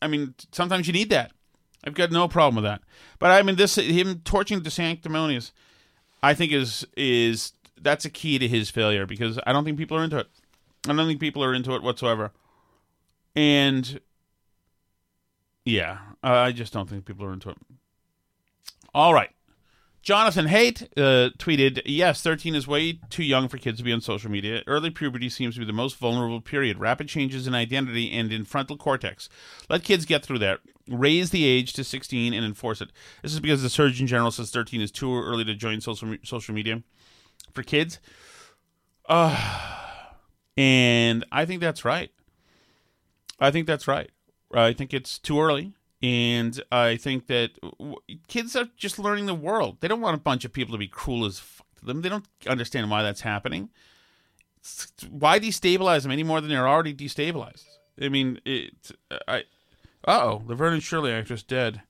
I 0.00 0.06
mean, 0.06 0.34
sometimes 0.52 0.86
you 0.86 0.92
need 0.92 1.10
that. 1.10 1.32
I've 1.84 1.94
got 1.94 2.12
no 2.12 2.28
problem 2.28 2.56
with 2.56 2.64
that. 2.64 2.82
But 3.18 3.30
I 3.30 3.42
mean, 3.42 3.56
this 3.56 3.76
him 3.76 4.20
torching 4.24 4.60
DeSanctimonious, 4.60 5.52
I 6.22 6.34
think 6.34 6.52
is 6.52 6.86
is 6.96 7.52
that's 7.80 8.04
a 8.04 8.10
key 8.10 8.38
to 8.38 8.46
his 8.46 8.70
failure 8.70 9.06
because 9.06 9.38
I 9.46 9.52
don't 9.52 9.64
think 9.64 9.78
people 9.78 9.96
are 9.96 10.04
into 10.04 10.18
it. 10.18 10.28
I 10.88 10.92
don't 10.92 11.06
think 11.06 11.20
people 11.20 11.42
are 11.42 11.54
into 11.54 11.74
it 11.74 11.82
whatsoever. 11.82 12.32
And 13.34 14.00
yeah, 15.64 15.98
I 16.22 16.52
just 16.52 16.72
don't 16.72 16.88
think 16.88 17.04
people 17.04 17.24
are 17.24 17.32
into 17.32 17.50
it. 17.50 17.56
All 18.94 19.14
right. 19.14 19.30
Jonathan 20.02 20.46
Haidt 20.46 20.84
uh, 20.96 21.30
tweeted, 21.38 21.82
Yes, 21.84 22.22
13 22.22 22.54
is 22.54 22.66
way 22.66 22.98
too 23.10 23.22
young 23.22 23.48
for 23.48 23.58
kids 23.58 23.78
to 23.78 23.84
be 23.84 23.92
on 23.92 24.00
social 24.00 24.30
media. 24.30 24.62
Early 24.66 24.90
puberty 24.90 25.28
seems 25.28 25.54
to 25.54 25.60
be 25.60 25.66
the 25.66 25.72
most 25.74 25.96
vulnerable 25.96 26.40
period. 26.40 26.78
Rapid 26.78 27.08
changes 27.08 27.46
in 27.46 27.54
identity 27.54 28.10
and 28.10 28.32
in 28.32 28.44
frontal 28.44 28.78
cortex. 28.78 29.28
Let 29.68 29.84
kids 29.84 30.06
get 30.06 30.24
through 30.24 30.38
that. 30.38 30.60
Raise 30.88 31.30
the 31.30 31.44
age 31.44 31.74
to 31.74 31.84
16 31.84 32.32
and 32.32 32.44
enforce 32.44 32.80
it. 32.80 32.90
This 33.22 33.34
is 33.34 33.40
because 33.40 33.62
the 33.62 33.68
Surgeon 33.68 34.06
General 34.06 34.30
says 34.30 34.50
13 34.50 34.80
is 34.80 34.90
too 34.90 35.14
early 35.14 35.44
to 35.44 35.54
join 35.54 35.80
social, 35.80 36.16
social 36.24 36.54
media 36.54 36.82
for 37.52 37.62
kids. 37.62 37.98
Uh, 39.06 39.36
and 40.56 41.26
I 41.30 41.44
think 41.44 41.60
that's 41.60 41.84
right. 41.84 42.10
I 43.38 43.50
think 43.50 43.66
that's 43.66 43.86
right. 43.86 44.10
I 44.52 44.72
think 44.72 44.94
it's 44.94 45.18
too 45.18 45.40
early. 45.40 45.74
And 46.02 46.62
I 46.72 46.96
think 46.96 47.26
that 47.26 47.50
w- 47.60 47.96
kids 48.26 48.56
are 48.56 48.68
just 48.76 48.98
learning 48.98 49.26
the 49.26 49.34
world. 49.34 49.78
They 49.80 49.88
don't 49.88 50.00
want 50.00 50.16
a 50.16 50.20
bunch 50.20 50.44
of 50.44 50.52
people 50.52 50.72
to 50.72 50.78
be 50.78 50.88
cruel 50.88 51.26
as 51.26 51.38
fuck 51.38 51.66
to 51.76 51.84
them. 51.84 52.00
They 52.00 52.08
don't 52.08 52.26
understand 52.46 52.90
why 52.90 53.02
that's 53.02 53.20
happening. 53.20 53.68
Why 55.10 55.38
destabilize 55.38 56.02
them 56.02 56.10
any 56.12 56.22
more 56.22 56.40
than 56.40 56.50
they're 56.50 56.68
already 56.68 56.94
destabilized? 56.94 57.64
I 58.00 58.08
mean, 58.08 58.40
it. 58.44 58.92
I. 59.28 59.44
Uh 60.06 60.20
oh, 60.22 60.42
Laverne 60.46 60.74
and 60.74 60.82
Shirley 60.82 61.12
actress 61.12 61.42
dead. 61.42 61.82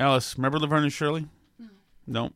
Alice, 0.00 0.36
remember 0.38 0.58
Laverne 0.58 0.84
and 0.84 0.92
Shirley? 0.92 1.26
No. 2.06 2.32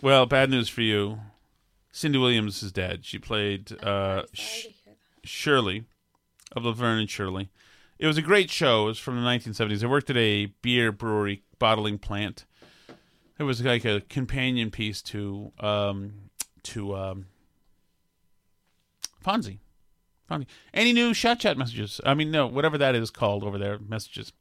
Well, 0.00 0.26
bad 0.26 0.50
news 0.50 0.68
for 0.68 0.82
you. 0.82 1.20
Cindy 1.92 2.18
Williams 2.18 2.62
is 2.62 2.72
dead. 2.72 3.04
She 3.04 3.18
played 3.18 3.72
uh, 3.82 4.22
Sh- 4.32 4.66
Shirley 5.26 5.84
of 6.52 6.64
Laverne 6.64 7.00
and 7.00 7.10
Shirley. 7.10 7.50
It 7.98 8.06
was 8.06 8.18
a 8.18 8.22
great 8.22 8.50
show. 8.50 8.84
It 8.84 8.86
was 8.86 8.98
from 8.98 9.16
the 9.16 9.28
1970s. 9.28 9.82
I 9.82 9.86
worked 9.86 10.10
at 10.10 10.16
a 10.16 10.46
beer 10.62 10.92
brewery 10.92 11.42
bottling 11.58 11.98
plant. 11.98 12.44
It 13.38 13.44
was 13.44 13.62
like 13.62 13.84
a 13.84 14.00
companion 14.02 14.70
piece 14.70 15.02
to 15.02 15.52
um, 15.60 16.30
to 16.64 16.96
um, 16.96 17.26
Fonzie. 19.24 19.58
Fonzie. 20.30 20.46
Any 20.72 20.92
new 20.92 21.14
chat 21.14 21.40
chat 21.40 21.58
messages? 21.58 22.00
I 22.04 22.14
mean, 22.14 22.30
no, 22.30 22.46
whatever 22.46 22.78
that 22.78 22.94
is 22.94 23.10
called 23.10 23.44
over 23.44 23.58
there. 23.58 23.78
Messages. 23.78 24.32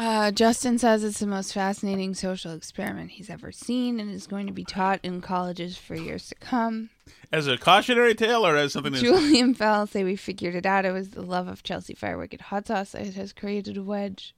Uh, 0.00 0.30
Justin 0.30 0.78
says 0.78 1.04
it's 1.04 1.20
the 1.20 1.26
most 1.26 1.52
fascinating 1.52 2.14
social 2.14 2.54
experiment 2.54 3.10
he's 3.10 3.28
ever 3.28 3.52
seen 3.52 4.00
and 4.00 4.10
is 4.10 4.26
going 4.26 4.46
to 4.46 4.52
be 4.52 4.64
taught 4.64 4.98
in 5.02 5.20
colleges 5.20 5.76
for 5.76 5.94
years 5.94 6.26
to 6.30 6.34
come. 6.36 6.88
As 7.30 7.46
a 7.46 7.58
cautionary 7.58 8.14
tale, 8.14 8.46
or 8.46 8.56
as 8.56 8.72
something 8.72 8.92
that's 8.92 9.02
Julie 9.02 9.38
and 9.40 9.54
say 9.90 10.02
we 10.02 10.16
figured 10.16 10.54
it 10.54 10.64
out. 10.64 10.86
It 10.86 10.92
was 10.92 11.10
the 11.10 11.20
love 11.20 11.48
of 11.48 11.62
Chelsea 11.62 11.92
Firewick 11.92 12.40
hot 12.40 12.66
sauce 12.66 12.92
that 12.92 13.12
has 13.12 13.34
created 13.34 13.76
a 13.76 13.82
wedge. 13.82 14.34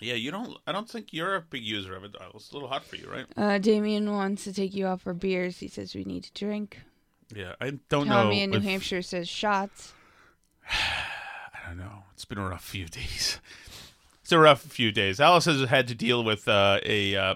Yeah, 0.00 0.14
you 0.14 0.30
don't. 0.30 0.56
I 0.64 0.70
don't 0.70 0.88
think 0.88 1.12
you're 1.12 1.34
a 1.34 1.40
big 1.40 1.64
user 1.64 1.96
of 1.96 2.04
it. 2.04 2.14
It's 2.32 2.52
a 2.52 2.54
little 2.54 2.68
hot 2.68 2.84
for 2.84 2.94
you, 2.94 3.10
right? 3.10 3.26
Uh, 3.36 3.58
Damien 3.58 4.12
wants 4.12 4.44
to 4.44 4.52
take 4.52 4.76
you 4.76 4.86
out 4.86 5.00
for 5.00 5.12
beers. 5.12 5.58
He 5.58 5.66
says 5.66 5.92
we 5.92 6.04
need 6.04 6.22
to 6.22 6.32
drink. 6.34 6.78
Yeah, 7.34 7.54
I 7.60 7.70
don't 7.88 8.06
know. 8.06 8.22
Tommy 8.22 8.42
in 8.42 8.50
New 8.50 8.58
if- 8.58 8.62
Hampshire 8.62 9.02
says 9.02 9.28
shots. 9.28 9.92
I 10.70 11.66
don't 11.66 11.78
know. 11.78 12.04
It's 12.14 12.24
been 12.24 12.38
a 12.38 12.48
rough 12.48 12.64
few 12.64 12.86
days. 12.86 13.40
A 14.32 14.38
rough 14.38 14.62
few 14.62 14.90
days. 14.92 15.20
Alice 15.20 15.44
has 15.44 15.68
had 15.68 15.86
to 15.88 15.94
deal 15.94 16.24
with 16.24 16.48
uh, 16.48 16.80
a 16.86 17.14
uh, 17.14 17.34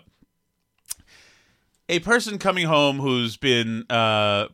a 1.90 1.99
person 2.01 2.38
coming 2.38 2.66
home 2.66 2.99
who's 3.01 3.36
been 3.36 3.84
uh, 3.90 4.49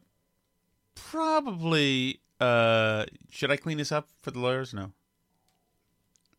probably. 0.96 2.20
Uh, 2.40 3.04
should 3.30 3.52
I 3.52 3.56
clean 3.56 3.78
this 3.78 3.92
up 3.92 4.08
for 4.20 4.32
the 4.32 4.40
lawyers? 4.40 4.74
No. 4.74 4.90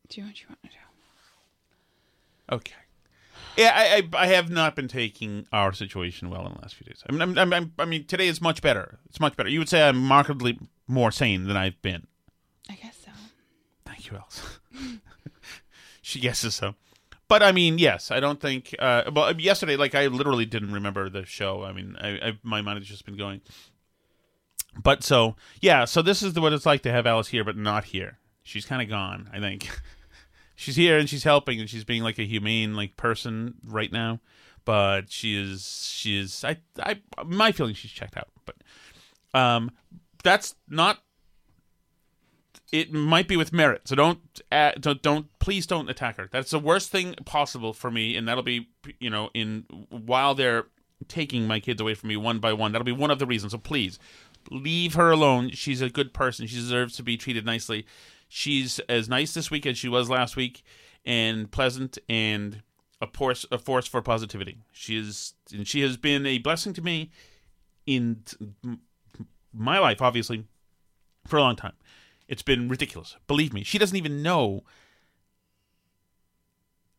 Do 0.10 0.20
you 0.20 0.28
what 0.28 0.42
you 0.42 0.48
want 0.50 0.62
to 0.64 0.70
do? 0.70 2.56
Okay. 2.56 2.74
Yeah, 3.56 3.72
I, 3.74 4.10
I 4.14 4.24
I 4.24 4.28
have 4.28 4.50
not 4.50 4.76
been 4.76 4.90
taking 4.90 5.48
our 5.54 5.72
situation 5.72 6.30
well 6.30 6.46
in 6.46 6.54
the 6.54 6.60
last 6.60 6.76
few 6.76 6.86
days. 6.86 7.02
I 7.08 7.14
mean, 7.14 7.22
I'm, 7.22 7.38
I'm, 7.38 7.54
I'm, 7.54 7.74
I 7.80 7.86
mean, 7.86 8.06
today 8.06 8.28
is 8.28 8.42
much 8.42 8.62
better. 8.62 9.00
It's 9.08 9.22
much 9.22 9.38
better. 9.38 9.48
You 9.50 9.60
would 9.60 9.70
say 9.70 9.88
I'm 9.88 9.98
markedly 9.98 10.60
more 10.86 11.12
sane 11.12 11.46
than 11.46 11.56
I've 11.56 11.82
been. 11.82 12.08
I 12.70 12.76
guess 12.76 12.98
so. 13.06 13.12
Thank 13.86 14.12
you, 14.12 14.18
Alice. 14.18 14.60
she 16.04 16.20
guesses 16.20 16.54
so. 16.54 16.76
But 17.28 17.42
I 17.42 17.52
mean, 17.52 17.80
yes, 17.80 18.12
I 18.12 18.20
don't 18.20 18.40
think. 18.40 18.76
Uh, 18.78 19.10
well, 19.12 19.36
yesterday, 19.40 19.76
like 19.76 19.96
I 19.96 20.08
literally 20.08 20.46
didn't 20.46 20.72
remember 20.72 21.10
the 21.10 21.26
show. 21.26 21.64
I 21.64 21.72
mean, 21.72 21.96
I, 22.00 22.10
I 22.10 22.40
my 22.44 22.62
mind 22.62 22.78
has 22.78 22.88
just 22.88 23.06
been 23.06 23.18
going. 23.18 23.42
But 24.82 25.04
so 25.04 25.36
yeah, 25.62 25.86
so 25.86 26.02
this 26.02 26.22
is 26.22 26.40
what 26.40 26.54
it's 26.54 26.66
like 26.66 26.84
to 26.84 26.92
have 26.92 27.08
Alice 27.08 27.30
here, 27.30 27.44
but 27.44 27.58
not 27.58 27.86
here. 27.86 28.20
She's 28.44 28.66
kind 28.66 28.82
of 28.82 28.90
gone. 28.90 29.30
I 29.34 29.40
think 29.40 29.70
she's 30.56 30.76
here 30.76 30.98
and 30.98 31.10
she's 31.10 31.24
helping 31.24 31.60
and 31.60 31.70
she's 31.70 31.86
being 31.86 32.04
like 32.04 32.20
a 32.20 32.24
humane 32.24 32.76
like 32.76 32.98
person 32.98 33.56
right 33.66 33.92
now. 33.92 34.20
But 34.66 35.10
she 35.12 35.36
is 35.42 35.90
she 35.92 36.20
is 36.20 36.44
I 36.44 36.58
I 36.80 37.00
my 37.26 37.54
feeling 37.54 37.74
she's 37.74 37.92
checked 37.92 38.18
out. 38.18 38.28
But 38.46 38.58
um, 39.34 39.72
that's 40.24 40.56
not 40.68 41.00
it 42.74 42.92
might 42.92 43.28
be 43.28 43.38
with 43.38 43.54
merit. 43.54 43.88
So 43.88 43.96
don't, 43.96 44.20
uh, 44.52 44.72
don't, 44.80 45.00
don't, 45.04 45.28
please 45.38 45.68
don't 45.68 45.90
attack 45.90 46.18
her. 46.18 46.28
That's 46.32 46.50
the 46.50 46.58
worst 46.58 46.90
thing 46.90 47.14
possible 47.24 47.72
for 47.72 47.92
me, 47.92 48.18
and 48.18 48.28
that'll 48.28 48.42
be, 48.44 48.68
you 49.00 49.12
know, 49.12 49.30
in 49.36 49.66
while 49.90 50.34
they're 50.34 50.66
taking 51.08 51.46
my 51.46 51.60
kids 51.60 51.80
away 51.80 51.94
from 51.94 52.10
me 52.10 52.18
one 52.18 52.40
by 52.40 52.52
one. 52.52 52.72
That'll 52.72 52.84
be 52.84 52.92
one 52.92 53.12
of 53.12 53.20
the 53.20 53.28
reasons. 53.28 53.52
So 53.52 53.60
please 53.60 54.00
leave 54.50 54.96
her 54.96 55.12
alone. 55.12 55.52
She's 55.52 55.82
a 55.82 55.90
good 55.90 56.16
person. 56.16 56.48
She 56.48 56.56
deserves 56.56 56.96
to 56.96 57.04
be 57.04 57.16
treated 57.16 57.46
nicely. 57.46 57.86
She's 58.28 58.80
as 58.90 59.08
nice 59.08 59.36
this 59.36 59.52
week 59.52 59.68
as 59.68 59.78
she 59.78 59.88
was 59.88 60.10
last 60.10 60.36
week, 60.36 60.64
and 61.06 61.52
pleasant 61.52 62.00
and 62.10 62.64
a 63.00 63.06
force, 63.06 63.46
a 63.52 63.60
force 63.60 63.86
for 63.86 64.02
positivity. 64.02 64.58
She 64.72 64.98
is, 64.98 65.36
and 65.54 65.68
she 65.68 65.82
has 65.82 65.96
been 65.96 66.26
a 66.26 66.40
blessing 66.40 66.74
to 66.74 66.82
me 66.82 67.12
in 67.86 68.24
my 69.54 69.78
life, 69.78 70.02
obviously, 70.02 70.46
for 71.28 71.38
a 71.38 71.42
long 71.42 71.56
time. 71.56 71.74
It's 72.34 72.42
been 72.42 72.68
ridiculous. 72.68 73.16
Believe 73.28 73.54
me, 73.54 73.64
she 73.64 73.78
doesn't 73.78 73.96
even 73.96 74.24
know. 74.24 74.64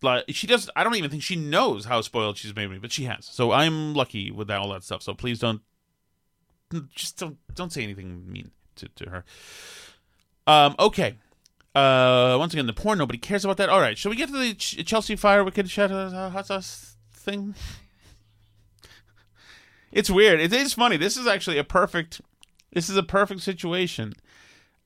Like 0.01 0.27
she 0.29 0.47
does. 0.47 0.71
I 0.77 0.85
don't 0.85 0.95
even 0.95 1.11
think 1.11 1.25
she 1.25 1.35
knows 1.35 1.87
how 1.87 2.01
spoiled 2.03 2.39
she's 2.39 2.55
made 2.55 2.71
me, 2.71 2.79
but 2.79 2.93
she 2.93 3.05
has. 3.07 3.27
So 3.27 3.51
I'm 3.51 3.95
lucky 3.95 4.31
with 4.31 4.47
that, 4.47 4.61
all 4.61 4.71
that 4.73 4.85
stuff. 4.85 5.03
So 5.03 5.13
please 5.13 5.41
don't, 5.41 5.61
just 6.95 7.19
don't 7.19 7.37
don't 7.57 7.73
say 7.73 7.83
anything 7.83 8.31
mean 8.31 8.53
to, 8.77 8.89
to 8.89 9.11
her. 9.11 9.25
Um. 10.47 10.77
Okay. 10.79 11.17
Uh. 11.75 12.37
Once 12.39 12.53
again, 12.53 12.69
the 12.69 12.73
porn. 12.73 12.99
Nobody 12.99 13.19
cares 13.19 13.45
about 13.45 13.57
that. 13.57 13.69
All 13.69 13.81
right. 13.81 13.99
Shall 13.99 14.11
we 14.11 14.17
get 14.17 14.29
to 14.29 14.39
the 14.39 14.55
Ch- 14.55 14.87
Chelsea 14.87 15.17
Fire 15.17 15.43
Wicked 15.43 15.69
Shot 15.69 15.91
uh, 15.91 16.31
hot 16.31 16.47
sauce 16.47 16.97
thing? 17.13 17.57
It's 19.91 20.11
weird. 20.11 20.39
It 20.39 20.53
is 20.53 20.75
funny. 20.75 20.97
This 20.97 21.17
is 21.17 21.27
actually 21.27 21.59
a 21.59 21.65
perfect 21.65 22.21
This 22.73 22.89
is 22.89 22.97
a 22.97 23.03
perfect 23.03 23.41
situation. 23.41 24.13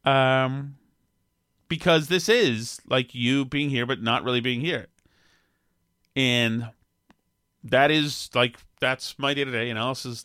Um, 0.08 0.76
because 1.68 2.08
this 2.08 2.28
is 2.28 2.80
like 2.88 3.14
you 3.14 3.44
being 3.44 3.70
here, 3.70 3.86
but 3.86 4.02
not 4.02 4.24
really 4.24 4.40
being 4.40 4.60
here. 4.60 4.86
And 6.16 6.70
that 7.62 7.90
is 7.90 8.30
like, 8.34 8.58
that's 8.80 9.18
my 9.18 9.34
day 9.34 9.44
to 9.44 9.50
day. 9.50 9.68
And 9.70 9.78
Alice 9.78 10.06
is 10.06 10.24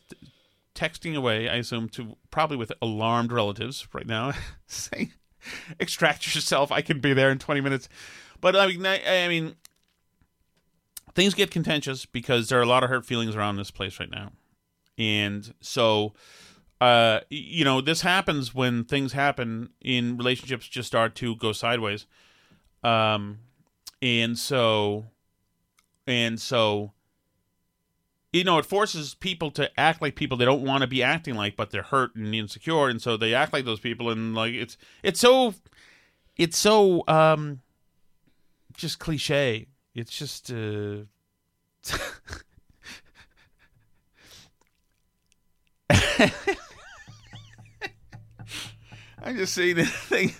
texting 0.73 1.15
away, 1.15 1.49
I 1.49 1.55
assume, 1.55 1.89
to 1.89 2.15
probably 2.31 2.57
with 2.57 2.71
alarmed 2.81 3.31
relatives 3.31 3.88
right 3.93 4.07
now, 4.07 4.34
saying, 4.67 5.11
extract 5.79 6.34
yourself. 6.34 6.71
I 6.71 6.81
can 6.81 6.99
be 6.99 7.13
there 7.13 7.29
in 7.29 7.39
20 7.39 7.61
minutes. 7.61 7.89
But 8.39 8.55
I 8.55 8.67
mean, 8.67 8.86
I, 8.86 9.25
I 9.25 9.27
mean, 9.27 9.55
things 11.13 11.34
get 11.34 11.51
contentious 11.51 12.05
because 12.05 12.49
there 12.49 12.59
are 12.59 12.63
a 12.63 12.67
lot 12.67 12.84
of 12.84 12.89
hurt 12.89 13.05
feelings 13.05 13.36
around 13.36 13.57
this 13.57 13.71
place 13.71 13.99
right 13.99 14.09
now. 14.09 14.31
And 14.97 15.53
so, 15.59 16.13
uh, 16.84 17.21
you 17.29 17.63
know, 17.63 17.79
this 17.79 18.01
happens 18.01 18.53
when 18.53 18.84
things 18.84 19.13
happen 19.13 19.69
in 19.79 20.17
relationships 20.17 20.67
just 20.67 20.86
start 20.86 21.15
to 21.15 21.34
go 21.38 21.53
sideways. 21.53 22.05
Um, 22.84 23.39
and 24.01 24.38
so, 24.38 25.05
and 26.05 26.41
so, 26.41 26.91
you 28.34 28.43
know, 28.43 28.57
it 28.57 28.65
forces 28.65 29.13
people 29.15 29.49
to 29.51 29.71
act 29.79 30.01
like 30.01 30.15
people 30.15 30.36
they 30.36 30.43
don't 30.43 30.63
want 30.63 30.81
to 30.81 30.88
be 30.88 31.01
acting 31.01 31.36
like, 31.36 31.55
but 31.55 31.71
they're 31.71 31.84
hurt 31.84 32.15
and 32.15 32.36
insecure, 32.36 32.89
and 32.89 33.01
so 33.01 33.15
they 33.15 33.34
act 33.34 33.53
like 33.53 33.63
those 33.63 33.79
people, 33.79 34.09
and 34.09 34.36
like 34.36 34.53
it's 34.53 34.75
it's 35.03 35.21
so 35.21 35.53
it's 36.36 36.57
so 36.57 37.05
um 37.07 37.61
just 38.75 38.99
cliche. 38.99 39.67
It's 39.95 40.11
just 40.11 40.51
uh 40.51 41.03
I'm 49.24 49.38
just 49.38 49.53
saying 49.53 49.76
the 49.78 49.86
thing. 50.09 50.34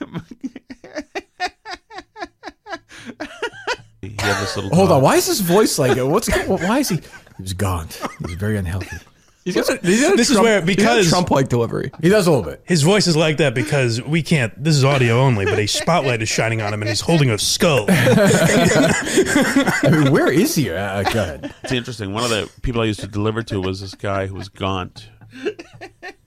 he 4.02 4.10
had 4.20 4.42
this 4.42 4.56
little 4.56 4.74
Hold 4.76 4.90
dog. 4.90 4.98
on. 4.98 5.04
Why 5.04 5.16
is 5.16 5.26
his 5.28 5.40
voice 5.42 5.80
like? 5.80 5.98
What's? 5.98 6.28
going? 6.30 6.48
Why 6.64 6.80
is 6.80 6.90
he? 6.90 6.98
He 6.98 7.42
was 7.42 7.54
gaunt. 7.54 7.94
He 8.20 8.26
was 8.26 8.34
very 8.36 8.58
unhealthy. 8.58 8.98
He's 9.46 9.56
got 9.56 9.68
a- 9.70 9.80
he's 9.86 10.02
got 10.02 10.14
a 10.14 10.16
This 10.16 10.30
is 10.30 10.40
where- 10.40 10.62
he's 10.62 10.78
got 10.78 10.84
a 10.84 10.86
because- 11.02 11.10
Trump-like 11.10 11.50
delivery. 11.50 11.92
He 12.02 12.08
does 12.08 12.28
a 12.28 12.32
little 12.32 12.46
bit. 12.46 12.62
His 12.66 12.82
voice 12.82 13.08
is 13.08 13.18
like 13.18 13.38
that 13.38 13.54
because 13.54 14.02
we 14.02 14.22
can't. 14.24 14.54
This 14.64 14.76
is 14.76 14.86
audio 14.86 15.20
only, 15.20 15.44
but 15.46 15.60
a 15.60 15.68
spotlight 15.68 16.22
is 16.22 16.30
shining 16.30 16.62
on 16.62 16.74
him, 16.74 16.82
and 16.82 16.88
he's 16.90 17.02
holding 17.02 17.30
a 17.30 17.38
skull. 17.38 17.86
I 17.90 19.90
mean, 19.92 20.12
where 20.14 20.32
is 20.32 20.56
he? 20.56 20.70
Uh, 20.70 21.04
go 21.04 21.10
ahead. 21.24 21.54
It's 21.64 21.74
interesting. 21.74 22.14
One 22.14 22.24
of 22.24 22.30
the 22.30 22.50
people 22.62 22.82
I 22.82 22.86
used 22.86 23.02
to 23.02 23.08
deliver 23.08 23.44
to 23.44 23.60
was 23.60 23.82
this 23.82 23.96
guy 23.96 24.28
who 24.28 24.36
was 24.36 24.48
gaunt, 24.48 25.10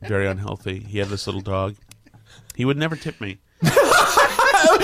very 0.02 0.26
unhealthy. 0.26 0.80
He 0.80 0.98
had 0.98 1.08
this 1.08 1.26
little 1.26 1.40
dog. 1.40 1.76
He 2.56 2.64
would 2.64 2.76
never 2.76 2.96
tip 2.96 3.20
me. 3.20 3.38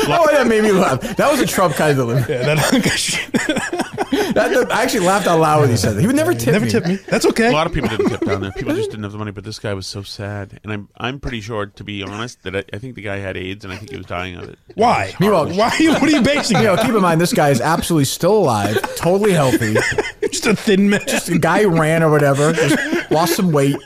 Oh, 0.05 0.29
that 0.31 0.47
made 0.47 0.63
me 0.63 0.71
laugh. 0.73 1.01
That 1.17 1.31
was 1.31 1.41
a 1.41 1.47
Trump 1.47 1.75
kind 1.75 1.91
of 1.93 1.97
delivery. 1.97 2.35
Yeah, 2.35 2.55
that, 2.55 2.59
That, 4.35 4.35
that- 4.53 4.73
I 4.73 4.83
actually 4.83 5.07
laughed 5.07 5.27
out 5.27 5.41
loud 5.41 5.61
when 5.63 5.71
he 5.71 5.77
said 5.77 5.95
that. 5.97 6.01
He 6.01 6.07
would 6.07 6.15
never 6.17 6.35
tip 6.35 6.47
me. 6.49 6.53
never 6.53 6.65
me. 6.67 6.71
tip 6.71 6.87
me. 6.87 6.97
That's 7.09 7.27
okay. 7.27 7.49
A 7.49 7.53
lot 7.53 7.67
of 7.67 7.73
people 7.73 7.89
didn't 7.89 8.09
tip 8.11 8.21
down 8.21 8.41
there. 8.43 8.53
People 8.53 8.75
just 8.75 8.91
didn't 8.91 9.03
have 9.05 9.13
the 9.13 9.19
money. 9.19 9.31
But 9.31 9.45
this 9.45 9.59
guy 9.59 9.75
was 9.75 9.87
so 9.87 10.03
sad, 10.03 10.61
and 10.63 10.73
I'm 10.73 10.89
I'm 10.97 11.21
pretty 11.21 11.41
sure, 11.41 11.67
to 11.67 11.85
be 11.85 12.03
honest, 12.03 12.43
that 12.45 12.55
I, 12.57 12.65
I 12.73 12.79
think 12.79 12.95
the 12.95 13.03
guy 13.03 13.17
had 13.19 13.37
AIDS, 13.37 13.65
and 13.65 13.73
I 13.73 13.77
think 13.77 13.91
he 13.91 13.97
was 13.97 14.07
dying 14.07 14.37
of 14.37 14.49
it. 14.49 14.59
Why? 14.75 15.15
Meanwhile- 15.19 15.49
Why? 15.55 15.71
What 15.79 16.03
are 16.03 16.11
you 16.11 16.23
basing 16.23 16.59
You 16.59 16.65
know, 16.65 16.77
keep 16.77 16.95
in 16.95 17.01
mind 17.03 17.21
this 17.21 17.33
guy 17.33 17.51
is 17.51 17.61
absolutely 17.61 18.05
still 18.05 18.37
alive, 18.37 18.79
totally 18.97 19.33
healthy. 19.33 19.75
Just 20.23 20.47
a 20.47 20.55
thin 20.57 20.91
man. 20.91 21.01
Just 21.07 21.29
a 21.29 21.39
guy 21.39 21.65
ran 21.65 22.03
or 22.03 22.11
whatever, 22.11 22.53
just 22.53 23.11
lost 23.11 23.37
some 23.37 23.53
weight. 23.53 23.77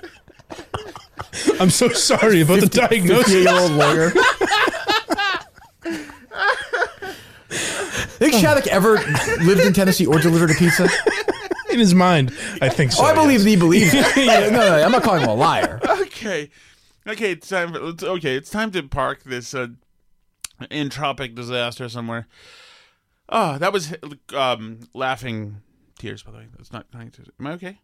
I'm 1.61 1.71
so 1.71 1.89
sorry 1.91 2.41
about 2.41 2.61
the 2.61 2.67
diagnosis. 2.67 3.33
Fifty-eight-year-old 3.33 3.73
lawyer. 3.73 4.13
Think 8.19 8.35
Shattuck 8.35 8.67
ever 8.69 8.95
lived 9.45 9.61
in 9.61 9.73
Tennessee 9.73 10.07
or 10.07 10.19
delivered 10.19 10.51
a 10.51 10.55
pizza? 10.55 10.89
In 11.71 11.79
his 11.79 11.95
mind, 11.95 12.33
I 12.63 12.69
think 12.69 12.93
so. 12.93 13.03
Oh, 13.03 13.07
I 13.07 13.15
believe 13.15 13.41
yes. 13.41 13.45
that 13.45 13.51
he 13.51 13.57
believes. 13.57 13.91
it. 13.93 14.17
No, 14.27 14.51
no, 14.51 14.85
I'm 14.85 14.93
not 14.93 15.03
calling 15.03 15.23
him 15.23 15.29
a 15.29 15.35
liar. 15.35 15.81
Okay, 15.85 16.51
okay, 17.07 17.33
it's 17.33 17.49
time. 17.49 17.73
For, 17.73 17.91
it's, 17.91 18.03
okay, 18.03 18.37
it's 18.37 18.49
time 18.49 18.71
to 18.71 18.83
park 18.85 19.25
this 19.25 19.53
uh, 19.55 19.69
entropic 20.63 21.35
disaster 21.35 21.89
somewhere. 21.89 22.27
Oh, 23.29 23.59
that 23.59 23.73
was 23.73 23.95
um, 24.35 24.89
laughing 24.95 25.57
tears. 25.99 26.23
By 26.23 26.31
the 26.33 26.39
way, 26.39 26.47
that's 26.57 26.73
not. 26.73 26.87
Am 26.95 27.47
I 27.47 27.53
okay? 27.53 27.81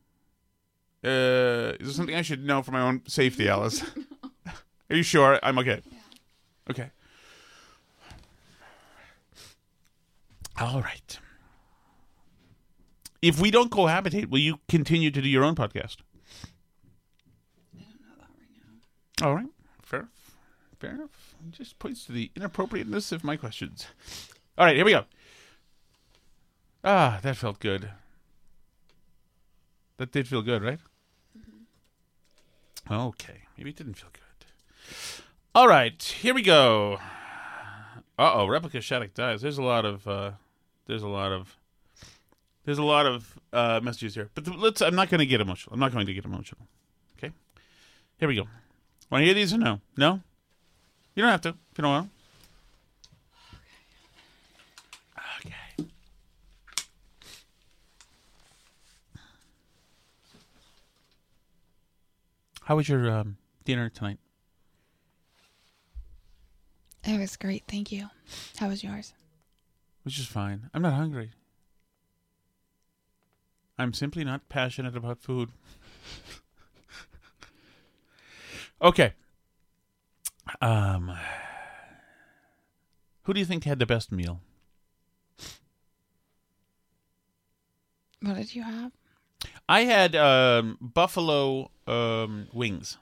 Uh, 1.04 1.74
is 1.80 1.86
there 1.86 1.92
something 1.94 2.14
I 2.14 2.22
should 2.22 2.44
know 2.44 2.62
for 2.62 2.70
my 2.70 2.80
own 2.80 3.02
safety, 3.06 3.48
Alice? 3.48 3.82
Are 4.90 4.96
you 4.96 5.02
sure 5.02 5.38
I'm 5.42 5.58
okay? 5.58 5.80
Okay. 6.70 6.90
All 10.60 10.80
right. 10.80 11.18
If 13.20 13.40
we 13.40 13.50
don't 13.50 13.70
cohabitate, 13.70 14.26
will 14.30 14.38
you 14.40 14.58
continue 14.68 15.10
to 15.10 15.22
do 15.22 15.28
your 15.28 15.44
own 15.44 15.54
podcast? 15.54 15.98
I 17.74 17.78
don't 17.78 18.00
know 18.00 18.14
that 18.18 18.28
right 18.36 18.48
now. 19.20 19.26
All 19.28 19.34
right, 19.34 19.46
fair, 19.82 20.08
fair 20.78 20.90
enough. 20.90 21.34
It 21.48 21.52
just 21.52 21.78
points 21.78 22.04
to 22.06 22.12
the 22.12 22.30
inappropriateness 22.36 23.12
of 23.12 23.22
my 23.22 23.36
questions. 23.36 23.86
All 24.58 24.66
right, 24.66 24.76
here 24.76 24.84
we 24.84 24.90
go. 24.92 25.04
Ah, 26.84 27.20
that 27.22 27.36
felt 27.36 27.60
good. 27.60 27.90
That 29.98 30.10
did 30.10 30.26
feel 30.26 30.42
good, 30.42 30.62
right? 30.62 30.80
Okay, 32.90 33.42
maybe 33.56 33.70
it 33.70 33.76
didn't 33.76 33.94
feel 33.94 34.10
good. 34.12 34.22
All 35.54 35.68
right, 35.68 36.02
here 36.02 36.34
we 36.34 36.42
go. 36.42 36.98
Uh 38.18 38.32
oh, 38.34 38.46
replica 38.46 38.80
Shattuck 38.80 39.14
dies. 39.14 39.42
There's 39.42 39.58
a 39.58 39.62
lot 39.62 39.84
of, 39.84 40.06
uh, 40.06 40.32
there's 40.86 41.02
a 41.02 41.08
lot 41.08 41.32
of, 41.32 41.56
there's 42.64 42.78
a 42.78 42.82
lot 42.84 43.06
of 43.06 43.38
uh, 43.52 43.80
messages 43.82 44.14
here. 44.14 44.30
But 44.34 44.46
let's. 44.56 44.80
I'm 44.82 44.94
not 44.94 45.10
going 45.10 45.20
to 45.20 45.26
get 45.26 45.40
emotional. 45.40 45.74
I'm 45.74 45.80
not 45.80 45.92
going 45.92 46.06
to 46.06 46.14
get 46.14 46.24
emotional. 46.24 46.66
Okay, 47.18 47.32
here 48.18 48.28
we 48.28 48.34
go. 48.34 48.46
Want 49.10 49.22
to 49.22 49.26
hear 49.26 49.34
these 49.34 49.52
or 49.52 49.58
no? 49.58 49.80
No? 49.96 50.20
You 51.14 51.22
don't 51.22 51.30
have 51.30 51.42
to 51.42 51.50
if 51.50 51.78
you 51.78 51.82
don't 51.82 51.90
want. 51.90 52.10
Okay. 55.44 55.86
How 62.64 62.76
was 62.76 62.88
your 62.88 63.10
um, 63.10 63.36
dinner 63.64 63.88
tonight? 63.88 64.18
It 67.04 67.18
was 67.18 67.36
great. 67.36 67.64
Thank 67.66 67.90
you. 67.90 68.08
How 68.58 68.68
was 68.68 68.84
yours? 68.84 69.12
Which 70.04 70.18
is 70.18 70.26
fine. 70.26 70.70
I'm 70.72 70.82
not 70.82 70.94
hungry. 70.94 71.32
I'm 73.78 73.92
simply 73.92 74.22
not 74.22 74.48
passionate 74.48 74.96
about 74.96 75.18
food. 75.18 75.50
okay. 78.82 79.14
Um 80.60 81.16
Who 83.22 83.32
do 83.32 83.40
you 83.40 83.46
think 83.46 83.64
had 83.64 83.80
the 83.80 83.86
best 83.86 84.12
meal? 84.12 84.40
What 88.20 88.36
did 88.36 88.54
you 88.54 88.62
have? 88.62 88.92
I 89.68 89.80
had 89.84 90.14
um 90.16 90.78
buffalo 90.80 91.70
um 91.86 92.48
wings. 92.52 92.98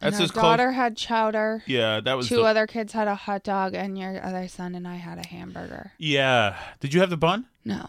And 0.00 0.12
That's 0.12 0.20
our 0.20 0.24
as 0.24 0.30
close. 0.32 0.42
daughter 0.42 0.72
had 0.72 0.96
chowder. 0.96 1.62
Yeah, 1.66 2.00
that 2.00 2.16
was 2.16 2.28
Two 2.28 2.36
the- 2.36 2.42
other 2.42 2.66
kids 2.66 2.92
had 2.92 3.06
a 3.06 3.14
hot 3.14 3.44
dog, 3.44 3.74
and 3.74 3.96
your 3.96 4.20
other 4.24 4.48
son 4.48 4.74
and 4.74 4.86
I 4.88 4.96
had 4.96 5.18
a 5.18 5.26
hamburger. 5.26 5.92
Yeah. 5.96 6.56
Did 6.80 6.92
you 6.92 7.00
have 7.00 7.10
the 7.10 7.16
bun? 7.16 7.46
No. 7.64 7.86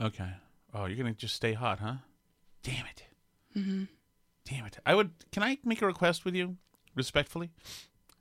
Okay. 0.00 0.28
Oh, 0.74 0.86
you're 0.86 0.96
gonna 0.96 1.12
just 1.12 1.36
stay 1.36 1.52
hot, 1.52 1.78
huh? 1.78 1.94
Damn 2.64 2.84
it. 2.86 3.04
hmm 3.54 3.84
Damn 4.44 4.66
it. 4.66 4.78
I 4.84 4.94
would. 4.94 5.10
Can 5.32 5.42
I 5.44 5.58
make 5.64 5.82
a 5.82 5.86
request 5.86 6.24
with 6.24 6.34
you, 6.34 6.56
respectfully, 6.96 7.50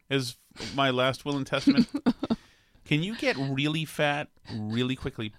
as 0.09 0.37
my 0.75 0.89
last 0.91 1.25
will 1.25 1.35
and 1.37 1.45
testament? 1.47 1.87
can 2.85 3.01
you 3.03 3.15
get 3.15 3.35
really 3.37 3.85
fat 3.85 4.27
really 4.53 4.95
quickly, 4.95 5.33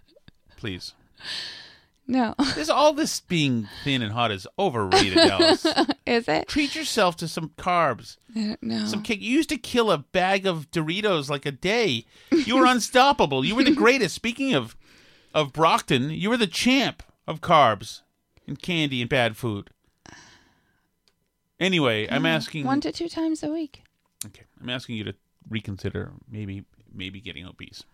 please? 0.56 0.92
No. 2.06 2.34
This 2.54 2.68
all 2.70 2.92
this 2.92 3.20
being 3.20 3.68
thin 3.84 4.00
and 4.02 4.12
hot 4.12 4.30
is 4.30 4.46
overrated, 4.58 5.18
Alice. 5.18 5.66
Is 6.06 6.28
it? 6.28 6.46
Treat 6.48 6.74
yourself 6.76 7.16
to 7.16 7.28
some 7.28 7.50
carbs, 7.58 8.16
uh, 8.36 8.56
No. 8.62 8.86
some 8.86 9.02
cake. 9.02 9.20
You 9.20 9.32
used 9.32 9.48
to 9.48 9.56
kill 9.58 9.90
a 9.90 9.98
bag 9.98 10.46
of 10.46 10.70
Doritos 10.70 11.28
like 11.28 11.44
a 11.46 11.52
day. 11.52 12.04
You 12.30 12.56
were 12.58 12.66
unstoppable. 12.76 13.44
You 13.44 13.56
were 13.56 13.64
the 13.64 13.74
greatest. 13.74 14.14
Speaking 14.14 14.54
of 14.54 14.76
of 15.34 15.52
Brockton, 15.52 16.10
you 16.10 16.30
were 16.30 16.36
the 16.38 16.46
champ 16.46 17.02
of 17.26 17.40
carbs 17.40 18.02
and 18.46 18.60
candy 18.62 19.00
and 19.02 19.10
bad 19.10 19.36
food. 19.36 19.70
Anyway, 21.58 22.06
I'm 22.10 22.24
uh, 22.26 22.28
asking 22.30 22.64
One 22.66 22.80
to 22.82 22.92
two 22.92 23.08
times 23.08 23.42
a 23.42 23.50
week. 23.50 23.82
Okay, 24.24 24.42
I'm 24.60 24.68
asking 24.70 24.96
you 24.96 25.04
to 25.04 25.14
reconsider 25.48 26.12
maybe 26.30 26.64
maybe 26.94 27.20
getting 27.20 27.46
obese. 27.46 27.84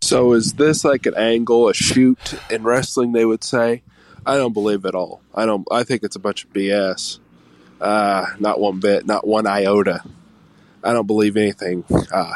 So 0.00 0.32
is 0.32 0.54
this 0.54 0.84
like 0.84 1.06
an 1.06 1.14
angle, 1.16 1.68
a 1.68 1.74
shoot 1.74 2.34
in 2.50 2.62
wrestling? 2.62 3.12
They 3.12 3.24
would 3.24 3.44
say. 3.44 3.82
I 4.26 4.36
don't 4.36 4.52
believe 4.54 4.86
at 4.86 4.94
all. 4.94 5.20
I 5.34 5.44
don't. 5.44 5.66
I 5.70 5.82
think 5.84 6.02
it's 6.02 6.16
a 6.16 6.20
bunch 6.20 6.44
of 6.44 6.52
BS. 6.52 7.18
Uh, 7.80 8.26
not 8.38 8.58
one 8.58 8.80
bit, 8.80 9.06
not 9.06 9.26
one 9.26 9.46
iota. 9.46 10.02
I 10.82 10.92
don't 10.92 11.06
believe 11.06 11.36
anything 11.36 11.84
uh, 12.12 12.32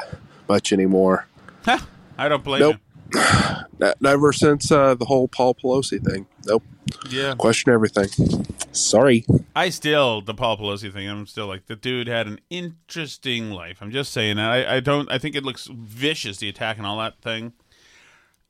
much 0.49 0.73
anymore. 0.73 1.27
Huh, 1.65 1.79
I 2.19 2.29
don't 2.29 2.45
blame 2.45 2.61
Nope. 2.61 2.77
Ne- 3.79 3.95
Never 4.01 4.33
since 4.33 4.71
uh, 4.71 4.95
the 4.95 5.05
whole 5.07 5.29
Paul 5.29 5.55
Pelosi 5.55 6.05
thing. 6.05 6.27
Nope. 6.45 6.63
Yeah. 7.11 7.35
Question 7.37 7.73
everything. 7.73 8.47
Sorry. 8.73 9.25
I 9.55 9.71
still 9.71 10.21
the 10.21 10.35
Paul 10.35 10.59
Pelosi 10.59 10.93
thing. 10.93 11.09
I'm 11.09 11.27
still 11.27 11.47
like 11.47 11.67
the 11.67 11.77
dude 11.77 12.07
had 12.07 12.27
an 12.27 12.41
interesting 12.51 13.51
life. 13.51 13.79
I'm 13.81 13.91
just 13.91 14.13
saying 14.13 14.37
that. 14.37 14.51
I, 14.51 14.77
I 14.77 14.81
don't. 14.81 15.11
I 15.11 15.19
think 15.19 15.35
it 15.35 15.45
looks 15.45 15.69
vicious 15.73 16.39
the 16.39 16.49
attack 16.49 16.79
and 16.79 16.87
all 16.87 16.99
that 16.99 17.21
thing. 17.21 17.53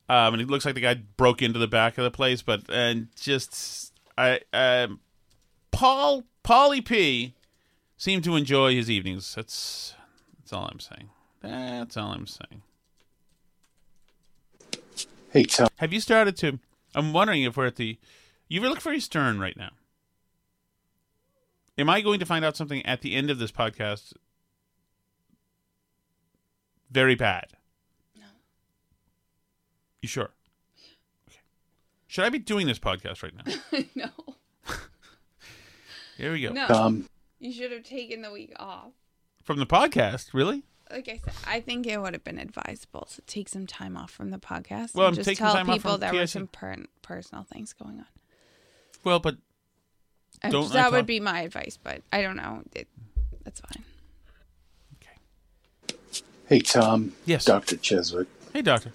Um, 0.09 0.35
and 0.35 0.43
it 0.43 0.49
looks 0.49 0.65
like 0.65 0.75
the 0.75 0.81
guy 0.81 0.95
broke 0.95 1.43
into 1.43 1.59
the 1.59 1.69
back 1.69 1.99
of 1.99 2.05
the 2.05 2.11
place, 2.11 2.41
but 2.41 2.63
and 2.71 3.09
just 3.15 3.93
I 4.17 4.41
um, 4.53 5.01
Paul 5.71 6.25
Paulie 6.43 6.85
P 6.85 7.35
seemed 7.97 8.25
to 8.25 8.37
enjoy 8.37 8.75
his 8.75 8.91
evenings. 8.91 9.35
That's 9.35 9.95
that's 10.39 10.53
all 10.53 10.69
I'm 10.71 10.81
saying. 10.81 11.11
That's 11.43 11.97
all 11.97 12.13
I'm 12.13 12.27
saying. 12.27 12.63
Hey, 15.31 15.45
Tom. 15.45 15.69
Have 15.77 15.93
you 15.93 16.01
started 16.01 16.37
to? 16.39 16.59
I'm 16.95 17.13
wondering 17.13 17.43
if 17.43 17.57
we're 17.57 17.67
at 17.67 17.77
the. 17.77 17.99
You 18.49 18.63
look 18.63 18.81
very 18.81 19.01
stern 19.01 19.39
right 19.39 19.57
now. 19.57 19.71
Am 21.77 21.89
I 21.89 22.01
going 22.01 22.19
to 22.19 22.27
find 22.27 22.45
out 22.45 22.57
something 22.57 22.85
at 22.85 23.03
the 23.03 23.15
end 23.15 23.31
of 23.31 23.39
this 23.39 23.53
podcast 23.53 24.15
very 26.91 27.15
bad? 27.15 27.53
No. 28.17 28.27
You 30.03 30.09
sure? 30.09 30.31
Okay. 31.29 31.41
Should 32.07 32.25
I 32.25 32.31
be 32.31 32.39
doing 32.39 32.67
this 32.67 32.79
podcast 32.79 33.23
right 33.23 33.35
now? 33.37 33.83
no. 33.95 34.35
Here 36.17 36.33
we 36.33 36.41
go. 36.41 36.51
No. 36.51 36.67
Tom. 36.67 37.09
You 37.39 37.53
should 37.53 37.71
have 37.71 37.85
taken 37.85 38.23
the 38.23 38.33
week 38.33 38.53
off. 38.57 38.91
From 39.45 39.59
the 39.59 39.67
podcast, 39.67 40.35
really? 40.35 40.65
Like 40.91 41.09
I 41.09 41.21
said, 41.23 41.35
I 41.47 41.61
think 41.61 41.87
it 41.87 42.01
would 42.01 42.15
have 42.15 42.25
been 42.25 42.39
advisable 42.39 43.07
to 43.15 43.23
take 43.23 43.49
some 43.49 43.67
time 43.67 43.97
off 43.97 44.11
from 44.11 44.31
the 44.31 44.39
podcast 44.39 44.95
Well, 44.95 45.07
and 45.07 45.13
I'm 45.13 45.15
just 45.15 45.29
taking 45.29 45.45
tell 45.45 45.55
time 45.55 45.69
off 45.69 45.77
people 45.77 45.93
from 45.93 46.01
there 46.01 46.13
were 46.15 46.27
some 46.27 46.47
per- 46.49 46.77
personal 47.03 47.45
things 47.45 47.73
going 47.75 47.99
on. 47.99 48.07
Well, 49.09 49.21
but 49.21 49.37
Don't 50.51 50.71
that 50.73 50.83
talk- 50.85 50.93
would 50.93 51.07
be 51.07 51.19
my 51.19 51.41
advice, 51.41 51.79
but 51.83 52.03
I 52.13 52.21
don't 52.21 52.37
know. 52.37 52.63
It, 52.75 52.87
that's 53.43 53.61
fine. 53.61 53.83
Hey, 56.47 56.61
Tom. 56.61 57.13
Yes. 57.27 57.45
Dr. 57.45 57.77
Cheswick. 57.77 58.27
hey, 58.55 58.63
doctor. 58.63 58.93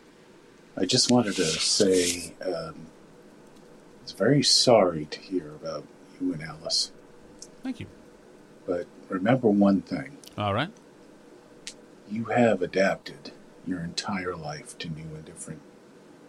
I 0.76 0.86
just 0.86 1.12
wanted 1.12 1.36
to 1.36 1.46
say 1.46 2.34
um, 2.44 2.52
I 2.52 4.02
was 4.04 4.12
very 4.12 4.42
sorry 4.44 5.06
to 5.06 5.20
hear 5.20 5.50
about 5.54 5.84
you 6.20 6.34
and 6.34 6.42
Alice. 6.42 6.92
Thank 7.64 7.80
you. 7.80 7.86
But 8.66 8.88
remember 9.10 9.50
one 9.50 9.82
thing 9.82 10.18
All 10.38 10.54
right. 10.56 10.70
you 12.10 12.26
have 12.26 12.62
adapted 12.64 13.32
your 13.68 13.82
entire 13.82 14.36
life 14.36 14.76
to 14.80 14.90
new 14.90 15.04
and 15.14 15.24
different 15.26 15.62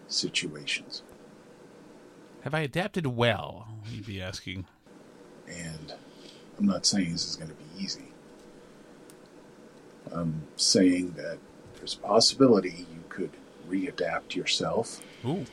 situations. 0.09 1.03
Have 2.45 2.53
I 2.53 2.61
adapted 2.61 3.07
well? 3.07 3.68
You'd 3.90 4.05
be 4.05 4.20
asking. 4.20 4.66
And 5.49 5.95
I'm 6.59 6.66
not 6.66 6.84
saying 6.84 7.12
this 7.12 7.26
is 7.26 7.36
going 7.36 7.49
to 7.49 7.55
be 7.55 7.82
easy. 7.82 8.12
I'm 10.12 10.42
saying 10.57 11.12
that 11.12 11.38
there's 11.76 11.95
a 11.95 11.99
possibility 12.07 12.84
you 12.92 13.03
could 13.09 13.30
readapt 13.66 14.34
yourself 14.34 15.01
Ooh. 15.24 15.47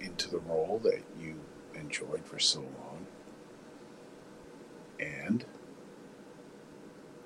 into 0.00 0.30
the 0.30 0.38
role 0.38 0.80
that 0.84 1.02
you 1.20 1.38
enjoyed 1.74 2.24
for 2.24 2.38
so 2.38 2.60
long 2.60 3.06
and 4.98 5.44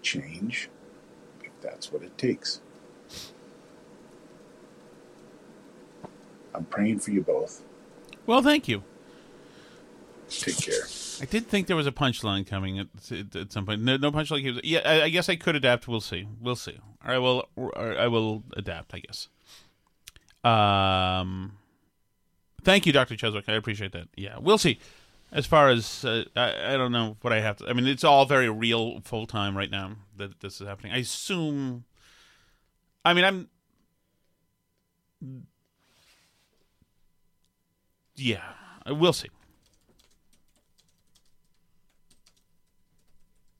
change 0.02 0.68
if 1.44 1.52
that's 1.60 1.92
what 1.92 2.02
it 2.02 2.18
takes. 2.18 2.60
I'm 6.52 6.64
praying 6.64 6.98
for 6.98 7.12
you 7.12 7.22
both. 7.22 7.62
Well, 8.30 8.42
thank 8.42 8.68
you. 8.68 8.84
Take 10.28 10.58
care. 10.58 10.84
I 11.20 11.24
did 11.24 11.48
think 11.48 11.66
there 11.66 11.74
was 11.74 11.88
a 11.88 11.90
punchline 11.90 12.46
coming 12.46 12.78
at, 12.78 12.86
at, 13.34 13.52
some 13.52 13.66
point. 13.66 13.80
No, 13.80 13.96
no 13.96 14.12
punchline. 14.12 14.60
Yeah, 14.62 14.82
I, 14.84 15.02
I 15.02 15.08
guess 15.08 15.28
I 15.28 15.34
could 15.34 15.56
adapt. 15.56 15.88
We'll 15.88 16.00
see. 16.00 16.28
We'll 16.40 16.54
see. 16.54 16.78
I 17.02 17.18
will. 17.18 17.48
I 17.74 18.06
will 18.06 18.44
adapt. 18.56 18.94
I 18.94 19.00
guess. 19.00 19.26
Um. 20.44 21.58
Thank 22.62 22.86
you, 22.86 22.92
Doctor 22.92 23.16
Cheswick. 23.16 23.48
I 23.48 23.54
appreciate 23.54 23.90
that. 23.92 24.06
Yeah, 24.14 24.36
we'll 24.38 24.58
see. 24.58 24.78
As 25.32 25.46
far 25.46 25.68
as 25.68 26.04
uh, 26.04 26.22
I, 26.36 26.74
I 26.74 26.76
don't 26.76 26.92
know 26.92 27.16
what 27.22 27.32
I 27.32 27.40
have 27.40 27.56
to. 27.56 27.68
I 27.68 27.72
mean, 27.72 27.88
it's 27.88 28.04
all 28.04 28.26
very 28.26 28.48
real, 28.48 29.00
full 29.00 29.26
time 29.26 29.56
right 29.56 29.72
now 29.72 29.96
that 30.18 30.38
this 30.38 30.60
is 30.60 30.68
happening. 30.68 30.92
I 30.92 30.98
assume. 30.98 31.82
I 33.04 33.12
mean, 33.12 33.24
I'm. 33.24 33.48
Yeah, 38.20 38.42
uh, 38.88 38.94
we'll 38.94 39.14
see. 39.14 39.28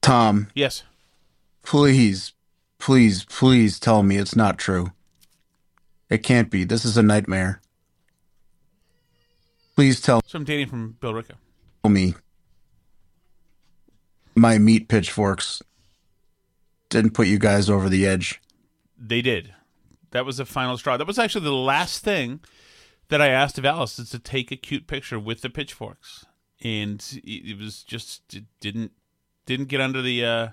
Tom, 0.03 0.49
Yes. 0.55 0.83
please, 1.63 2.33
please, 2.79 3.25
please 3.25 3.79
tell 3.81 4.03
me 4.03 4.17
it's 4.17 4.37
not 4.37 4.59
true. 4.59 4.93
It 6.09 6.19
can't 6.19 6.51
be. 6.51 6.65
This 6.65 6.85
is 6.85 6.97
a 6.97 7.03
nightmare. 7.03 7.61
Please 9.77 10.01
tell 10.01 10.21
So 10.27 10.37
I'm 10.39 10.45
dating 10.45 10.67
from 10.67 10.97
Bill 11.01 11.15
Ricca. 11.15 11.35
me 11.89 12.15
my 14.35 14.59
meat 14.59 14.89
pitchforks 14.89 15.63
didn't 16.89 17.13
put 17.13 17.27
you 17.27 17.39
guys 17.39 17.69
over 17.71 17.89
the 17.89 18.07
edge. 18.07 18.41
They 18.99 19.23
did. 19.23 19.55
That 20.11 20.25
was 20.27 20.37
the 20.39 20.45
final 20.45 20.77
straw. 20.77 20.97
That 20.97 21.07
was 21.07 21.19
actually 21.19 21.45
the 21.45 21.53
last 21.55 22.03
thing 22.05 22.41
that 23.11 23.21
I 23.21 23.29
asked 23.29 23.59
of 23.59 23.65
Alice 23.65 23.99
is 23.99 24.11
to 24.11 24.19
take 24.19 24.51
a 24.51 24.57
cute 24.57 24.87
picture 24.87 25.19
with 25.19 25.43
the 25.43 25.51
pitchforks, 25.51 26.25
and 26.63 27.05
it 27.23 27.59
was 27.59 27.83
just 27.83 28.35
it 28.35 28.45
didn't 28.61 28.93
didn't 29.47 29.67
get 29.69 29.81
under 29.81 30.01
the 30.03 30.25
uh 30.25 30.49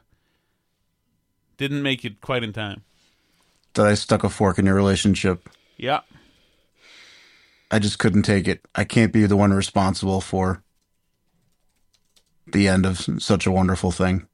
didn't 1.57 1.81
make 1.81 2.03
it 2.05 2.21
quite 2.21 2.43
in 2.43 2.53
time. 2.53 2.83
That 3.73 3.85
I 3.87 3.93
stuck 3.93 4.23
a 4.23 4.29
fork 4.29 4.59
in 4.59 4.65
your 4.65 4.75
relationship. 4.75 5.49
Yeah, 5.77 6.01
I 7.71 7.79
just 7.79 7.99
couldn't 7.99 8.23
take 8.23 8.47
it. 8.47 8.65
I 8.75 8.83
can't 8.83 9.13
be 9.13 9.25
the 9.25 9.37
one 9.37 9.53
responsible 9.53 10.21
for 10.21 10.63
the 12.51 12.67
end 12.67 12.85
of 12.85 12.99
such 13.19 13.45
a 13.45 13.51
wonderful 13.51 13.91
thing. 13.91 14.27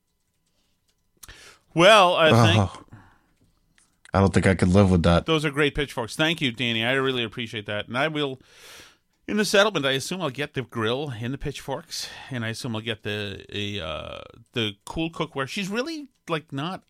well, 1.74 2.16
I 2.16 2.30
think 2.30 2.72
Oh. 2.72 2.83
I 4.14 4.20
don't 4.20 4.34
think 4.34 4.46
I 4.46 4.56
could 4.56 4.70
live 4.70 4.92
with 4.92 5.04
that. 5.04 5.26
those 5.26 5.44
are 5.44 5.50
great 5.50 5.74
pitchforks. 5.74 6.16
Thank 6.16 6.40
you, 6.40 6.52
Danny. 6.52 6.86
I 6.86 6.94
really 6.94 7.24
appreciate 7.24 7.66
that, 7.66 7.88
and 7.88 7.98
I 7.98 8.08
will. 8.08 8.40
In 9.26 9.38
the 9.38 9.46
settlement, 9.46 9.86
I 9.86 9.92
assume 9.92 10.22
I'll 10.22 10.30
get 10.30 10.54
the 10.54 10.64
grill 10.64 11.14
and 11.20 11.34
the 11.34 11.38
pitchforks, 11.38 12.10
and 12.30 12.44
I 12.44 12.50
assume 12.50 12.76
I'll 12.76 12.82
get 12.82 13.04
the 13.04 13.46
a 13.50 13.80
uh, 13.84 14.22
the 14.52 14.74
cool 14.86 15.10
cookware. 15.10 15.48
She's 15.48 15.70
really 15.70 16.10
like 16.30 16.52
not 16.52 16.84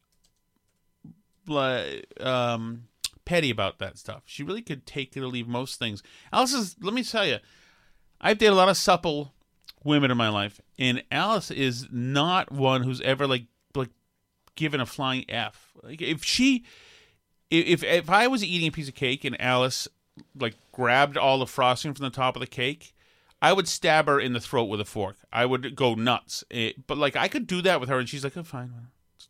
like 1.48 2.08
um 2.20 2.86
petty 3.26 3.50
about 3.50 3.80
that 3.80 3.98
stuff. 3.98 4.24
She 4.26 4.44
really 4.44 4.62
could 4.62 4.86
take 4.86 5.16
it 5.16 5.22
or 5.22 5.28
leave 5.28 5.48
most 5.48 5.80
things. 5.80 6.04
Alice 6.34 6.54
is. 6.54 6.76
Let 6.82 6.94
me 6.94 7.04
tell 7.04 7.26
you, 7.26 7.38
I've 8.20 8.38
dated 8.38 8.54
a 8.54 8.58
lot 8.58 8.70
of 8.70 8.78
supple 8.78 9.34
women 9.84 10.12
in 10.12 10.18
my 10.18 10.30
life, 10.30 10.60
and 10.80 11.04
Alice 11.12 11.52
is 11.52 11.88
not 11.92 12.52
one 12.52 12.84
who's 12.84 13.00
ever 13.02 13.28
like 13.28 13.46
like 13.76 13.92
given 14.56 14.82
a 14.82 14.86
flying 14.86 15.24
f. 15.30 15.72
Like 15.84 16.02
if 16.02 16.24
she 16.24 16.66
if 17.60 17.84
if 17.84 18.10
I 18.10 18.28
was 18.28 18.44
eating 18.44 18.68
a 18.68 18.72
piece 18.72 18.88
of 18.88 18.96
cake 18.96 19.24
and 19.24 19.40
Alice 19.40 19.88
like 20.38 20.56
grabbed 20.72 21.18
all 21.18 21.40
the 21.40 21.48
frosting 21.48 21.94
from 21.94 22.04
the 22.04 22.10
top 22.10 22.36
of 22.36 22.40
the 22.40 22.48
cake, 22.48 22.94
I 23.42 23.54
would 23.54 23.68
stab 23.68 24.08
her 24.08 24.20
in 24.20 24.34
the 24.34 24.40
throat 24.40 24.66
with 24.66 24.80
a 24.80 24.86
fork. 24.86 25.18
I 25.32 25.46
would 25.46 25.76
go 25.76 25.96
nuts. 25.96 26.44
Eh, 26.52 26.74
but 26.88 26.98
like 26.98 27.16
I 27.16 27.28
could 27.28 27.48
do 27.48 27.62
that 27.62 27.80
with 27.80 27.90
her, 27.90 28.00
and 28.00 28.08
she's 28.10 28.24
like, 28.24 28.38
"Oh, 28.38 28.44
fine." 28.44 28.72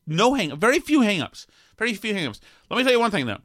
No 0.05 0.33
hang, 0.33 0.55
very 0.57 0.79
few 0.79 1.01
hang-ups. 1.01 1.47
Very 1.77 1.93
few 1.93 2.13
hang-ups. 2.13 2.41
Let 2.69 2.77
me 2.77 2.83
tell 2.83 2.91
you 2.91 2.99
one 2.99 3.11
thing 3.11 3.25
though. 3.25 3.41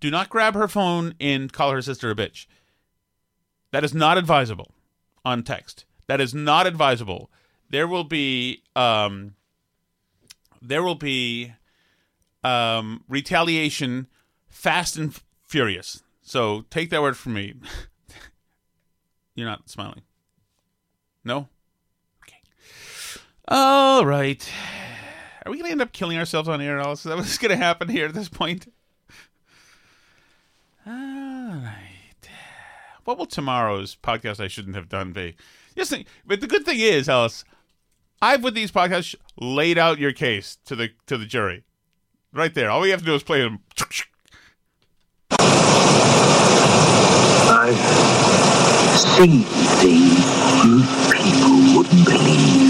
Do 0.00 0.10
not 0.10 0.30
grab 0.30 0.54
her 0.54 0.68
phone 0.68 1.14
and 1.20 1.52
call 1.52 1.70
her 1.72 1.82
sister 1.82 2.10
a 2.10 2.14
bitch. 2.14 2.46
That 3.70 3.84
is 3.84 3.94
not 3.94 4.18
advisable 4.18 4.74
on 5.24 5.42
text. 5.42 5.84
That 6.06 6.20
is 6.20 6.34
not 6.34 6.66
advisable. 6.66 7.30
There 7.68 7.86
will 7.86 8.04
be 8.04 8.62
um 8.74 9.34
there 10.60 10.82
will 10.82 10.94
be 10.96 11.52
um, 12.44 13.04
retaliation 13.08 14.06
fast 14.48 14.96
and 14.96 15.10
f- 15.10 15.24
furious. 15.46 16.02
So 16.22 16.64
take 16.70 16.90
that 16.90 17.02
word 17.02 17.16
from 17.16 17.34
me. 17.34 17.54
You're 19.34 19.48
not 19.48 19.68
smiling. 19.68 20.02
No? 21.24 21.48
Okay. 22.24 22.38
All 23.48 24.04
right. 24.04 24.48
Are 25.44 25.50
we 25.50 25.56
going 25.56 25.66
to 25.66 25.72
end 25.72 25.82
up 25.82 25.92
killing 25.92 26.18
ourselves 26.18 26.48
on 26.48 26.60
air, 26.60 26.78
Alice? 26.78 27.00
Is 27.00 27.04
that 27.04 27.16
what's 27.16 27.38
going 27.38 27.50
to 27.50 27.56
happen 27.56 27.88
here 27.88 28.06
at 28.06 28.14
this 28.14 28.28
point? 28.28 28.72
All 30.86 30.92
right. 30.92 32.00
What 33.04 33.18
will 33.18 33.26
tomorrow's 33.26 33.96
podcast 33.96 34.40
I 34.40 34.48
shouldn't 34.48 34.76
have 34.76 34.88
done 34.88 35.12
be? 35.12 35.36
Think, 35.76 36.06
but 36.26 36.40
the 36.40 36.46
good 36.46 36.66
thing 36.66 36.78
is, 36.78 37.08
Alice, 37.08 37.44
I've 38.20 38.44
with 38.44 38.54
these 38.54 38.70
podcasts 38.70 39.14
laid 39.40 39.78
out 39.78 39.98
your 39.98 40.12
case 40.12 40.58
to 40.66 40.76
the 40.76 40.90
to 41.06 41.16
the 41.16 41.24
jury, 41.24 41.64
right 42.32 42.54
there. 42.54 42.70
All 42.70 42.80
we 42.80 42.90
have 42.90 43.00
to 43.00 43.06
do 43.06 43.14
is 43.14 43.22
play 43.22 43.40
them. 43.40 43.60
I've 47.52 47.76
seen 48.98 49.42
things 49.42 50.40
you 50.64 50.82
people 51.10 51.76
wouldn't 51.76 52.04
believe. 52.04 52.60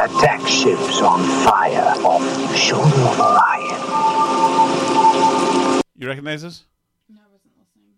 Attack 0.00 0.46
ships 0.46 1.02
on 1.02 1.20
fire 1.44 1.92
off 2.04 2.22
the 2.50 2.56
shoulder 2.56 2.86
of 2.86 3.20
Orion. 3.20 3.82
You 5.96 6.06
recognize 6.08 6.42
this? 6.42 6.64
No, 7.08 7.20
I 7.20 7.32
wasn't 7.32 7.52
listening. 7.58 7.94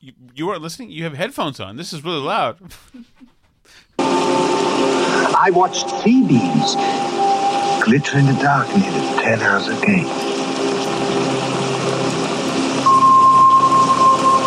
You 0.00 0.12
you 0.34 0.46
weren't 0.46 0.62
listening. 0.62 0.90
You 0.90 1.04
have 1.04 1.14
headphones 1.14 1.60
on. 1.60 1.76
This 1.76 1.92
is 1.92 2.02
really 2.04 2.20
loud. 2.20 2.58
I 3.98 5.50
watched 5.52 5.88
C-beams 6.02 6.74
glitter 7.90 8.18
in 8.20 8.26
the 8.26 8.32
dark 8.34 8.68
near 8.68 8.92
the 8.92 9.20
ten 9.20 9.40
hours 9.40 9.66
a 9.66 9.74
gate. 9.84 10.06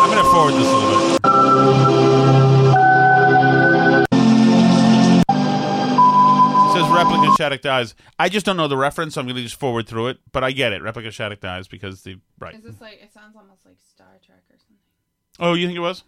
I'm 0.00 0.08
gonna 0.08 0.24
forward 0.32 0.54
this 0.54 0.66
a 0.66 0.74
little 0.74 1.00
bit. 1.10 1.20
It 6.56 6.72
says 6.72 6.88
replica 6.90 7.36
Shattuck 7.36 7.60
dies. 7.60 7.94
I 8.18 8.30
just 8.30 8.46
don't 8.46 8.56
know 8.56 8.66
the 8.66 8.78
reference, 8.78 9.12
so 9.12 9.20
I'm 9.20 9.26
gonna 9.26 9.42
just 9.42 9.60
forward 9.60 9.86
through 9.86 10.06
it. 10.06 10.20
But 10.32 10.42
I 10.42 10.52
get 10.52 10.72
it. 10.72 10.80
Replica 10.80 11.10
Shattuck 11.10 11.40
dies 11.40 11.68
because 11.68 12.00
the 12.00 12.16
right. 12.38 12.54
Is 12.54 12.62
this 12.62 12.80
like? 12.80 13.02
It 13.02 13.12
sounds 13.12 13.36
almost 13.36 13.66
like 13.66 13.76
Star 13.86 14.18
Trek 14.24 14.40
or 14.50 14.56
something. 14.56 14.78
Oh, 15.38 15.52
you 15.52 15.66
think 15.66 15.76
it 15.76 15.80
was? 15.80 16.02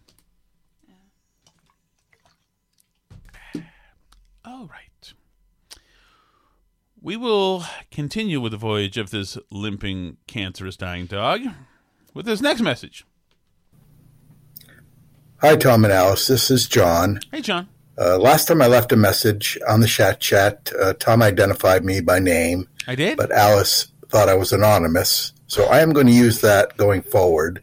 Yeah. 3.55 3.61
All 4.47 4.65
right. 4.69 5.13
We 7.01 7.17
will 7.17 7.65
continue 7.91 8.41
with 8.41 8.53
the 8.53 8.59
voyage 8.59 8.97
of 8.97 9.11
this 9.11 9.39
limping, 9.51 10.17
cancerous, 10.27 10.77
dying 10.77 11.07
dog 11.07 11.43
with 12.15 12.27
this 12.27 12.41
next 12.41 12.63
message. 12.63 13.05
Hi, 15.41 15.57
Tom 15.57 15.85
and 15.85 15.93
Alice. 15.93 16.27
This 16.27 16.51
is 16.51 16.67
John. 16.67 17.21
Hey, 17.31 17.43
John. 17.43 17.69
Uh, 17.99 18.19
last 18.19 18.49
time 18.49 18.61
I 18.61 18.67
left 18.67 18.93
a 18.93 18.97
message 18.97 19.59
on 19.69 19.81
the 19.81 19.87
chat 19.87 20.21
chat, 20.21 20.73
uh, 20.81 20.95
Tom 20.95 21.23
identified 21.23 21.85
me 21.85 22.01
by 22.01 22.19
name. 22.19 22.69
I 22.87 22.95
did? 22.95 23.17
But 23.17 23.31
Alice 23.31 23.89
thought 24.09 24.29
I 24.29 24.35
was 24.35 24.53
anonymous. 24.53 25.33
So 25.47 25.65
I 25.67 25.81
am 25.81 25.93
going 25.93 26.07
to 26.07 26.13
use 26.13 26.41
that 26.41 26.77
going 26.77 27.03
forward. 27.03 27.63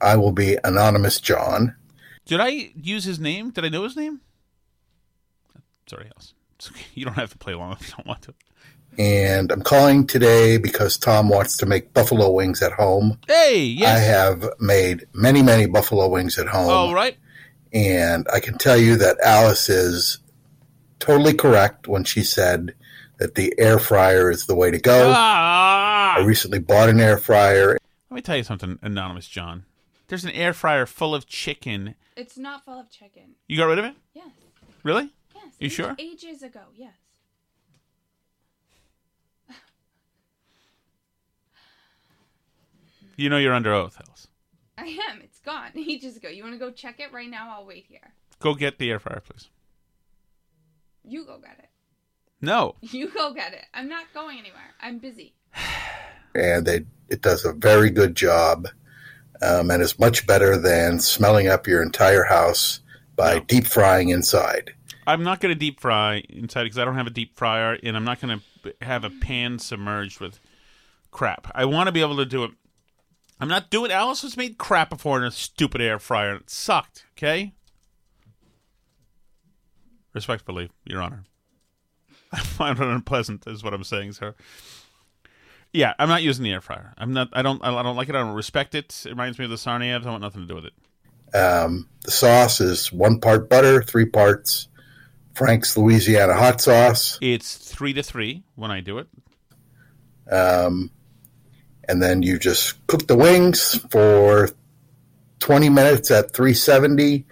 I 0.00 0.16
will 0.16 0.32
be 0.32 0.58
Anonymous 0.64 1.20
John. 1.20 1.76
Did 2.26 2.40
I 2.40 2.72
use 2.74 3.04
his 3.04 3.18
name? 3.20 3.50
Did 3.50 3.64
I 3.64 3.68
know 3.68 3.84
his 3.84 3.96
name? 3.96 4.20
Sorry, 5.86 6.10
Alice. 6.14 6.34
It's 6.56 6.68
okay. 6.70 6.84
You 6.94 7.04
don't 7.04 7.14
have 7.14 7.30
to 7.30 7.38
play 7.38 7.52
along 7.52 7.76
if 7.80 7.88
you 7.88 7.94
don't 7.96 8.06
want 8.06 8.22
to. 8.22 8.34
And 8.98 9.50
I'm 9.50 9.62
calling 9.62 10.06
today 10.06 10.58
because 10.58 10.98
Tom 10.98 11.28
wants 11.28 11.56
to 11.58 11.66
make 11.66 11.94
buffalo 11.94 12.30
wings 12.30 12.62
at 12.62 12.72
home. 12.72 13.18
Hey, 13.26 13.64
yes. 13.64 13.96
I 13.96 14.00
have 14.00 14.48
made 14.60 15.06
many, 15.14 15.42
many 15.42 15.66
buffalo 15.66 16.08
wings 16.08 16.38
at 16.38 16.46
home. 16.48 16.68
All 16.68 16.94
right. 16.94 17.16
And 17.72 18.26
I 18.32 18.40
can 18.40 18.58
tell 18.58 18.76
you 18.76 18.96
that 18.96 19.16
Alice 19.24 19.68
is 19.70 20.18
totally 20.98 21.32
correct 21.34 21.88
when 21.88 22.04
she 22.04 22.22
said 22.22 22.74
that 23.18 23.34
the 23.34 23.54
air 23.58 23.78
fryer 23.78 24.30
is 24.30 24.46
the 24.46 24.54
way 24.54 24.70
to 24.70 24.78
go. 24.78 25.12
Ah! 25.14 26.16
I 26.16 26.20
recently 26.24 26.58
bought 26.58 26.90
an 26.90 27.00
air 27.00 27.16
fryer. 27.16 27.78
Let 28.10 28.14
me 28.14 28.20
tell 28.20 28.36
you 28.36 28.44
something, 28.44 28.78
Anonymous 28.82 29.26
John. 29.26 29.64
There's 30.08 30.24
an 30.24 30.32
air 30.32 30.52
fryer 30.52 30.84
full 30.84 31.14
of 31.14 31.26
chicken. 31.26 31.94
It's 32.14 32.36
not 32.36 32.64
full 32.66 32.78
of 32.78 32.90
chicken. 32.90 33.36
You 33.48 33.56
got 33.56 33.64
rid 33.66 33.78
of 33.78 33.86
it? 33.86 33.94
Yes. 34.12 34.28
Really? 34.82 35.10
Yes. 35.34 35.44
You 35.58 35.66
age- 35.66 35.72
sure? 35.72 35.96
Ages 35.98 36.42
ago. 36.42 36.60
Yes. 36.74 36.92
You 43.16 43.28
know 43.28 43.38
you're 43.38 43.54
under 43.54 43.72
oath, 43.72 44.00
Alice. 44.06 44.28
I 44.78 44.84
am. 45.10 45.20
It's 45.22 45.40
gone. 45.40 45.70
Ages 45.76 46.16
ago. 46.18 46.28
You 46.28 46.42
want 46.42 46.54
to 46.54 46.58
go 46.58 46.70
check 46.70 47.00
it 47.00 47.12
right 47.12 47.28
now? 47.28 47.54
I'll 47.56 47.66
wait 47.66 47.86
here. 47.88 48.12
Go 48.40 48.54
get 48.54 48.78
the 48.78 48.90
air 48.90 48.98
fryer, 48.98 49.20
please. 49.20 49.48
You 51.04 51.24
go 51.24 51.38
get 51.38 51.58
it. 51.58 51.68
No. 52.40 52.74
You 52.80 53.08
go 53.08 53.32
get 53.32 53.52
it. 53.52 53.64
I'm 53.72 53.88
not 53.88 54.06
going 54.12 54.38
anywhere. 54.38 54.74
I'm 54.80 54.98
busy. 54.98 55.34
and 56.34 56.66
they, 56.66 56.84
it 57.08 57.22
does 57.22 57.44
a 57.44 57.52
very 57.52 57.90
good 57.90 58.16
job 58.16 58.68
um, 59.42 59.70
and 59.70 59.82
is 59.82 59.98
much 59.98 60.26
better 60.26 60.56
than 60.56 60.98
smelling 61.00 61.48
up 61.48 61.66
your 61.66 61.82
entire 61.82 62.24
house 62.24 62.80
by 63.16 63.40
deep 63.40 63.66
frying 63.66 64.08
inside. 64.08 64.72
I'm 65.06 65.24
not 65.24 65.40
going 65.40 65.52
to 65.52 65.58
deep 65.58 65.80
fry 65.80 66.22
inside 66.28 66.64
because 66.64 66.78
I 66.78 66.84
don't 66.84 66.94
have 66.94 67.08
a 67.08 67.10
deep 67.10 67.36
fryer, 67.36 67.76
and 67.82 67.96
I'm 67.96 68.04
not 68.04 68.20
going 68.20 68.40
to 68.62 68.74
have 68.82 69.04
a 69.04 69.10
pan 69.10 69.58
submerged 69.58 70.20
with 70.20 70.38
crap. 71.10 71.50
I 71.54 71.64
want 71.64 71.88
to 71.88 71.92
be 71.92 72.00
able 72.00 72.16
to 72.16 72.24
do 72.24 72.44
it. 72.44 72.52
I'm 73.42 73.48
not 73.48 73.70
doing. 73.70 73.90
Alice 73.90 74.22
has 74.22 74.36
made 74.36 74.56
crap 74.56 74.88
before 74.88 75.18
in 75.18 75.24
a 75.24 75.32
stupid 75.32 75.80
air 75.80 75.98
fryer, 75.98 76.30
and 76.30 76.42
it 76.42 76.48
sucked. 76.48 77.06
Okay. 77.18 77.54
Respectfully, 80.14 80.70
Your 80.84 81.02
Honor. 81.02 81.24
I 82.32 82.38
find 82.38 82.78
it 82.78 82.86
unpleasant, 82.86 83.44
is 83.48 83.64
what 83.64 83.74
I'm 83.74 83.82
saying, 83.82 84.12
sir. 84.12 84.36
Yeah, 85.72 85.94
I'm 85.98 86.08
not 86.08 86.22
using 86.22 86.44
the 86.44 86.52
air 86.52 86.60
fryer. 86.60 86.94
I'm 86.96 87.12
not. 87.12 87.30
I 87.32 87.42
don't. 87.42 87.60
I 87.64 87.82
don't 87.82 87.96
like 87.96 88.08
it. 88.08 88.14
I 88.14 88.20
don't 88.20 88.36
respect 88.36 88.76
it. 88.76 89.02
It 89.04 89.10
reminds 89.10 89.40
me 89.40 89.46
of 89.46 89.50
the 89.50 89.56
Sarnievs. 89.56 90.06
I 90.06 90.10
want 90.10 90.22
nothing 90.22 90.42
to 90.42 90.46
do 90.46 90.54
with 90.54 90.66
it. 90.66 91.36
Um, 91.36 91.88
the 92.04 92.12
sauce 92.12 92.60
is 92.60 92.92
one 92.92 93.18
part 93.18 93.50
butter, 93.50 93.82
three 93.82 94.06
parts 94.06 94.68
Frank's 95.34 95.76
Louisiana 95.76 96.34
hot 96.34 96.60
sauce. 96.60 97.18
It's 97.20 97.56
three 97.56 97.92
to 97.94 98.04
three 98.04 98.44
when 98.54 98.70
I 98.70 98.82
do 98.82 98.98
it. 98.98 99.08
Um, 100.30 100.92
and 101.92 102.02
then 102.02 102.22
you 102.22 102.38
just 102.38 102.84
cook 102.86 103.06
the 103.06 103.14
wings 103.14 103.78
for 103.90 104.48
20 105.40 105.68
minutes 105.68 106.10
at 106.10 106.32
370. 106.32 107.26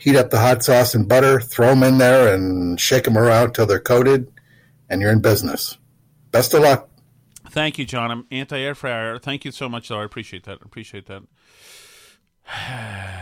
Heat 0.00 0.16
up 0.16 0.30
the 0.30 0.40
hot 0.40 0.64
sauce 0.64 0.96
and 0.96 1.08
butter, 1.08 1.40
throw 1.40 1.68
them 1.68 1.84
in 1.84 1.98
there, 1.98 2.34
and 2.34 2.80
shake 2.80 3.04
them 3.04 3.16
around 3.16 3.52
till 3.54 3.66
they're 3.66 3.78
coated, 3.78 4.32
and 4.90 5.00
you're 5.00 5.12
in 5.12 5.20
business. 5.20 5.78
Best 6.32 6.54
of 6.54 6.62
luck. 6.62 6.88
Thank 7.50 7.78
you, 7.78 7.84
John. 7.84 8.10
I'm 8.10 8.26
anti 8.32 8.58
air 8.58 8.74
fryer. 8.74 9.20
Thank 9.20 9.44
you 9.44 9.52
so 9.52 9.68
much, 9.68 9.88
though. 9.88 10.00
I 10.00 10.04
appreciate 10.04 10.42
that. 10.42 10.58
I 10.60 10.64
appreciate 10.64 11.06
that. 11.06 11.22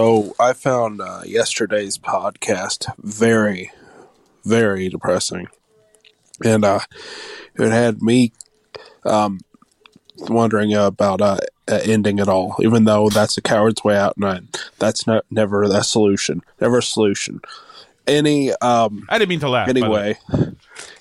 So 0.00 0.34
I 0.40 0.52
found 0.52 1.00
uh, 1.00 1.20
yesterday's 1.24 1.96
podcast 1.96 2.92
very, 2.98 3.70
very 4.44 4.88
depressing, 4.88 5.46
and 6.44 6.64
uh, 6.64 6.80
it 7.54 7.70
had 7.70 8.02
me 8.02 8.32
um, 9.04 9.40
wondering 10.18 10.74
about 10.74 11.20
uh, 11.20 11.38
uh, 11.68 11.80
ending 11.84 12.18
it 12.18 12.28
all. 12.28 12.56
Even 12.60 12.84
though 12.84 13.08
that's 13.08 13.36
a 13.38 13.42
coward's 13.42 13.82
way 13.84 13.96
out, 13.96 14.16
and 14.16 14.24
I, 14.24 14.40
that's 14.78 15.06
not 15.06 15.24
never 15.30 15.62
a 15.62 15.82
solution. 15.82 16.42
Never 16.60 16.78
a 16.78 16.82
solution. 16.82 17.40
Any 18.06 18.52
um, 18.54 19.06
I 19.08 19.18
didn't 19.18 19.30
mean 19.30 19.40
to 19.40 19.48
laugh. 19.48 19.66
by 19.66 19.72
the 19.72 19.88
way. 19.88 20.18
Anyway, 20.32 20.54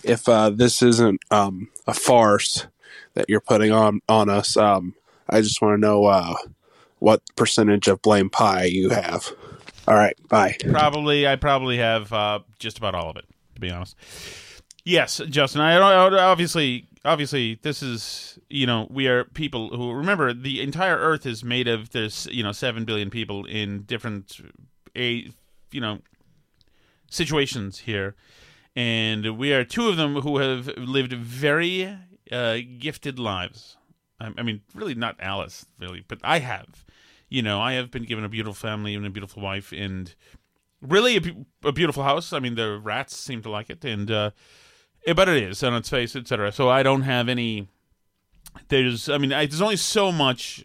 if 0.04 0.28
uh, 0.28 0.50
this 0.50 0.82
isn't 0.82 1.22
um, 1.32 1.70
a 1.86 1.94
farce 1.94 2.68
that 3.14 3.26
you're 3.30 3.42
putting 3.42 3.72
on 3.72 4.02
on 4.10 4.30
us, 4.30 4.58
um, 4.58 4.96
I 5.30 5.42
just 5.42 5.62
want 5.62 5.76
to 5.76 5.82
know 5.82 6.06
uh, 6.06 6.36
what 7.00 7.22
percentage 7.36 7.88
of 7.88 8.02
blame 8.02 8.30
pie 8.30 8.66
you 8.66 8.90
have. 8.90 9.32
All 9.88 9.96
right, 9.96 10.16
bye. 10.30 10.58
Probably, 10.72 11.28
I 11.28 11.36
probably 11.36 11.78
have 11.78 12.12
uh, 12.12 12.40
just 12.58 12.80
about 12.80 12.96
all 12.96 13.12
of 13.12 13.18
it, 13.18 13.26
to 13.54 13.62
be 13.62 13.70
honest. 13.70 13.96
Yes, 14.86 15.20
Justin. 15.30 15.62
I 15.62 15.78
obviously, 15.78 16.88
obviously, 17.04 17.60
this 17.64 17.82
is 17.82 18.38
you 18.52 18.68
know 18.68 18.88
we 18.92 19.08
are 19.08 19.24
people 19.24 19.76
who 19.76 19.92
remember 19.92 20.32
the 20.32 20.62
entire 20.62 20.96
Earth 20.96 21.26
is 21.26 21.44
made 21.44 21.68
of 21.68 21.90
there's 21.90 22.28
you 22.32 22.44
know 22.44 22.52
seven 22.52 22.86
billion 22.86 23.10
people 23.10 23.46
in 23.46 23.82
different 23.82 24.40
a 24.96 25.28
you 25.72 25.82
know 25.82 26.00
situations 27.10 27.80
here, 27.80 28.16
and 28.76 29.40
we 29.40 29.54
are 29.54 29.64
two 29.64 29.90
of 29.90 29.98
them 29.98 30.18
who 30.22 30.38
have 30.38 30.68
lived 30.78 31.14
very 31.14 31.98
uh, 32.32 32.58
gifted 32.78 33.18
lives. 33.18 33.78
I, 34.20 34.34
I 34.38 34.44
mean, 34.44 34.62
really 34.76 34.94
not 34.94 35.16
Alice, 35.20 35.66
really, 35.80 36.06
but 36.08 36.20
I 36.24 36.40
have. 36.40 36.86
You 37.28 37.42
know, 37.42 37.60
I 37.60 37.74
have 37.74 37.90
been 37.90 38.04
given 38.04 38.24
a 38.24 38.30
beautiful 38.30 38.54
family 38.54 38.94
and 38.94 39.04
a 39.04 39.10
beautiful 39.10 39.42
wife, 39.42 39.72
and 39.72 40.14
really 40.80 41.18
a, 41.18 41.68
a 41.70 41.72
beautiful 41.72 42.04
house. 42.04 42.34
I 42.34 42.40
mean, 42.40 42.54
the 42.54 42.78
rats 42.78 43.18
seem 43.18 43.42
to 43.42 43.50
like 43.50 43.72
it, 43.72 43.84
and 43.84 44.12
uh, 44.12 44.30
but 45.14 45.30
it 45.30 45.44
is 45.44 45.64
on 45.64 45.74
its 45.76 45.90
face, 45.90 46.16
etc. 46.16 46.52
So 46.52 46.70
I 46.70 46.84
don't 46.84 47.04
have 47.04 47.30
any. 47.30 47.68
There's, 48.70 49.10
I 49.10 49.18
mean, 49.18 49.34
I, 49.34 49.46
there's 49.46 49.62
only 49.62 49.76
so 49.76 50.12
much, 50.12 50.64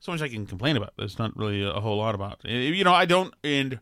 so 0.00 0.12
much 0.12 0.20
I 0.20 0.28
can 0.28 0.46
complain 0.46 0.76
about. 0.76 0.92
There's 0.98 1.18
not 1.18 1.36
really 1.36 1.62
a 1.64 1.80
whole 1.80 1.96
lot 1.96 2.14
about. 2.14 2.40
Eh, 2.44 2.50
You 2.68 2.84
know, 2.84 2.92
I 2.92 3.06
don't, 3.06 3.32
and 3.42 3.80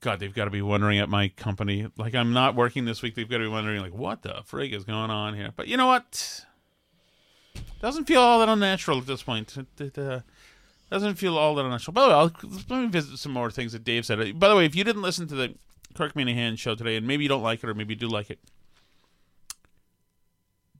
God, 0.00 0.18
they've 0.20 0.34
got 0.34 0.46
to 0.46 0.50
be 0.50 0.62
wondering 0.62 0.98
at 0.98 1.08
my 1.08 1.28
company. 1.28 1.88
Like, 1.96 2.14
I'm 2.14 2.32
not 2.32 2.54
working 2.54 2.84
this 2.86 3.02
week. 3.02 3.14
They've 3.14 3.28
got 3.28 3.38
to 3.38 3.44
be 3.44 3.48
wondering, 3.50 3.80
like, 3.82 3.94
what 3.94 4.22
the 4.22 4.42
frig 4.50 4.72
is 4.72 4.84
going 4.84 5.10
on 5.10 5.34
here? 5.34 5.52
But 5.54 5.68
you 5.68 5.76
know 5.76 5.86
what? 5.86 6.44
Doesn't 7.80 8.06
feel 8.06 8.20
all 8.20 8.38
that 8.40 8.48
unnatural 8.48 8.98
at 8.98 9.06
this 9.06 9.22
point. 9.22 9.56
It, 9.56 9.80
it, 9.80 9.98
uh, 9.98 10.20
Doesn't 10.90 11.16
feel 11.16 11.36
all 11.36 11.54
that 11.56 11.64
unnatural. 11.64 11.92
By 11.92 12.02
the 12.02 12.08
way, 12.08 12.14
I'll, 12.14 12.32
let 12.70 12.82
me 12.82 12.86
visit 12.88 13.18
some 13.18 13.32
more 13.32 13.50
things 13.50 13.72
that 13.72 13.84
Dave 13.84 14.06
said. 14.06 14.38
By 14.38 14.48
the 14.48 14.56
way, 14.56 14.64
if 14.64 14.74
you 14.74 14.84
didn't 14.84 15.02
listen 15.02 15.26
to 15.28 15.34
the 15.34 15.54
Kirk 15.96 16.14
Minihane 16.14 16.58
show 16.58 16.74
today, 16.74 16.96
and 16.96 17.06
maybe 17.06 17.22
you 17.24 17.28
don't 17.28 17.42
like 17.42 17.62
it, 17.62 17.68
or 17.68 17.74
maybe 17.74 17.94
you 17.94 18.00
do 18.00 18.08
like 18.08 18.30
it, 18.30 18.38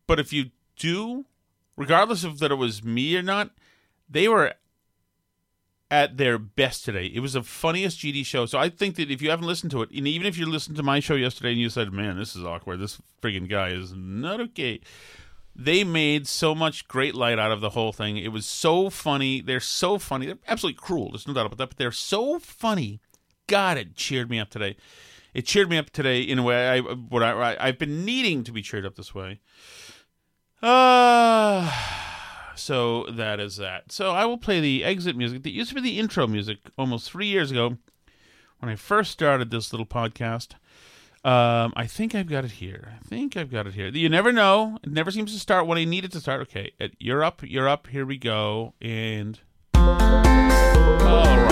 but 0.07 0.21
if 0.21 0.33
you 0.33 0.51
do, 0.77 1.25
regardless 1.77 2.25
of 2.25 2.39
that 2.39 2.51
it 2.51 2.57
was 2.57 2.85
me 2.85 3.17
or 3.17 3.23
not, 3.23 3.51
they 4.09 4.29
were 4.29 4.55
at 5.91 6.17
their 6.17 6.39
best 6.39 6.85
today. 6.85 7.07
It 7.07 7.21
was 7.21 7.35
the 7.35 7.43
funniest 7.43 8.01
GD 8.01 8.27
show. 8.27 8.47
So 8.47 8.59
I 8.59 8.69
think 8.69 8.97
that 8.97 9.11
if 9.11 9.23
you 9.23 9.31
haven't 9.31 9.47
listened 9.47 9.71
to 9.71 9.83
it, 9.83 9.91
and 9.91 10.07
even 10.07 10.27
if 10.27 10.37
you 10.37 10.47
listened 10.47 10.77
to 10.77 10.83
my 10.83 11.01
show 11.01 11.15
yesterday 11.15 11.53
and 11.53 11.61
you 11.61 11.71
said, 11.71 11.93
"Man, 11.93 12.19
this 12.19 12.35
is 12.35 12.45
awkward. 12.45 12.81
This 12.81 13.01
friggin' 13.23 13.49
guy 13.49 13.71
is 13.71 13.93
not 13.93 14.41
okay," 14.41 14.81
they 15.55 15.85
made 15.85 16.27
so 16.27 16.55
much 16.55 16.89
great 16.89 17.15
light 17.15 17.39
out 17.39 17.53
of 17.53 17.61
the 17.61 17.71
whole 17.71 17.93
thing. 17.93 18.17
It 18.17 18.33
was 18.33 18.47
so 18.47 18.91
funny. 18.91 19.41
They're 19.41 19.61
so 19.61 19.99
funny. 19.99 20.27
They're 20.27 20.39
absolutely 20.49 20.81
cruel. 20.81 21.13
There's 21.13 21.27
no 21.27 21.35
doubt 21.35 21.47
about 21.47 21.59
that. 21.59 21.69
But 21.69 21.79
they're 21.79 21.93
so 21.93 22.39
funny. 22.39 23.01
God, 23.47 23.79
it 23.79 23.95
cheered 23.97 24.31
me 24.31 24.39
up 24.39 24.51
today. 24.51 24.77
It 25.35 25.47
cheered 25.47 25.69
me 25.69 25.77
up 25.77 25.91
today 25.91 26.23
in 26.23 26.39
a 26.39 26.43
way 26.43 26.69
I 26.69 26.81
what 26.81 27.23
I 27.23 27.57
I've 27.61 27.79
been 27.79 28.05
needing 28.05 28.43
to 28.45 28.53
be 28.53 28.63
cheered 28.63 28.87
up 28.87 28.97
this 28.97 29.15
way. 29.15 29.41
Uh 30.63 31.71
so 32.55 33.05
that 33.11 33.39
is 33.39 33.57
that. 33.59 33.93
So 33.93 34.13
I 34.13 34.25
will 34.25 34.39
play 34.39 34.61
the 34.61 34.83
exit 34.83 35.17
music 35.17 35.43
that 35.43 35.51
used 35.51 35.69
to 35.69 35.75
be 35.75 35.83
the 35.83 35.99
intro 35.99 36.27
music 36.27 36.59
almost 36.79 37.11
three 37.11 37.27
years 37.27 37.51
ago 37.51 37.77
when 38.59 38.71
I 38.71 38.77
first 38.77 39.11
started 39.11 39.51
this 39.51 39.73
little 39.73 39.87
podcast. 39.87 40.55
Um, 41.23 41.73
I 41.77 41.87
think 41.87 42.15
I've 42.15 42.29
got 42.29 42.45
it 42.45 42.53
here. 42.53 42.95
I 42.95 43.09
think 43.09 43.37
I've 43.37 43.51
got 43.51 43.67
it 43.67 43.75
here. 43.75 43.89
You 43.89 44.09
never 44.09 44.33
know. 44.33 44.79
It 44.83 44.91
never 44.91 45.11
seems 45.11 45.33
to 45.33 45.41
start 45.41 45.67
when 45.67 45.77
I 45.77 45.85
need 45.85 46.05
it 46.05 46.13
to 46.13 46.21
start. 46.21 46.41
Okay, 46.43 46.73
you're 46.99 47.25
up. 47.25 47.43
You're 47.43 47.69
up. 47.69 47.89
Here 47.89 48.07
we 48.07 48.17
go. 48.17 48.75
And 48.81 49.41
all 49.75 49.97
right. 49.99 51.46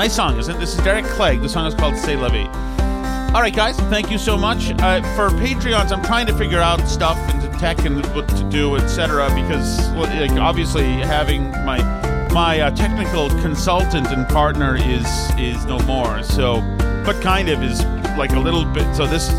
Nice 0.00 0.16
song, 0.16 0.38
isn't 0.38 0.56
it? 0.56 0.58
This 0.58 0.78
is 0.78 0.82
Derek 0.82 1.04
Clegg. 1.04 1.42
The 1.42 1.48
song 1.50 1.66
is 1.66 1.74
called 1.74 1.94
Say 1.94 2.14
vie." 2.16 2.46
All 3.34 3.42
right, 3.42 3.54
guys. 3.54 3.78
Thank 3.90 4.10
you 4.10 4.16
so 4.16 4.34
much 4.34 4.70
uh, 4.80 5.02
for 5.14 5.28
Patreons. 5.28 5.92
I'm 5.92 6.02
trying 6.02 6.26
to 6.28 6.34
figure 6.34 6.58
out 6.58 6.80
stuff 6.88 7.18
and 7.18 7.60
tech 7.60 7.84
and 7.84 8.02
what 8.14 8.26
to 8.28 8.48
do, 8.48 8.76
etc. 8.76 9.28
Because 9.34 9.90
like, 9.90 10.30
obviously 10.40 10.84
having 10.84 11.50
my 11.66 11.82
my 12.32 12.60
uh, 12.60 12.70
technical 12.70 13.28
consultant 13.42 14.06
and 14.06 14.26
partner 14.28 14.74
is 14.74 15.06
is 15.36 15.66
no 15.66 15.78
more. 15.80 16.22
So 16.22 16.62
but 17.04 17.20
kind 17.20 17.50
of 17.50 17.62
is 17.62 17.84
like 18.16 18.32
a 18.32 18.40
little 18.40 18.64
bit. 18.64 18.96
So 18.96 19.06
this 19.06 19.28
is, 19.28 19.34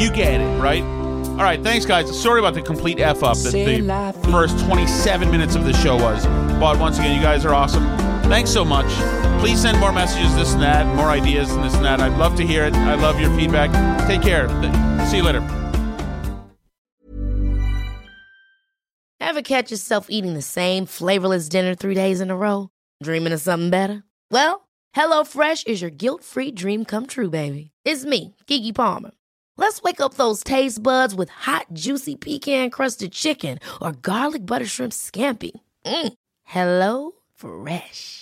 you 0.00 0.10
get 0.10 0.40
it, 0.40 0.58
right? 0.58 0.82
All 0.82 1.44
right, 1.44 1.62
thanks, 1.62 1.84
guys. 1.84 2.18
Sorry 2.18 2.38
about 2.40 2.54
the 2.54 2.62
complete 2.62 2.98
F 2.98 3.22
up 3.22 3.36
that 3.36 3.52
the 3.52 4.30
first 4.30 4.58
27 4.64 5.30
minutes 5.30 5.54
of 5.54 5.64
the 5.64 5.74
show 5.74 5.96
was. 5.96 6.24
But 6.58 6.78
once 6.78 6.98
again, 6.98 7.14
you 7.14 7.20
guys 7.20 7.44
are 7.44 7.52
awesome. 7.52 8.11
Thanks 8.32 8.50
so 8.50 8.64
much. 8.64 8.86
Please 9.40 9.60
send 9.60 9.78
more 9.78 9.92
messages, 9.92 10.34
this 10.34 10.54
and 10.54 10.62
that, 10.62 10.86
more 10.96 11.10
ideas, 11.10 11.50
and 11.50 11.62
this 11.62 11.74
and 11.74 11.84
that. 11.84 12.00
I'd 12.00 12.16
love 12.16 12.34
to 12.36 12.46
hear 12.46 12.64
it. 12.64 12.74
I 12.74 12.94
love 12.94 13.20
your 13.20 13.28
feedback. 13.32 13.70
Take 14.08 14.22
care. 14.22 14.48
See 15.08 15.18
you 15.18 15.22
later. 15.22 15.42
Ever 19.20 19.42
catch 19.42 19.70
yourself 19.70 20.06
eating 20.08 20.32
the 20.32 20.40
same 20.40 20.86
flavorless 20.86 21.50
dinner 21.50 21.74
three 21.74 21.92
days 21.94 22.22
in 22.22 22.30
a 22.30 22.36
row? 22.36 22.70
Dreaming 23.02 23.34
of 23.34 23.40
something 23.42 23.68
better? 23.68 24.02
Well, 24.30 24.66
HelloFresh 24.96 25.66
is 25.66 25.82
your 25.82 25.90
guilt 25.90 26.24
free 26.24 26.52
dream 26.52 26.86
come 26.86 27.06
true, 27.06 27.28
baby. 27.28 27.70
It's 27.84 28.06
me, 28.06 28.34
Keke 28.46 28.74
Palmer. 28.74 29.10
Let's 29.58 29.82
wake 29.82 30.00
up 30.00 30.14
those 30.14 30.42
taste 30.42 30.82
buds 30.82 31.14
with 31.14 31.28
hot, 31.28 31.66
juicy 31.74 32.16
pecan 32.16 32.70
crusted 32.70 33.12
chicken 33.12 33.58
or 33.82 33.92
garlic 33.92 34.46
butter 34.46 34.66
shrimp 34.66 34.94
scampi. 34.94 35.52
Mm. 35.84 36.14
Hello 36.44 37.12
Fresh. 37.34 38.21